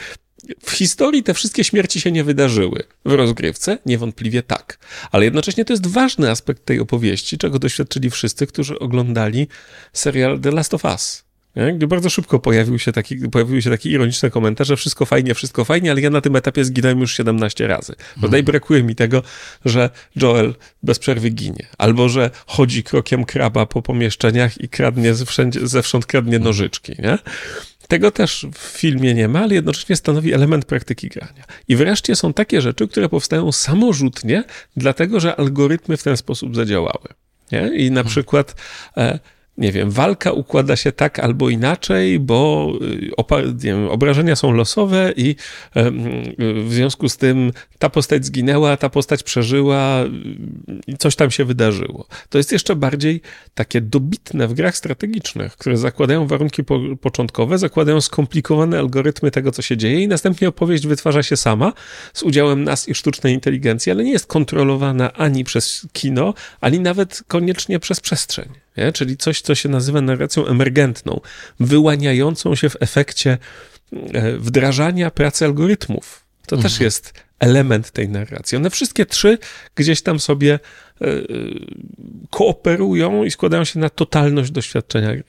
w 0.63 0.71
historii 0.71 1.23
te 1.23 1.34
wszystkie 1.34 1.63
śmierci 1.63 2.01
się 2.01 2.11
nie 2.11 2.23
wydarzyły. 2.23 2.84
W 3.05 3.11
rozgrywce 3.11 3.77
niewątpliwie 3.86 4.43
tak. 4.43 4.79
Ale 5.11 5.25
jednocześnie 5.25 5.65
to 5.65 5.73
jest 5.73 5.88
ważny 5.88 6.29
aspekt 6.29 6.65
tej 6.65 6.79
opowieści, 6.79 7.38
czego 7.38 7.59
doświadczyli 7.59 8.09
wszyscy, 8.09 8.47
którzy 8.47 8.79
oglądali 8.79 9.47
serial 9.93 10.39
The 10.39 10.51
Last 10.51 10.73
of 10.73 10.86
Us. 10.86 11.30
Gdy 11.55 11.87
bardzo 11.87 12.09
szybko 12.09 12.39
pojawił 12.39 12.79
się 12.79 12.91
taki, 12.91 13.17
pojawiły 13.17 13.61
się 13.61 13.69
takie 13.69 13.89
ironiczne 13.89 14.29
komentarze, 14.29 14.77
wszystko 14.77 15.05
fajnie, 15.05 15.33
wszystko 15.33 15.65
fajnie, 15.65 15.91
ale 15.91 16.01
ja 16.01 16.09
na 16.09 16.21
tym 16.21 16.35
etapie 16.35 16.65
zginąłem 16.65 16.99
już 16.99 17.13
17 17.13 17.67
razy. 17.67 17.93
Bodaj 18.15 18.39
mhm. 18.39 18.45
brakuje 18.45 18.83
mi 18.83 18.95
tego, 18.95 19.23
że 19.65 19.89
Joel 20.15 20.55
bez 20.83 20.99
przerwy 20.99 21.29
ginie. 21.29 21.67
Albo, 21.77 22.09
że 22.09 22.29
chodzi 22.45 22.83
krokiem 22.83 23.25
kraba 23.25 23.65
po 23.65 23.81
pomieszczeniach 23.81 24.61
i 24.61 24.69
kradnie 24.69 25.13
wszędzie, 25.25 25.67
zewsząd 25.67 26.05
kradnie 26.05 26.35
mhm. 26.35 26.43
nożyczki, 26.43 26.95
nie? 26.99 27.17
Tego 27.87 28.11
też 28.11 28.47
w 28.53 28.57
filmie 28.57 29.13
nie 29.13 29.27
ma, 29.27 29.39
ale 29.39 29.53
jednocześnie 29.53 29.95
stanowi 29.95 30.33
element 30.33 30.65
praktyki 30.65 31.09
grania. 31.09 31.43
I 31.67 31.75
wreszcie 31.75 32.15
są 32.15 32.33
takie 32.33 32.61
rzeczy, 32.61 32.87
które 32.87 33.09
powstają 33.09 33.51
samorzutnie, 33.51 34.43
dlatego 34.77 35.19
że 35.19 35.35
algorytmy 35.35 35.97
w 35.97 36.03
ten 36.03 36.17
sposób 36.17 36.55
zadziałały. 36.55 37.07
Nie? 37.51 37.59
I 37.59 37.91
na 37.91 37.99
mhm. 37.99 38.07
przykład 38.07 38.55
e, 38.97 39.19
nie 39.57 39.71
wiem, 39.71 39.91
walka 39.91 40.31
układa 40.31 40.75
się 40.75 40.91
tak 40.91 41.19
albo 41.19 41.49
inaczej, 41.49 42.19
bo 42.19 42.71
y, 42.81 43.55
wiem, 43.55 43.89
obrażenia 43.89 44.35
są 44.35 44.51
losowe 44.51 45.13
i 45.15 45.35
w 46.39 46.73
związku 46.73 47.09
z 47.09 47.17
tym 47.17 47.51
ta 47.79 47.89
postać 47.89 48.25
zginęła, 48.25 48.77
ta 48.77 48.89
postać 48.89 49.23
przeżyła 49.23 50.03
i 50.87 50.97
coś 50.97 51.15
tam 51.15 51.31
się 51.31 51.45
wydarzyło. 51.45 52.07
To 52.29 52.37
jest 52.37 52.51
jeszcze 52.51 52.75
bardziej 52.75 53.21
takie 53.53 53.81
dobitne 53.81 54.47
w 54.47 54.53
grach 54.53 54.77
strategicznych, 54.77 55.57
które 55.57 55.77
zakładają 55.77 56.27
warunki 56.27 56.63
po 56.63 56.79
początkowe, 57.01 57.57
zakładają 57.57 58.01
skomplikowane 58.01 58.79
algorytmy 58.79 59.31
tego, 59.31 59.51
co 59.51 59.61
się 59.61 59.77
dzieje 59.77 60.01
i 60.01 60.07
następnie 60.07 60.49
opowieść 60.49 60.87
wytwarza 60.87 61.23
się 61.23 61.37
sama 61.37 61.73
z 62.13 62.23
udziałem 62.23 62.63
nas 62.63 62.89
i 62.89 62.95
sztucznej 62.95 63.33
inteligencji, 63.33 63.91
ale 63.91 64.03
nie 64.03 64.11
jest 64.11 64.27
kontrolowana 64.27 65.13
ani 65.13 65.43
przez 65.43 65.87
kino, 65.93 66.33
ani 66.61 66.79
nawet 66.79 67.23
koniecznie 67.27 67.79
przez 67.79 67.99
przestrzeń 67.99 68.49
nie? 68.78 68.91
czyli 68.91 69.17
coś, 69.17 69.41
co 69.41 69.55
się 69.55 69.69
nazywa 69.69 70.01
narracją 70.01 70.47
emergentną, 70.47 71.22
wyłaniającą 71.59 72.55
się 72.55 72.69
w 72.69 72.78
efekcie 72.80 73.38
e, 74.13 74.38
wdrażania 74.38 75.11
pracy 75.11 75.45
algorytmów. 75.45 76.26
To 76.47 76.55
mhm. 76.55 76.72
też 76.72 76.82
jest 76.82 77.13
element 77.39 77.91
tej 77.91 78.09
narracji. 78.09 78.57
One 78.57 78.69
wszystkie 78.69 79.05
trzy 79.05 79.38
gdzieś 79.76 80.01
tam 80.01 80.19
sobie 80.19 80.59
e, 81.01 81.07
e, 81.07 81.19
kooperują 82.30 83.24
i 83.24 83.32
składają 83.32 83.63
się 83.63 83.80
na 83.80 83.89
totalność 83.89 84.51
doświadczenia 84.51 85.13
gry. 85.15 85.24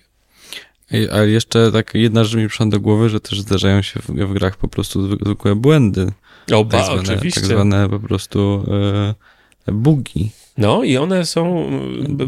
Ale 1.12 1.28
jeszcze 1.28 1.72
tak 1.72 1.95
jedna 1.95 2.24
rzecz 2.24 2.34
mi 2.34 2.49
przyszła 2.49 2.66
do 2.66 2.80
głowy, 2.80 3.09
że 3.09 3.20
też 3.20 3.40
zdarzają 3.40 3.82
się 3.82 4.01
w, 4.01 4.07
w 4.07 4.32
grach 4.32 4.57
po 4.57 4.68
prostu 4.68 5.16
zwykłe 5.16 5.55
błędy. 5.55 6.12
Oba, 6.53 6.78
tak 6.78 6.86
zwane, 6.86 7.03
oczywiście. 7.03 7.40
Tak 7.40 7.51
zwane 7.51 7.88
po 7.88 8.01
prostu 8.01 8.66
bugi. 9.66 10.30
No 10.58 10.84
i 10.84 10.96
one 10.96 11.26
są 11.26 11.70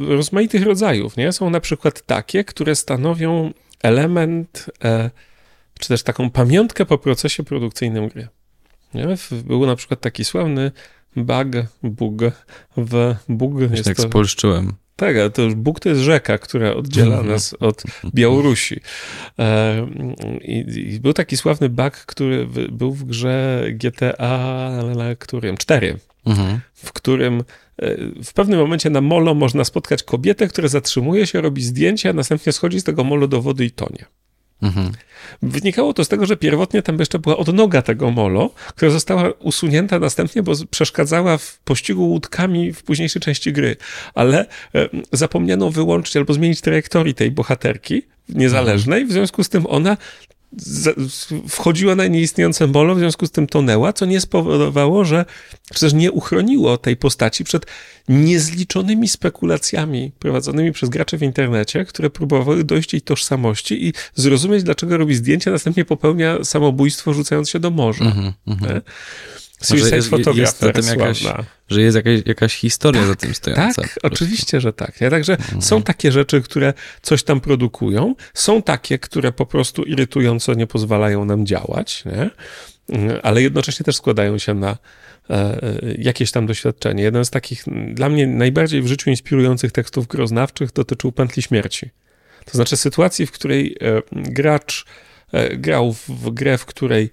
rozmaitych 0.08 0.62
rodzajów, 0.62 1.16
nie? 1.16 1.32
Są 1.32 1.50
na 1.50 1.60
przykład 1.60 2.06
takie, 2.06 2.44
które 2.44 2.74
stanowią 2.74 3.52
element, 3.82 4.70
e, 4.84 5.10
czy 5.78 5.88
też 5.88 6.02
taką 6.02 6.30
pamiątkę 6.30 6.86
po 6.86 6.98
procesie 6.98 7.42
produkcyjnym 7.42 8.08
gry. 8.08 8.28
Nie? 8.94 9.06
Był 9.44 9.66
na 9.66 9.76
przykład 9.76 10.00
taki 10.00 10.24
sławny 10.24 10.72
bug, 11.16 11.46
bug 11.82 12.22
w 12.76 13.14
bug. 13.28 13.60
Jest 13.70 13.84
tak 13.84 13.96
to, 13.96 14.02
spolszczyłem. 14.02 14.72
Tak, 14.96 15.16
ale 15.16 15.30
to 15.30 15.42
już 15.42 15.54
Bóg 15.54 15.80
to 15.80 15.88
jest 15.88 16.00
rzeka, 16.00 16.38
która 16.38 16.74
oddziela 16.74 17.16
mhm. 17.16 17.28
nas 17.28 17.54
od 17.60 17.82
Białorusi. 18.14 18.80
E, 19.38 19.86
i, 20.40 20.64
I, 20.94 21.00
był 21.00 21.12
taki 21.12 21.36
sławny 21.36 21.68
bug, 21.68 21.92
który 21.92 22.46
był 22.72 22.92
w 22.92 23.04
grze 23.04 23.64
GTA, 23.70 24.70
którym? 25.18 25.56
4, 25.56 25.98
mhm. 26.26 26.60
w 26.74 26.92
którym 26.92 27.42
w 28.24 28.32
pewnym 28.34 28.60
momencie 28.60 28.90
na 28.90 29.00
molo 29.00 29.34
można 29.34 29.64
spotkać 29.64 30.02
kobietę, 30.02 30.48
która 30.48 30.68
zatrzymuje 30.68 31.26
się, 31.26 31.40
robi 31.40 31.62
zdjęcia, 31.62 32.10
a 32.10 32.12
następnie 32.12 32.52
schodzi 32.52 32.80
z 32.80 32.84
tego 32.84 33.04
molo 33.04 33.28
do 33.28 33.42
wody 33.42 33.64
i 33.64 33.70
tonie. 33.70 34.04
Mhm. 34.62 34.92
Wynikało 35.42 35.94
to 35.94 36.04
z 36.04 36.08
tego, 36.08 36.26
że 36.26 36.36
pierwotnie 36.36 36.82
tam 36.82 36.98
jeszcze 36.98 37.18
była 37.18 37.36
odnoga 37.36 37.82
tego 37.82 38.10
molo, 38.10 38.50
która 38.68 38.90
została 38.90 39.30
usunięta 39.38 39.98
następnie, 39.98 40.42
bo 40.42 40.52
przeszkadzała 40.70 41.38
w 41.38 41.58
pościgu 41.64 42.08
łódkami 42.08 42.72
w 42.72 42.82
późniejszej 42.82 43.22
części 43.22 43.52
gry, 43.52 43.76
ale 44.14 44.46
e, 44.74 44.88
zapomniano 45.12 45.70
wyłączyć 45.70 46.16
albo 46.16 46.34
zmienić 46.34 46.60
trajektorię 46.60 47.14
tej 47.14 47.30
bohaterki 47.30 48.02
niezależnej, 48.28 49.06
w 49.06 49.12
związku 49.12 49.44
z 49.44 49.48
tym 49.48 49.66
ona 49.66 49.96
wchodziła 51.48 51.94
na 51.94 52.06
nieistniejące 52.06 52.66
molo, 52.66 52.94
w 52.94 52.98
związku 52.98 53.26
z 53.26 53.30
tym 53.30 53.46
tonęła, 53.46 53.92
co 53.92 54.06
nie 54.06 54.20
spowodowało, 54.20 55.04
że 55.04 55.24
przecież 55.70 55.92
nie 55.92 56.12
uchroniło 56.12 56.78
tej 56.78 56.96
postaci 56.96 57.44
przed 57.44 57.66
niezliczonymi 58.08 59.08
spekulacjami 59.08 60.12
prowadzonymi 60.18 60.72
przez 60.72 60.88
graczy 60.88 61.18
w 61.18 61.22
internecie, 61.22 61.84
które 61.84 62.10
próbowały 62.10 62.64
dojść 62.64 62.92
jej 62.92 63.02
tożsamości 63.02 63.86
i 63.86 63.92
zrozumieć, 64.14 64.62
dlaczego 64.62 64.96
robi 64.96 65.14
zdjęcia, 65.14 65.50
następnie 65.50 65.84
popełnia 65.84 66.44
samobójstwo, 66.44 67.14
rzucając 67.14 67.50
się 67.50 67.58
do 67.60 67.70
morza. 67.70 68.04
Mm 68.04 68.32
-hmm. 68.46 68.80
Suicide 69.64 69.96
jest, 69.96 70.62
jest 70.62 70.90
jakaś, 70.90 71.22
że 71.68 71.82
jest 71.82 71.96
jakaś, 71.96 72.20
jakaś 72.26 72.54
historia 72.54 73.00
tak, 73.00 73.08
za 73.08 73.16
tym 73.16 73.34
stojąca. 73.34 73.82
Tak, 73.82 73.98
oczywiście, 74.02 74.60
że 74.60 74.72
tak. 74.72 75.00
Ja, 75.00 75.10
także 75.10 75.32
mhm. 75.32 75.62
są 75.62 75.82
takie 75.82 76.12
rzeczy, 76.12 76.42
które 76.42 76.74
coś 77.02 77.22
tam 77.22 77.40
produkują, 77.40 78.14
są 78.34 78.62
takie, 78.62 78.98
które 78.98 79.32
po 79.32 79.46
prostu 79.46 79.82
irytująco 79.82 80.54
nie 80.54 80.66
pozwalają 80.66 81.24
nam 81.24 81.46
działać, 81.46 82.04
nie? 82.04 82.30
ale 83.22 83.42
jednocześnie 83.42 83.84
też 83.84 83.96
składają 83.96 84.38
się 84.38 84.54
na 84.54 84.78
e, 85.30 85.34
e, 85.34 85.78
jakieś 85.98 86.30
tam 86.30 86.46
doświadczenie. 86.46 87.02
Jeden 87.02 87.24
z 87.24 87.30
takich 87.30 87.64
dla 87.92 88.08
mnie 88.08 88.26
najbardziej 88.26 88.82
w 88.82 88.86
życiu 88.86 89.10
inspirujących 89.10 89.72
tekstów 89.72 90.06
groznawczych 90.06 90.72
dotyczył 90.72 91.12
pętli 91.12 91.42
śmierci. 91.42 91.90
To 92.44 92.52
znaczy 92.52 92.76
sytuacji, 92.76 93.26
w 93.26 93.32
której 93.32 93.76
e, 93.80 94.02
gracz 94.12 94.84
grał 95.56 95.92
w 96.08 96.30
grę, 96.30 96.58
w 96.58 96.64
której 96.64 97.10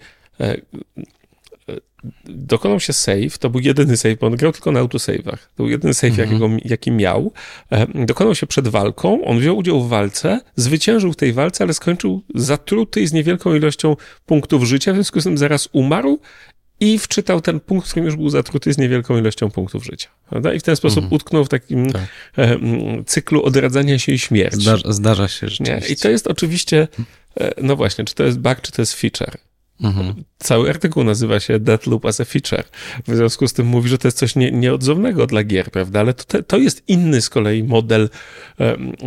dokonał 2.25 2.79
się 2.79 2.93
save, 2.93 3.37
to 3.39 3.49
był 3.49 3.61
jedyny 3.61 3.97
save, 3.97 4.15
bo 4.19 4.27
on 4.27 4.35
grał 4.35 4.51
tylko 4.51 4.71
na 4.71 4.83
autosave'ach. 4.83 5.37
To 5.37 5.57
był 5.57 5.69
jedyny 5.69 5.93
save, 5.93 6.09
mhm. 6.09 6.29
jakiego, 6.29 6.49
jaki 6.65 6.91
miał. 6.91 7.33
E, 7.71 8.05
dokonał 8.05 8.35
się 8.35 8.47
przed 8.47 8.67
walką, 8.67 9.25
on 9.25 9.39
wziął 9.39 9.57
udział 9.57 9.83
w 9.83 9.89
walce, 9.89 10.39
zwyciężył 10.55 11.13
w 11.13 11.15
tej 11.15 11.33
walce, 11.33 11.63
ale 11.63 11.73
skończył 11.73 12.23
zatruty 12.35 13.01
i 13.01 13.07
z 13.07 13.13
niewielką 13.13 13.55
ilością 13.55 13.95
punktów 14.25 14.63
życia, 14.63 14.91
w 14.93 14.95
związku 14.95 15.21
z 15.21 15.23
tym 15.23 15.37
zaraz 15.37 15.69
umarł 15.71 16.19
i 16.79 16.99
wczytał 16.99 17.41
ten 17.41 17.59
punkt, 17.59 17.87
którym 17.89 18.05
już 18.05 18.15
był 18.15 18.29
zatruty 18.29 18.73
z 18.73 18.77
niewielką 18.77 19.17
ilością 19.17 19.51
punktów 19.51 19.85
życia. 19.85 20.09
Prawda? 20.29 20.53
I 20.53 20.59
w 20.59 20.63
ten 20.63 20.75
sposób 20.75 21.03
mhm. 21.03 21.13
utknął 21.13 21.45
w 21.45 21.49
takim 21.49 21.91
tak. 21.91 22.01
e, 22.37 22.57
cyklu 23.05 23.43
odradzania 23.43 23.99
się 23.99 24.11
i 24.11 24.19
śmierci. 24.19 24.61
Zdarza, 24.61 24.93
zdarza 24.93 25.27
się 25.27 25.49
rzeczywiście. 25.49 25.87
Nie? 25.87 25.93
I 25.93 25.95
to 25.95 26.09
jest 26.09 26.27
oczywiście, 26.27 26.87
e, 27.39 27.51
no 27.61 27.75
właśnie, 27.75 28.05
czy 28.05 28.15
to 28.15 28.23
jest 28.23 28.39
bug, 28.39 28.61
czy 28.61 28.71
to 28.71 28.81
jest 28.81 28.93
feature. 28.93 29.37
Mhm. 29.81 30.23
Cały 30.37 30.69
artykuł 30.69 31.03
nazywa 31.03 31.39
się 31.39 31.59
Death 31.59 31.87
Loop 31.87 32.05
as 32.05 32.21
a 32.21 32.25
Feature. 32.25 32.63
W 33.07 33.15
związku 33.15 33.47
z 33.47 33.53
tym 33.53 33.67
mówi, 33.67 33.89
że 33.89 33.97
to 33.97 34.07
jest 34.07 34.17
coś 34.17 34.35
nie, 34.35 34.51
nieodzownego 34.51 35.27
dla 35.27 35.43
gier, 35.43 35.71
prawda? 35.71 35.99
Ale 35.99 36.13
to, 36.13 36.43
to 36.43 36.57
jest 36.57 36.83
inny 36.87 37.21
z 37.21 37.29
kolei 37.29 37.63
model, 37.63 38.09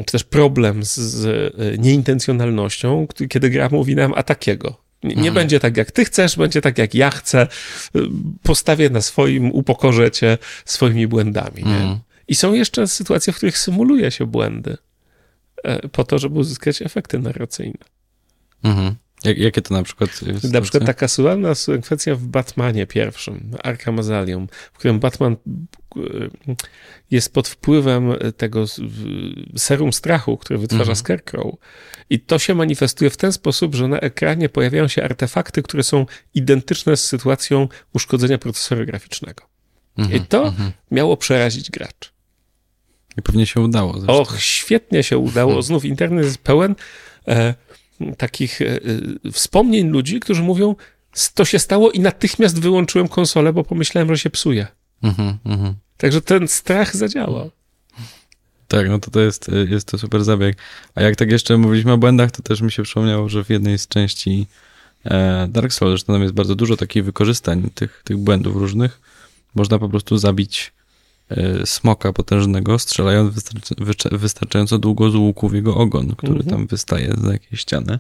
czy 0.07 0.13
też 0.13 0.25
problem 0.25 0.85
z, 0.85 0.97
z 0.97 1.27
e, 1.27 1.79
nieintencjonalnością, 1.79 3.07
kiedy 3.29 3.51
gra 3.51 3.69
mówi 3.73 3.97
nam 3.97 4.13
a 4.17 4.23
takiego. 4.23 4.85
Nie, 5.05 5.15
mhm. 5.15 5.35
będzie 5.35 5.61
tak, 5.61 5.77
jak 5.77 5.91
ty 5.91 6.05
chcesz, 6.05 6.37
będzie 6.37 6.61
tak, 6.61 6.79
jak 6.79 6.95
ja 6.95 7.11
chcę. 7.11 7.47
Postawię 8.43 8.91
na 8.91 9.01
swoim, 9.01 9.53
upokorzę 9.53 10.11
cię 10.11 10.39
swoimi 10.65 11.07
błędami. 11.07 11.63
Mhm. 11.63 11.99
I 12.29 12.35
są 12.35 12.55
jeszcze 12.55 12.89
sytuacje, 12.89 13.33
w 13.33 13.37
których 13.37 13.59
symuluje 13.59 14.11
się 14.11 14.27
błędy 14.27 14.77
e, 15.65 15.89
po 15.89 16.05
to, 16.05 16.19
żeby 16.19 16.39
uzyskać 16.39 16.83
efekty 16.83 17.19
narracyjne. 17.19 17.85
Mhm. 18.63 18.95
Jak, 19.25 19.39
jakie 19.39 19.63
to 19.63 19.75
na 19.75 19.83
przykład 19.83 20.23
jest? 20.23 20.53
Na 20.53 20.61
przykład 20.61 20.87
taka 20.87 21.09
słynna 21.09 21.55
sekwencja 21.55 22.15
w 22.15 22.27
Batmanie 22.27 22.87
pierwszym, 22.87 23.51
Arkham 23.63 23.99
Asylum, 23.99 24.49
w 24.73 24.79
którym 24.79 25.01
Batman 25.01 25.37
e, 25.97 26.01
jest 27.11 27.33
pod 27.33 27.49
wpływem 27.49 28.13
tego 28.37 28.65
serum 29.57 29.93
strachu, 29.93 30.37
które 30.37 30.59
wytwarza 30.59 30.83
mhm. 30.83 30.97
Scarecrow. 30.97 31.55
I 32.11 32.21
to 32.21 32.39
się 32.39 32.55
manifestuje 32.55 33.11
w 33.11 33.17
ten 33.17 33.33
sposób, 33.33 33.75
że 33.75 33.89
na 33.89 34.01
ekranie 34.01 34.49
pojawiają 34.49 34.89
się 34.89 35.05
artefakty, 35.05 35.63
które 35.63 35.83
są 35.83 36.07
identyczne 36.35 36.97
z 36.97 37.05
sytuacją 37.05 37.69
uszkodzenia 37.93 38.39
procesora 38.39 38.85
graficznego. 38.85 39.45
Mhm. 39.99 40.23
I 40.23 40.27
to 40.27 40.47
mhm. 40.47 40.73
miało 40.91 41.17
przerazić 41.17 41.71
gracz. 41.71 42.15
I 43.17 43.23
pewnie 43.23 43.47
się 43.47 43.61
udało. 43.61 43.93
Zresztą. 43.93 44.13
Och, 44.13 44.41
świetnie 44.41 45.03
się 45.03 45.19
udało. 45.19 45.51
Mhm. 45.51 45.63
Znów 45.63 45.85
internet 45.85 46.25
jest 46.25 46.39
pełen 46.39 46.75
e, 47.29 47.55
takich 48.19 48.63
e, 48.63 48.67
e, 48.67 48.81
wspomnień 49.33 49.89
ludzi, 49.89 50.21
którzy 50.21 50.43
mówią, 50.43 50.77
to 51.35 51.45
się 51.45 51.59
stało 51.59 51.91
i 51.91 52.01
natychmiast 52.01 52.61
wyłączyłem 52.61 53.09
konsolę, 53.09 53.53
bo 53.53 53.65
pomyślałem, 53.65 54.09
że 54.09 54.19
się 54.19 54.31
psuje. 54.31 54.67
Mhm, 55.03 55.39
mhm. 55.45 55.75
Także 55.97 56.21
ten 56.21 56.49
strach 56.49 56.97
zadziałał. 56.97 57.51
Tak, 58.69 58.89
no 58.89 58.99
to 58.99 59.11
to 59.11 59.21
jest, 59.21 59.51
jest 59.69 59.89
to 59.89 59.99
super 59.99 60.25
zabieg. 60.25 60.57
A 60.95 61.03
jak 61.03 61.17
tak 61.17 61.31
jeszcze 61.31 61.57
mówiliśmy 61.57 61.93
o 61.93 61.99
błędach, 61.99 62.31
to 62.31 62.43
też 62.43 62.61
mi 62.61 62.73
się 62.73 62.83
przypomniało, 62.83 63.29
że 63.29 63.45
w 63.45 63.51
jednej 63.51 63.79
z 63.79 63.89
części 63.89 64.47
e, 65.05 65.49
Dark 65.51 65.73
Souls, 65.73 65.91
zresztą 65.91 66.13
tam 66.13 66.23
jest 66.23 66.35
bardzo 66.35 66.55
dużo 66.55 66.77
takich 66.77 67.05
wykorzystań 67.05 67.71
tych, 67.75 68.03
tych 68.05 68.17
błędów 68.17 68.57
różnych, 68.57 69.01
można 69.55 69.79
po 69.79 69.89
prostu 69.89 70.19
zabić 70.19 70.73
e, 70.73 70.84
smoka 71.65 72.13
potężnego, 72.13 72.79
strzelając 72.79 73.35
wystarczająco 74.13 74.79
długo 74.79 75.11
z 75.11 75.15
łuku 75.15 75.49
w 75.49 75.55
jego 75.55 75.75
ogon, 75.75 76.15
który 76.17 76.35
mhm. 76.35 76.51
tam 76.51 76.67
wystaje 76.67 77.15
za 77.23 77.33
jakiejś 77.33 77.61
ściany. 77.61 77.99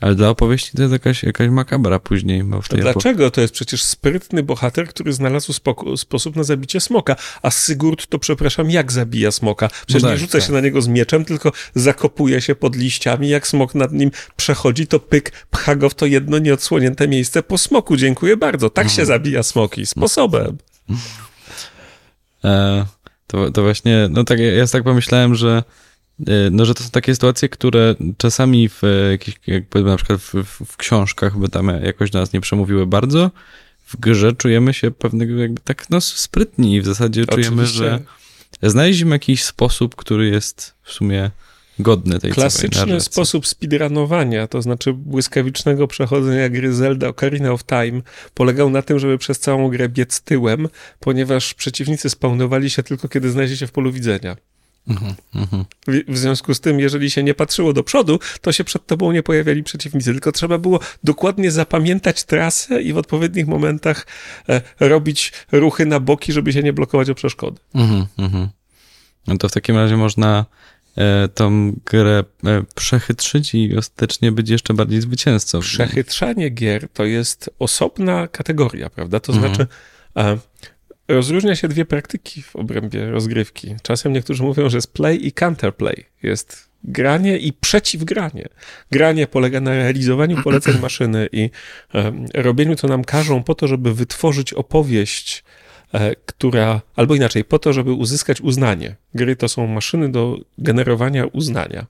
Ale 0.00 0.14
dla 0.14 0.28
opowieści 0.28 0.70
to 0.76 0.82
jest 0.82 0.92
jakaś, 0.92 1.22
jakaś 1.22 1.48
makabra 1.48 1.98
później. 1.98 2.44
Bo 2.44 2.62
w 2.62 2.68
tej 2.68 2.80
dlaczego? 2.80 3.30
To 3.30 3.40
jest 3.40 3.54
przecież 3.54 3.82
sprytny 3.82 4.42
bohater, 4.42 4.88
który 4.88 5.12
znalazł 5.12 5.52
sposób 5.96 6.36
na 6.36 6.44
zabicie 6.44 6.80
smoka. 6.80 7.16
A 7.42 7.50
Sigurd 7.50 8.06
to, 8.06 8.18
przepraszam, 8.18 8.70
jak 8.70 8.92
zabija 8.92 9.30
smoka? 9.30 9.68
Przecież 9.68 10.02
no 10.02 10.08
tak, 10.08 10.18
nie 10.18 10.20
rzuca 10.20 10.38
tak. 10.38 10.46
się 10.46 10.52
na 10.52 10.60
niego 10.60 10.82
z 10.82 10.88
mieczem, 10.88 11.24
tylko 11.24 11.52
zakopuje 11.74 12.40
się 12.40 12.54
pod 12.54 12.76
liściami. 12.76 13.28
Jak 13.28 13.46
smok 13.46 13.74
nad 13.74 13.92
nim 13.92 14.10
przechodzi, 14.36 14.86
to 14.86 15.00
pyk, 15.00 15.32
pcha 15.50 15.76
go 15.76 15.88
w 15.88 15.94
to 15.94 16.06
jedno 16.06 16.38
nieodsłonięte 16.38 17.08
miejsce 17.08 17.42
po 17.42 17.58
smoku. 17.58 17.96
Dziękuję 17.96 18.36
bardzo. 18.36 18.70
Tak 18.70 18.86
się 18.86 19.02
mhm. 19.02 19.06
zabija 19.06 19.42
smoki. 19.42 19.86
Sposobem. 19.86 20.58
E, 20.90 20.94
to, 23.26 23.50
to 23.50 23.62
właśnie, 23.62 24.08
no 24.10 24.24
tak, 24.24 24.38
ja 24.38 24.66
tak 24.66 24.84
pomyślałem, 24.84 25.34
że 25.34 25.62
E, 26.26 26.50
no, 26.50 26.64
że 26.64 26.74
to 26.74 26.82
są 26.82 26.90
takie 26.90 27.14
sytuacje, 27.14 27.48
które 27.48 27.94
czasami 28.16 28.68
w 28.68 28.82
jakichś, 29.10 29.38
jak 29.46 29.66
powiedzmy 29.66 29.90
na 29.90 29.96
przykład 29.96 30.20
w, 30.20 30.34
w, 30.44 30.76
książkach 30.76 31.38
by 31.38 31.48
tam 31.48 31.68
jakoś 31.82 32.10
do 32.10 32.18
nas 32.18 32.32
nie 32.32 32.40
przemówiły 32.40 32.86
bardzo, 32.86 33.30
w 33.86 33.96
grze 33.96 34.32
czujemy 34.32 34.74
się 34.74 34.90
pewnego 34.90 35.34
jakby 35.34 35.60
tak 35.60 35.90
no 35.90 36.00
sprytni 36.00 36.74
i 36.74 36.80
w 36.80 36.84
zasadzie 36.84 37.22
Oczywiście. 37.22 37.50
czujemy, 37.50 37.66
że 37.66 38.00
znaleźliśmy 38.62 39.10
jakiś 39.10 39.44
sposób, 39.44 39.96
który 39.96 40.28
jest 40.28 40.74
w 40.82 40.92
sumie 40.92 41.30
godny 41.78 42.18
tej 42.18 42.32
Klasyczny 42.32 43.00
sposób 43.00 43.46
speedrunowania, 43.46 44.46
to 44.46 44.62
znaczy 44.62 44.92
błyskawicznego 44.92 45.86
przechodzenia 45.86 46.48
gry 46.48 46.74
Zelda 46.74 47.08
Ocarina 47.08 47.52
of 47.52 47.64
Time 47.64 48.02
polegał 48.34 48.70
na 48.70 48.82
tym, 48.82 48.98
żeby 48.98 49.18
przez 49.18 49.38
całą 49.40 49.68
grę 49.68 49.88
biec 49.88 50.20
tyłem, 50.20 50.68
ponieważ 51.00 51.54
przeciwnicy 51.54 52.10
spawnowali 52.10 52.70
się 52.70 52.82
tylko 52.82 53.08
kiedy 53.08 53.30
znajdzie 53.30 53.56
się 53.56 53.66
w 53.66 53.72
polu 53.72 53.92
widzenia. 53.92 54.36
Mhm, 54.88 55.14
mhm. 55.34 55.64
W, 55.88 56.12
w 56.12 56.18
związku 56.18 56.54
z 56.54 56.60
tym, 56.60 56.80
jeżeli 56.80 57.10
się 57.10 57.22
nie 57.22 57.34
patrzyło 57.34 57.72
do 57.72 57.82
przodu, 57.82 58.18
to 58.40 58.52
się 58.52 58.64
przed 58.64 58.86
tobą 58.86 59.12
nie 59.12 59.22
pojawiali 59.22 59.62
przeciwnicy, 59.62 60.12
tylko 60.12 60.32
trzeba 60.32 60.58
było 60.58 60.80
dokładnie 61.04 61.50
zapamiętać 61.50 62.24
trasę 62.24 62.82
i 62.82 62.92
w 62.92 62.98
odpowiednich 62.98 63.46
momentach 63.46 64.06
e, 64.48 64.60
robić 64.80 65.32
ruchy 65.52 65.86
na 65.86 66.00
boki, 66.00 66.32
żeby 66.32 66.52
się 66.52 66.62
nie 66.62 66.72
blokować 66.72 67.10
o 67.10 67.14
przeszkody. 67.14 67.60
Mhm, 67.74 68.06
mhm. 68.18 68.48
No 69.26 69.38
to 69.38 69.48
w 69.48 69.52
takim 69.52 69.76
razie 69.76 69.96
można 69.96 70.46
tą 71.34 71.72
grę 71.86 72.24
e, 72.44 72.62
przechytrzyć 72.74 73.54
i 73.54 73.76
ostatecznie 73.76 74.32
być 74.32 74.50
jeszcze 74.50 74.74
bardziej 74.74 75.00
zwycięzcą. 75.00 75.60
Przechytrzanie 75.60 76.50
gier 76.50 76.88
to 76.88 77.04
jest 77.04 77.50
osobna 77.58 78.28
kategoria, 78.28 78.90
prawda? 78.90 79.20
To 79.20 79.32
mhm. 79.32 79.54
znaczy 79.54 79.68
Rozróżnia 81.08 81.56
się 81.56 81.68
dwie 81.68 81.84
praktyki 81.84 82.42
w 82.42 82.56
obrębie 82.56 83.10
rozgrywki. 83.10 83.74
Czasem 83.82 84.12
niektórzy 84.12 84.42
mówią, 84.42 84.70
że 84.70 84.76
jest 84.76 84.92
play 84.92 85.26
i 85.26 85.32
counterplay. 85.32 86.04
Jest 86.22 86.68
granie 86.84 87.38
i 87.38 87.52
przeciwgranie. 87.52 88.48
Granie 88.90 89.26
polega 89.26 89.60
na 89.60 89.70
realizowaniu 89.70 90.36
poleceń 90.44 90.80
maszyny 90.80 91.28
i 91.32 91.50
e, 91.94 92.12
robieniu, 92.34 92.76
co 92.76 92.88
nam 92.88 93.04
każą, 93.04 93.42
po 93.42 93.54
to, 93.54 93.68
żeby 93.68 93.94
wytworzyć 93.94 94.52
opowieść, 94.52 95.44
e, 95.44 95.67
która, 96.26 96.80
albo 96.96 97.14
inaczej, 97.14 97.44
po 97.44 97.58
to, 97.58 97.72
żeby 97.72 97.92
uzyskać 97.92 98.40
uznanie. 98.40 98.96
Gry 99.14 99.36
to 99.36 99.48
są 99.48 99.66
maszyny 99.66 100.12
do 100.12 100.38
generowania 100.58 101.26
uznania, 101.26 101.86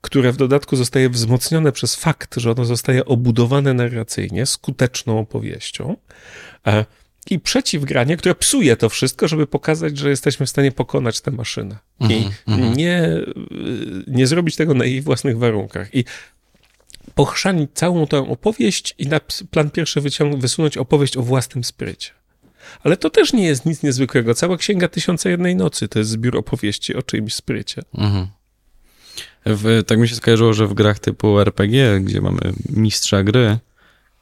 które 0.00 0.32
w 0.32 0.36
dodatku 0.36 0.76
zostaje 0.76 1.10
wzmocnione 1.10 1.72
przez 1.72 1.94
fakt, 1.94 2.36
że 2.36 2.50
ono 2.50 2.64
zostaje 2.64 3.04
obudowane 3.04 3.74
narracyjnie, 3.74 4.46
skuteczną 4.46 5.18
opowieścią. 5.18 5.96
E, 6.66 6.84
i 7.30 7.40
przeciwgranie, 7.40 8.16
które 8.16 8.34
psuje 8.34 8.76
to 8.76 8.88
wszystko, 8.88 9.28
żeby 9.28 9.46
pokazać, 9.46 9.98
że 9.98 10.10
jesteśmy 10.10 10.46
w 10.46 10.50
stanie 10.50 10.72
pokonać 10.72 11.20
tę 11.20 11.30
maszynę. 11.30 11.78
Mm 12.00 12.12
-hmm, 12.12 12.30
I 12.48 12.50
mm 12.52 12.60
-hmm. 12.60 12.76
nie, 12.76 13.08
nie 14.06 14.26
zrobić 14.26 14.56
tego 14.56 14.74
na 14.74 14.84
jej 14.84 15.02
własnych 15.02 15.38
warunkach. 15.38 15.94
I 15.94 16.04
pochrzanić 17.14 17.70
całą 17.74 18.06
tę 18.06 18.18
opowieść 18.18 18.94
i 18.98 19.06
na 19.06 19.20
plan 19.50 19.70
pierwszy 19.70 20.00
wysunąć 20.36 20.76
opowieść 20.76 21.16
o 21.16 21.22
własnym 21.22 21.64
sprycie. 21.64 22.10
Ale 22.82 22.96
to 22.96 23.10
też 23.10 23.32
nie 23.32 23.46
jest 23.46 23.66
nic 23.66 23.82
niezwykłego. 23.82 24.34
Cała 24.34 24.56
Księga 24.56 24.88
Tysiąca 24.88 25.30
Jednej 25.30 25.56
Nocy 25.56 25.88
to 25.88 25.98
jest 25.98 26.10
zbiór 26.10 26.36
opowieści 26.36 26.94
o 26.94 27.02
czyimś 27.02 27.34
sprycie. 27.34 27.82
Mhm. 27.94 28.26
W, 29.46 29.82
tak 29.86 29.98
mi 29.98 30.08
się 30.08 30.14
skojarzyło, 30.14 30.54
że 30.54 30.66
w 30.66 30.74
grach 30.74 30.98
typu 30.98 31.40
RPG, 31.40 32.00
gdzie 32.00 32.20
mamy 32.20 32.40
mistrza 32.70 33.22
gry, 33.22 33.58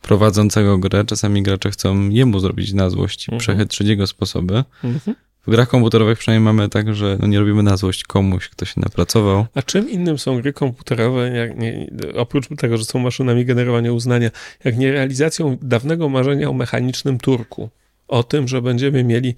prowadzącego 0.03 0.79
grę. 0.79 1.05
Czasami 1.05 1.43
gracze 1.43 1.71
chcą 1.71 2.09
jemu 2.09 2.41
zrobić 2.41 2.73
na 2.73 2.91
złość 2.91 3.29
i 3.29 3.31
mhm. 3.31 3.41
przechytrzyć 3.41 3.89
jego 3.89 4.07
sposoby. 4.07 4.65
Mhm. 4.85 5.17
W 5.47 5.51
grach 5.51 5.69
komputerowych 5.69 6.19
przynajmniej 6.19 6.45
mamy 6.45 6.69
tak, 6.69 6.95
że 6.95 7.17
no 7.21 7.27
nie 7.27 7.39
robimy 7.39 7.63
na 7.63 7.77
złość 7.77 8.05
komuś, 8.05 8.49
kto 8.49 8.65
się 8.65 8.81
napracował. 8.81 9.47
A 9.55 9.63
czym 9.63 9.91
innym 9.91 10.19
są 10.19 10.41
gry 10.41 10.53
komputerowe, 10.53 11.29
jak 11.29 11.57
nie, 11.57 11.91
oprócz 12.17 12.49
tego, 12.59 12.79
że 12.79 12.85
są 12.85 12.99
maszynami 12.99 13.45
generowania 13.45 13.93
uznania, 13.93 14.31
jak 14.65 14.77
nie 14.77 14.93
realizacją 14.93 15.59
dawnego 15.63 16.09
marzenia 16.09 16.51
o 16.51 16.53
mechanicznym 16.53 17.19
turku? 17.19 17.71
O 18.09 18.23
tym, 18.23 18.49
że 18.49 18.63
będziemy 18.63 19.05
mieli 19.05 19.35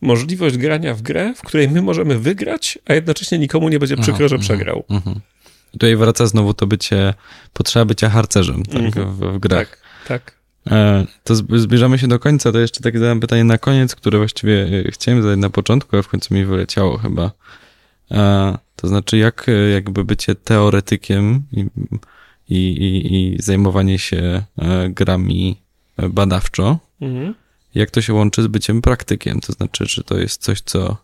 możliwość 0.00 0.56
grania 0.56 0.94
w 0.94 1.02
grę, 1.02 1.34
w 1.36 1.42
której 1.42 1.68
my 1.68 1.82
możemy 1.82 2.18
wygrać, 2.18 2.78
a 2.86 2.94
jednocześnie 2.94 3.38
nikomu 3.38 3.68
nie 3.68 3.78
będzie 3.78 3.96
przykro, 3.96 4.28
że 4.28 4.36
mhm, 4.36 4.40
przegrał. 4.40 4.84
I 5.74 5.78
tutaj 5.78 5.96
wraca 5.96 6.26
znowu 6.26 6.54
to 6.54 6.66
bycie, 6.66 7.14
potrzeba 7.52 7.84
bycia 7.84 8.10
harcerzem 8.10 8.62
tak, 8.62 8.94
w, 9.06 9.18
w 9.18 9.38
grach. 9.38 9.68
Tak. 9.68 9.86
Tak. 10.08 10.36
E, 10.70 11.06
to 11.24 11.34
zbliżamy 11.34 11.98
się 11.98 12.08
do 12.08 12.18
końca, 12.18 12.52
to 12.52 12.58
jeszcze 12.58 12.80
takie 12.80 12.98
zadam 12.98 13.20
pytanie 13.20 13.44
na 13.44 13.58
koniec, 13.58 13.94
które 13.94 14.18
właściwie 14.18 14.62
e, 14.62 14.90
chciałem 14.90 15.22
zadać 15.22 15.38
na 15.38 15.50
początku, 15.50 15.96
a 15.96 16.02
w 16.02 16.08
końcu 16.08 16.34
mi 16.34 16.44
wyleciało 16.44 16.98
chyba. 16.98 17.30
E, 18.10 18.58
to 18.76 18.88
znaczy, 18.88 19.16
jak 19.16 19.46
jakby 19.72 20.04
bycie 20.04 20.34
teoretykiem 20.34 21.42
i, 21.52 21.66
i, 22.48 22.56
i, 22.56 23.14
i 23.14 23.42
zajmowanie 23.42 23.98
się 23.98 24.42
grami 24.90 25.60
badawczo, 26.08 26.78
mhm. 27.00 27.34
Jak 27.76 27.90
to 27.90 28.00
się 28.00 28.14
łączy 28.14 28.42
z 28.42 28.46
byciem 28.46 28.82
praktykiem? 28.82 29.40
To 29.40 29.52
znaczy, 29.52 29.86
czy 29.86 30.04
to 30.04 30.18
jest 30.18 30.42
coś, 30.42 30.60
co 30.60 30.96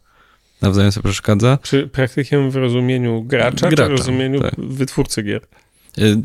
nawzajem 0.62 0.92
sobie 0.92 1.04
przeszkadza? 1.04 1.58
Czy 1.62 1.86
praktykiem 1.86 2.50
w 2.50 2.56
rozumieniu 2.56 3.22
gracza, 3.22 3.68
gracza 3.68 3.82
czy 3.82 3.88
w 3.88 3.98
rozumieniu 3.98 4.40
tak. 4.40 4.54
wytwórcy 4.58 5.22
gier? 5.22 5.40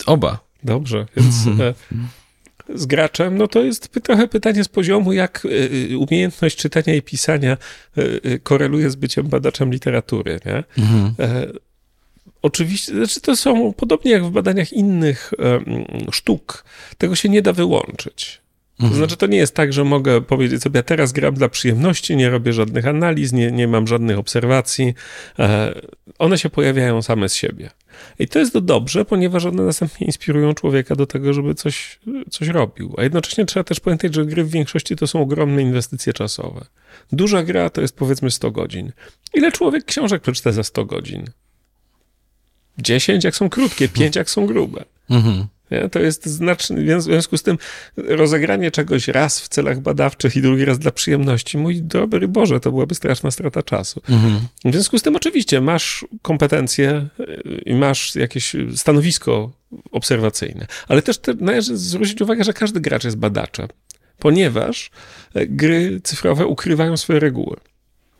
Oba. 0.05 0.39
Dobrze, 0.63 1.05
więc... 1.17 1.35
z 2.75 2.85
graczem, 2.85 3.37
no 3.37 3.47
to 3.47 3.63
jest 3.63 3.89
trochę 4.03 4.27
pytanie 4.27 4.63
z 4.63 4.67
poziomu, 4.67 5.13
jak 5.13 5.45
y, 5.45 5.97
umiejętność 5.97 6.57
czytania 6.57 6.95
i 6.95 7.01
pisania 7.01 7.57
koreluje 8.43 8.89
z 8.89 8.95
byciem 8.95 9.27
badaczem 9.27 9.71
literatury. 9.71 10.39
Nie? 10.45 10.63
Mhm. 10.83 11.13
Oczywiście, 12.41 12.91
znaczy 12.91 13.21
to 13.21 13.35
są 13.35 13.73
podobnie 13.73 14.11
jak 14.11 14.25
w 14.25 14.29
badaniach 14.29 14.73
innych 14.73 15.33
sztuk, 16.11 16.63
tego 16.97 17.15
się 17.15 17.29
nie 17.29 17.41
da 17.41 17.53
wyłączyć. 17.53 18.41
To 18.77 18.83
mhm. 18.83 18.97
znaczy, 18.97 19.17
to 19.17 19.27
nie 19.27 19.37
jest 19.37 19.55
tak, 19.55 19.73
że 19.73 19.83
mogę 19.83 20.21
powiedzieć 20.21 20.63
sobie, 20.63 20.77
ja 20.77 20.83
teraz 20.83 21.11
gram 21.11 21.33
dla 21.33 21.49
przyjemności, 21.49 22.15
nie 22.15 22.29
robię 22.29 22.53
żadnych 22.53 22.87
analiz, 22.87 23.33
nie, 23.33 23.51
nie 23.51 23.67
mam 23.67 23.87
żadnych 23.87 24.17
obserwacji. 24.17 24.93
E, 25.39 25.73
one 26.19 26.37
się 26.37 26.49
pojawiają 26.49 27.01
same 27.01 27.29
z 27.29 27.35
siebie. 27.35 27.69
I 28.19 28.27
to 28.27 28.39
jest 28.39 28.53
to 28.53 28.61
dobrze, 28.61 29.05
ponieważ 29.05 29.45
one 29.45 29.63
następnie 29.63 30.07
inspirują 30.07 30.53
człowieka 30.53 30.95
do 30.95 31.05
tego, 31.07 31.33
żeby 31.33 31.55
coś, 31.55 31.99
coś 32.29 32.47
robił. 32.47 32.93
A 32.97 33.03
jednocześnie 33.03 33.45
trzeba 33.45 33.63
też 33.63 33.79
pamiętać, 33.79 34.15
że 34.15 34.25
gry 34.25 34.43
w 34.43 34.49
większości 34.49 34.95
to 34.95 35.07
są 35.07 35.21
ogromne 35.21 35.61
inwestycje 35.61 36.13
czasowe. 36.13 36.65
Duża 37.11 37.43
gra 37.43 37.69
to 37.69 37.81
jest 37.81 37.95
powiedzmy 37.95 38.31
100 38.31 38.51
godzin. 38.51 38.91
Ile 39.33 39.51
człowiek 39.51 39.85
książek 39.85 40.21
przeczyta 40.21 40.51
za 40.51 40.63
100 40.63 40.85
godzin? 40.85 41.25
10 42.77 43.23
jak 43.23 43.35
są 43.35 43.49
krótkie, 43.49 43.89
5 43.89 44.15
jak 44.15 44.29
są 44.29 44.45
grube. 44.45 44.85
Mhm. 45.09 45.47
Nie? 45.71 45.89
To 45.89 45.99
jest 45.99 46.25
znaczny, 46.25 46.97
w 46.97 47.01
związku 47.01 47.37
z 47.37 47.43
tym 47.43 47.57
rozegranie 47.95 48.71
czegoś 48.71 49.07
raz 49.07 49.41
w 49.41 49.47
celach 49.47 49.79
badawczych 49.79 50.35
i 50.35 50.41
drugi 50.41 50.65
raz 50.65 50.79
dla 50.79 50.91
przyjemności, 50.91 51.57
mój 51.57 51.83
dobry 51.83 52.27
Boże, 52.27 52.59
to 52.59 52.71
byłaby 52.71 52.95
straszna 52.95 53.31
strata 53.31 53.63
czasu. 53.63 54.01
Mhm. 54.09 54.39
W 54.65 54.71
związku 54.71 54.97
z 54.97 55.01
tym 55.01 55.15
oczywiście 55.15 55.61
masz 55.61 56.05
kompetencje 56.21 57.07
i 57.65 57.75
masz 57.75 58.15
jakieś 58.15 58.55
stanowisko 58.75 59.51
obserwacyjne, 59.91 60.67
ale 60.87 61.01
też 61.01 61.17
te, 61.17 61.33
należy 61.33 61.77
zwrócić 61.77 62.21
uwagę, 62.21 62.43
że 62.43 62.53
każdy 62.53 62.79
gracz 62.79 63.03
jest 63.03 63.17
badaczem, 63.17 63.67
ponieważ 64.19 64.91
gry 65.35 66.01
cyfrowe 66.03 66.45
ukrywają 66.45 66.97
swoje 66.97 67.19
reguły. 67.19 67.57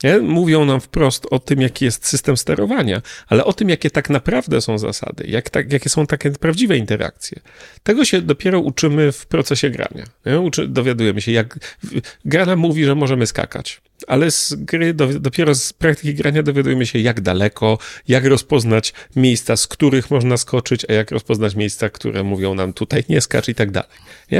Nie? 0.03 0.17
Mówią 0.17 0.65
nam 0.65 0.81
wprost 0.81 1.27
o 1.31 1.39
tym, 1.39 1.61
jaki 1.61 1.85
jest 1.85 2.07
system 2.07 2.37
sterowania, 2.37 3.01
ale 3.27 3.45
o 3.45 3.53
tym, 3.53 3.69
jakie 3.69 3.89
tak 3.89 4.09
naprawdę 4.09 4.61
są 4.61 4.77
zasady, 4.77 5.23
jak 5.27 5.49
tak, 5.49 5.73
jakie 5.73 5.89
są 5.89 6.07
takie 6.07 6.31
prawdziwe 6.31 6.77
interakcje. 6.77 7.39
Tego 7.83 8.05
się 8.05 8.21
dopiero 8.21 8.59
uczymy 8.59 9.11
w 9.11 9.25
procesie 9.25 9.69
grania. 9.69 10.05
Uczy, 10.41 10.67
dowiadujemy 10.67 11.21
się, 11.21 11.31
jak. 11.31 11.77
Gra 12.25 12.45
nam 12.45 12.59
mówi, 12.59 12.85
że 12.85 12.95
możemy 12.95 13.27
skakać, 13.27 13.81
ale 14.07 14.31
z 14.31 14.53
gry, 14.55 14.93
do, 14.93 15.07
dopiero 15.07 15.55
z 15.55 15.73
praktyki 15.73 16.13
grania 16.13 16.43
dowiadujemy 16.43 16.85
się, 16.85 16.99
jak 16.99 17.21
daleko, 17.21 17.77
jak 18.07 18.25
rozpoznać 18.25 18.93
miejsca, 19.15 19.57
z 19.57 19.67
których 19.67 20.11
można 20.11 20.37
skoczyć, 20.37 20.85
a 20.89 20.93
jak 20.93 21.11
rozpoznać 21.11 21.55
miejsca, 21.55 21.89
które 21.89 22.23
mówią 22.23 22.55
nam 22.55 22.73
tutaj 22.73 23.03
nie 23.09 23.21
skacz 23.21 23.49
i 23.49 23.55
tak 23.55 23.71
dalej. 23.71 23.89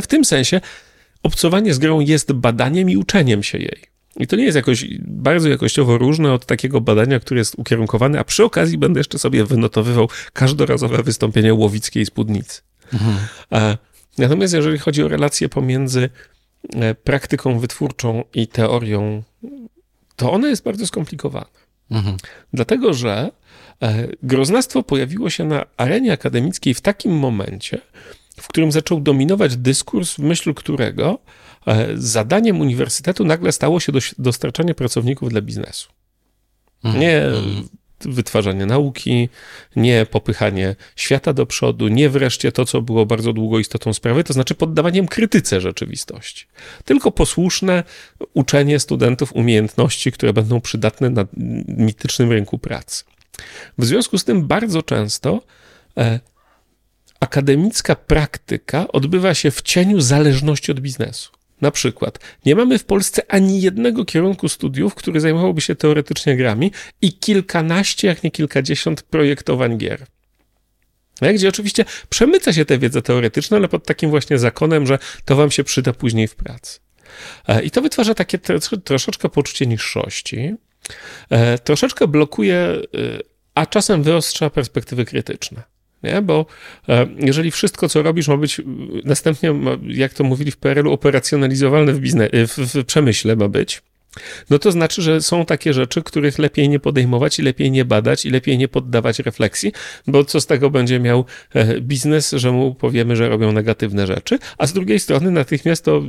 W 0.02 0.08
tym 0.08 0.26
sensie 0.26 0.62
obcowanie 1.24 1.74
z 1.74 1.80
grą 1.80 2.00
jest 2.00 2.34
badaniem 2.34 2.90
i 2.90 2.98
uczeniem 2.98 3.44
się 3.44 3.58
jej. 3.58 3.97
I 4.18 4.28
to 4.28 4.36
nie 4.36 4.44
jest 4.44 4.56
jakoś 4.56 4.86
bardzo 5.00 5.50
jakościowo 5.50 5.98
różne 5.98 6.34
od 6.34 6.46
takiego 6.46 6.82
badania, 6.82 7.20
które 7.20 7.40
jest 7.40 7.56
ukierunkowane, 7.58 8.20
a 8.20 8.24
przy 8.24 8.44
okazji 8.44 8.78
będę 8.78 9.00
jeszcze 9.00 9.20
sobie 9.20 9.46
wynotowywał 9.46 10.10
każdorazowe 10.34 11.04
wystąpienie 11.04 11.54
łowickiej 11.54 12.06
spódnicy. 12.06 12.62
Mhm. 12.94 13.78
Natomiast 14.18 14.54
jeżeli 14.54 14.78
chodzi 14.78 15.04
o 15.04 15.08
relacje 15.08 15.50
pomiędzy 15.50 16.10
e, 16.76 16.96
praktyką 16.96 17.60
wytwórczą 17.60 18.24
i 18.34 18.48
teorią, 18.48 19.24
to 20.16 20.32
ona 20.32 20.48
jest 20.48 20.64
bardzo 20.64 20.88
skomplikowana. 20.88 21.48
Mhm. 21.92 22.18
Dlatego, 22.54 22.94
że 22.94 23.32
e, 23.82 24.08
groznastwo 24.24 24.84
pojawiło 24.84 25.30
się 25.30 25.46
na 25.46 25.66
arenie 25.78 26.14
akademickiej 26.14 26.74
w 26.74 26.82
takim 26.82 27.12
momencie, 27.12 27.82
w 28.40 28.48
którym 28.48 28.72
zaczął 28.72 29.00
dominować 29.00 29.58
dyskurs, 29.58 30.14
w 30.14 30.20
myśl 30.20 30.54
którego 30.54 31.20
E, 31.20 31.47
zadaniem 31.96 32.62
uniwersytetu 32.62 33.26
nagle 33.26 33.52
stało 33.52 33.80
się 33.80 33.92
dostarczanie 34.18 34.76
pracowników 34.76 35.30
dla 35.30 35.42
biznesu. 35.42 35.90
Mhm. 36.84 37.02
Nie 37.02 37.26
mhm. 37.26 37.68
wytwarzanie 38.02 38.66
nauki, 38.66 39.30
nie 39.76 40.06
popychanie 40.06 40.76
świata 40.96 41.34
do 41.34 41.46
przodu, 41.46 41.88
nie 41.88 42.10
wreszcie 42.10 42.52
to, 42.52 42.66
co 42.66 42.82
było 42.82 43.06
bardzo 43.06 43.34
długo 43.34 43.60
istotą 43.60 43.94
sprawy, 43.94 44.24
to 44.24 44.34
znaczy 44.34 44.56
poddawaniem 44.56 45.08
krytyce 45.08 45.62
rzeczywistości. 45.62 46.46
Tylko 46.86 47.12
posłuszne 47.12 47.84
uczenie 48.34 48.80
studentów 48.80 49.34
umiejętności, 49.34 50.12
które 50.12 50.34
będą 50.34 50.62
przydatne 50.62 51.10
na 51.10 51.26
mitycznym 51.68 52.32
rynku 52.32 52.60
pracy. 52.60 53.04
W 53.78 53.86
związku 53.86 54.18
z 54.18 54.24
tym 54.24 54.48
bardzo 54.48 54.84
często 54.84 55.42
e, 55.98 56.20
akademicka 57.20 57.96
praktyka 57.96 58.88
odbywa 58.88 59.34
się 59.34 59.52
w 59.52 59.62
cieniu 59.62 60.02
zależności 60.02 60.72
od 60.72 60.80
biznesu. 60.80 61.32
Na 61.62 61.72
przykład, 61.72 62.20
nie 62.46 62.56
mamy 62.56 62.80
w 62.80 62.86
Polsce 62.86 63.22
ani 63.32 63.62
jednego 63.62 64.06
kierunku 64.06 64.50
studiów, 64.50 64.96
który 64.96 65.20
zajmowałby 65.20 65.62
się 65.62 65.76
teoretycznie 65.76 66.38
grami 66.38 66.72
i 67.02 67.14
kilkanaście, 67.14 68.08
jak 68.08 68.24
nie 68.24 68.32
kilkadziesiąt 68.32 69.02
projektowań 69.02 69.78
gier. 69.78 70.06
Gdzie 71.22 71.50
oczywiście 71.50 71.86
przemyca 72.10 72.54
się 72.54 72.66
tę 72.66 72.78
wiedzę 72.78 73.02
teoretyczną, 73.02 73.58
ale 73.58 73.68
pod 73.68 73.86
takim 73.86 74.10
właśnie 74.10 74.40
zakonem, 74.40 74.88
że 74.88 75.00
to 75.26 75.36
wam 75.36 75.52
się 75.52 75.64
przyda 75.64 75.94
później 75.94 76.28
w 76.28 76.36
pracy. 76.36 76.80
E, 77.48 77.64
I 77.64 77.72
to 77.72 77.82
wytwarza 77.82 78.14
takie 78.14 78.40
troszeczkę 78.84 79.30
poczucie 79.30 79.66
niższości, 79.66 80.56
e, 81.30 81.58
troszeczkę 81.58 82.08
blokuje, 82.08 82.58
e, 82.58 82.82
a 83.56 83.66
czasem 83.66 84.04
wyostrza 84.04 84.50
perspektywy 84.50 85.06
krytyczne. 85.06 85.64
Nie? 86.04 86.22
Bo 86.22 86.46
e, 86.90 87.08
jeżeli 87.20 87.52
wszystko, 87.52 87.90
co 87.90 88.04
robisz, 88.04 88.28
ma 88.28 88.38
być 88.38 88.62
następnie, 89.04 89.54
jak 89.88 90.14
to 90.14 90.24
mówili 90.24 90.52
w 90.52 90.58
PRL-u, 90.58 90.92
operacjonalizowalne 90.92 91.94
w, 91.94 92.00
biznes, 92.00 92.30
w, 92.34 92.58
w 92.58 92.86
przemyśle 92.86 93.36
ma 93.36 93.48
być, 93.48 93.82
no 94.50 94.60
to 94.60 94.72
znaczy, 94.72 95.02
że 95.02 95.22
są 95.22 95.46
takie 95.46 95.74
rzeczy, 95.74 96.04
których 96.04 96.40
lepiej 96.40 96.70
nie 96.70 96.80
podejmować 96.80 97.40
i 97.40 97.42
lepiej 97.42 97.72
nie 97.72 97.86
badać 97.86 98.26
i 98.26 98.30
lepiej 98.30 98.58
nie 98.58 98.68
poddawać 98.68 99.20
refleksji, 99.20 99.72
bo 100.08 100.24
co 100.24 100.42
z 100.42 100.46
tego 100.46 100.70
będzie 100.70 101.00
miał 101.00 101.26
e, 101.54 101.82
biznes, 101.82 102.32
że 102.32 102.52
mu 102.52 102.76
powiemy, 102.76 103.16
że 103.16 103.30
robią 103.30 103.52
negatywne 103.52 104.08
rzeczy, 104.08 104.40
a 104.58 104.68
z 104.68 104.74
drugiej 104.74 105.00
strony 105.00 105.32
natychmiast 105.32 105.86
to 105.86 106.04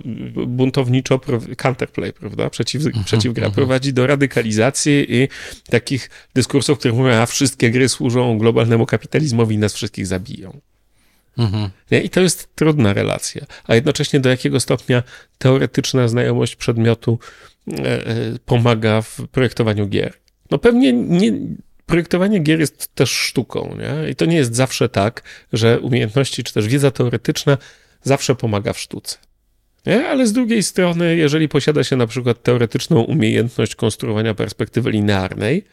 buntowniczo 0.47 1.21
counterplay, 1.57 2.13
prawda, 2.13 2.51
przeciw, 2.51 2.87
mhm, 2.87 3.05
przeciwgra 3.05 3.47
mhm. 3.47 3.55
prowadzi 3.55 3.93
do 3.93 4.07
radykalizacji 4.07 5.07
i 5.09 5.29
takich 5.71 6.11
dyskursów, 6.35 6.79
które 6.79 6.95
mówią, 6.95 7.13
a 7.15 7.27
wszystkie 7.27 7.71
gry 7.71 7.89
służą 7.89 8.39
globalnemu 8.39 8.87
kapitalizmowi 8.87 9.55
i 9.55 9.59
nas 9.59 9.75
wszystkich 9.75 10.07
zabiją. 10.07 10.61
Mhm. 11.39 11.71
I 11.91 12.11
to 12.11 12.21
jest 12.21 12.49
trudna 12.55 12.93
relacja. 12.93 13.47
A 13.67 13.75
jednocześnie 13.75 14.21
do 14.21 14.29
jakiego 14.29 14.61
stopnia 14.61 15.03
teoretyczna 15.39 16.09
znajomość 16.09 16.57
przedmiotu 16.57 17.19
pomaga 18.45 19.03
w 19.03 19.21
projektowaniu 19.33 19.87
gier. 19.87 20.14
No 20.51 20.59
pewnie 20.59 20.93
nie, 20.93 21.33
projektowanie 21.87 22.39
gier 22.39 22.61
jest 22.61 22.95
też 22.95 23.11
sztuką, 23.11 23.77
nie? 23.79 24.11
I 24.11 24.16
to 24.16 24.25
nie 24.25 24.37
jest 24.37 24.55
zawsze 24.55 24.89
tak, 24.89 25.23
że 25.53 25.81
umiejętności 25.81 26.45
czy 26.45 26.55
też 26.55 26.69
wiedza 26.69 26.91
teoretyczna 26.91 27.59
zawsze 28.03 28.35
pomaga 28.35 28.73
w 28.73 28.79
sztuce. 28.79 29.19
Ale 29.89 30.26
z 30.26 30.32
drugiej 30.32 30.62
strony, 30.62 31.16
jeżeli 31.16 31.49
posiada 31.49 31.84
się 31.84 31.97
na 31.97 32.07
przykład 32.07 32.43
teoretyczną 32.43 33.01
umiejętność 33.01 33.74
konstruowania 33.74 34.34
perspektywy 34.34 34.91
linearnej, 34.91 35.64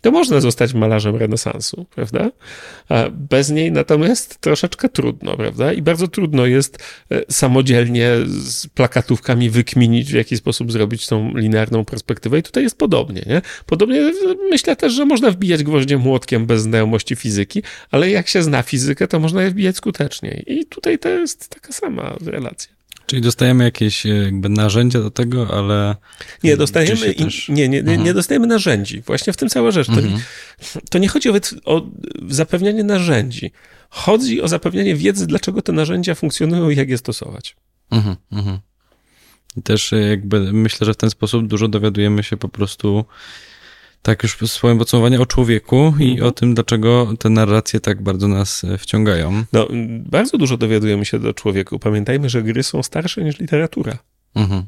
to 0.00 0.10
można 0.10 0.40
zostać 0.40 0.74
malarzem 0.74 1.16
renesansu, 1.16 1.86
prawda? 1.94 2.30
Bez 3.10 3.50
niej 3.50 3.72
natomiast 3.72 4.38
troszeczkę 4.38 4.88
trudno, 4.88 5.36
prawda? 5.36 5.72
I 5.72 5.82
bardzo 5.82 6.08
trudno 6.08 6.46
jest 6.46 6.78
e, 7.10 7.22
samodzielnie 7.30 8.10
z 8.26 8.66
plakatówkami 8.66 9.50
wykminić, 9.50 10.12
w 10.12 10.14
jaki 10.14 10.36
sposób 10.36 10.72
zrobić 10.72 11.06
tą 11.06 11.36
linearną 11.36 11.84
perspektywę. 11.84 12.38
I 12.38 12.42
tutaj 12.42 12.62
jest 12.62 12.78
podobnie, 12.78 13.22
nie? 13.26 13.42
Podobnie 13.66 14.12
myślę 14.50 14.76
też, 14.76 14.92
że 14.92 15.04
można 15.04 15.30
wbijać 15.30 15.64
gwoździe 15.64 15.98
młotkiem 15.98 16.46
bez 16.46 16.62
znajomości 16.62 17.16
fizyki, 17.16 17.62
ale 17.90 18.10
jak 18.10 18.28
się 18.28 18.42
zna 18.42 18.62
fizykę, 18.62 19.08
to 19.08 19.20
można 19.20 19.42
je 19.42 19.50
wbijać 19.50 19.76
skuteczniej. 19.76 20.44
I 20.46 20.66
tutaj 20.66 20.98
to 20.98 21.08
jest 21.08 21.48
taka 21.48 21.72
sama 21.72 22.16
relacja. 22.26 22.79
Czyli 23.10 23.22
dostajemy 23.22 23.64
jakieś 23.64 24.06
e, 24.06 24.08
jakby 24.08 24.48
narzędzia 24.48 25.00
do 25.00 25.10
tego, 25.10 25.54
ale. 25.58 25.96
Nie, 26.44 26.56
dostajemy. 26.56 27.14
Też... 27.14 27.48
Nie, 27.48 27.68
nie, 27.68 27.82
nie, 27.82 27.98
nie, 27.98 28.14
dostajemy 28.14 28.46
narzędzi. 28.46 29.02
Właśnie 29.02 29.32
w 29.32 29.36
tym 29.36 29.48
cała 29.48 29.70
rzecz. 29.70 29.86
To, 29.86 29.92
mhm. 29.92 30.20
to 30.90 30.98
nie 30.98 31.08
chodzi 31.08 31.30
o, 31.30 31.34
o 31.64 31.86
zapewnianie 32.28 32.84
narzędzi. 32.84 33.50
Chodzi 33.88 34.42
o 34.42 34.48
zapewnianie 34.48 34.96
wiedzy, 34.96 35.26
dlaczego 35.26 35.62
te 35.62 35.72
narzędzia 35.72 36.14
funkcjonują 36.14 36.70
i 36.70 36.76
jak 36.76 36.88
je 36.88 36.98
stosować. 36.98 37.56
Mhm, 37.90 38.16
mhm. 38.32 38.58
Też 39.64 39.92
e, 39.92 39.96
jakby 39.96 40.52
myślę, 40.52 40.84
że 40.84 40.94
w 40.94 40.96
ten 40.96 41.10
sposób 41.10 41.46
dużo 41.46 41.68
dowiadujemy 41.68 42.22
się 42.22 42.36
po 42.36 42.48
prostu 42.48 43.04
tak 44.02 44.22
już 44.22 44.36
swoim 44.36 44.78
podsumowanie 44.78 45.20
o 45.20 45.26
człowieku 45.26 45.94
i 45.98 46.10
mhm. 46.10 46.28
o 46.28 46.32
tym, 46.32 46.54
dlaczego 46.54 47.12
te 47.18 47.30
narracje 47.30 47.80
tak 47.80 48.02
bardzo 48.02 48.28
nas 48.28 48.64
e, 48.64 48.78
wciągają. 48.78 49.44
No, 49.52 49.68
bardzo 49.98 50.38
dużo 50.38 50.56
dowiadujemy 50.56 51.04
się 51.04 51.18
do 51.18 51.34
człowieku. 51.34 51.78
Pamiętajmy, 51.78 52.28
że 52.28 52.42
gry 52.42 52.62
są 52.62 52.82
starsze 52.82 53.24
niż 53.24 53.38
literatura. 53.38 53.98
Mhm. 54.34 54.62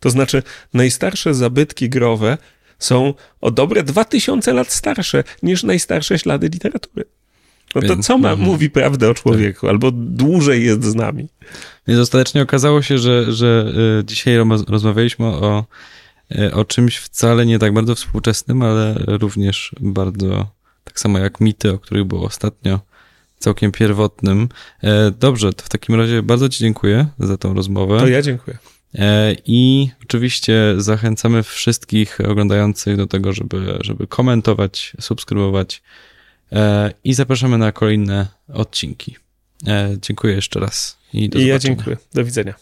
To 0.00 0.10
znaczy, 0.10 0.42
najstarsze 0.74 1.34
zabytki 1.34 1.88
growe 1.88 2.38
są 2.78 3.14
o 3.40 3.50
dobre 3.50 3.82
2000 3.82 4.52
lat 4.52 4.72
starsze 4.72 5.24
niż 5.42 5.62
najstarsze 5.62 6.18
ślady 6.18 6.48
literatury. 6.48 7.04
No 7.74 7.82
to 7.82 7.96
co 7.96 8.18
ma, 8.18 8.30
mhm. 8.30 8.48
mówi 8.48 8.70
prawdę 8.70 9.10
o 9.10 9.14
człowieku, 9.14 9.60
tak. 9.60 9.70
albo 9.70 9.90
dłużej 9.92 10.64
jest 10.64 10.84
z 10.84 10.94
nami. 10.94 11.28
Więc 11.88 12.00
ostatecznie 12.00 12.42
okazało 12.42 12.82
się, 12.82 12.98
że, 12.98 13.32
że 13.32 13.72
y, 14.00 14.04
dzisiaj 14.04 14.36
rozmawialiśmy 14.68 15.26
o, 15.26 15.64
o 16.52 16.64
czymś 16.64 16.96
wcale 16.96 17.46
nie 17.46 17.58
tak 17.58 17.74
bardzo 17.74 17.94
współczesnym, 17.94 18.62
ale 18.62 18.94
również 19.06 19.72
bardzo, 19.80 20.50
tak 20.84 21.00
samo 21.00 21.18
jak 21.18 21.40
mity, 21.40 21.72
o 21.72 21.78
których 21.78 22.04
było 22.04 22.26
ostatnio, 22.26 22.80
całkiem 23.44 23.72
pierwotnym. 23.72 24.48
E, 24.82 25.10
dobrze, 25.10 25.52
to 25.52 25.64
w 25.64 25.68
takim 25.68 25.94
razie 25.94 26.22
bardzo 26.22 26.48
Ci 26.48 26.58
dziękuję 26.58 27.06
za 27.18 27.36
tą 27.36 27.54
rozmowę. 27.54 27.98
To 27.98 28.08
ja 28.08 28.22
dziękuję. 28.22 28.58
E, 28.94 29.34
I 29.46 29.90
oczywiście 30.02 30.74
zachęcamy 30.78 31.42
wszystkich 31.42 32.18
oglądających 32.28 32.96
do 32.96 33.06
tego, 33.06 33.32
żeby, 33.32 33.78
żeby 33.80 34.06
komentować, 34.06 34.92
subskrybować 35.00 35.82
e, 36.52 36.92
i 37.04 37.14
zapraszamy 37.14 37.58
na 37.58 37.72
kolejne 37.72 38.26
odcinki. 38.52 39.16
Dziękuję 40.00 40.34
jeszcze 40.34 40.60
raz. 40.60 40.98
I, 41.12 41.28
do 41.28 41.38
I 41.38 41.46
ja 41.46 41.58
dziękuję. 41.58 41.96
Do 42.14 42.24
widzenia. 42.24 42.54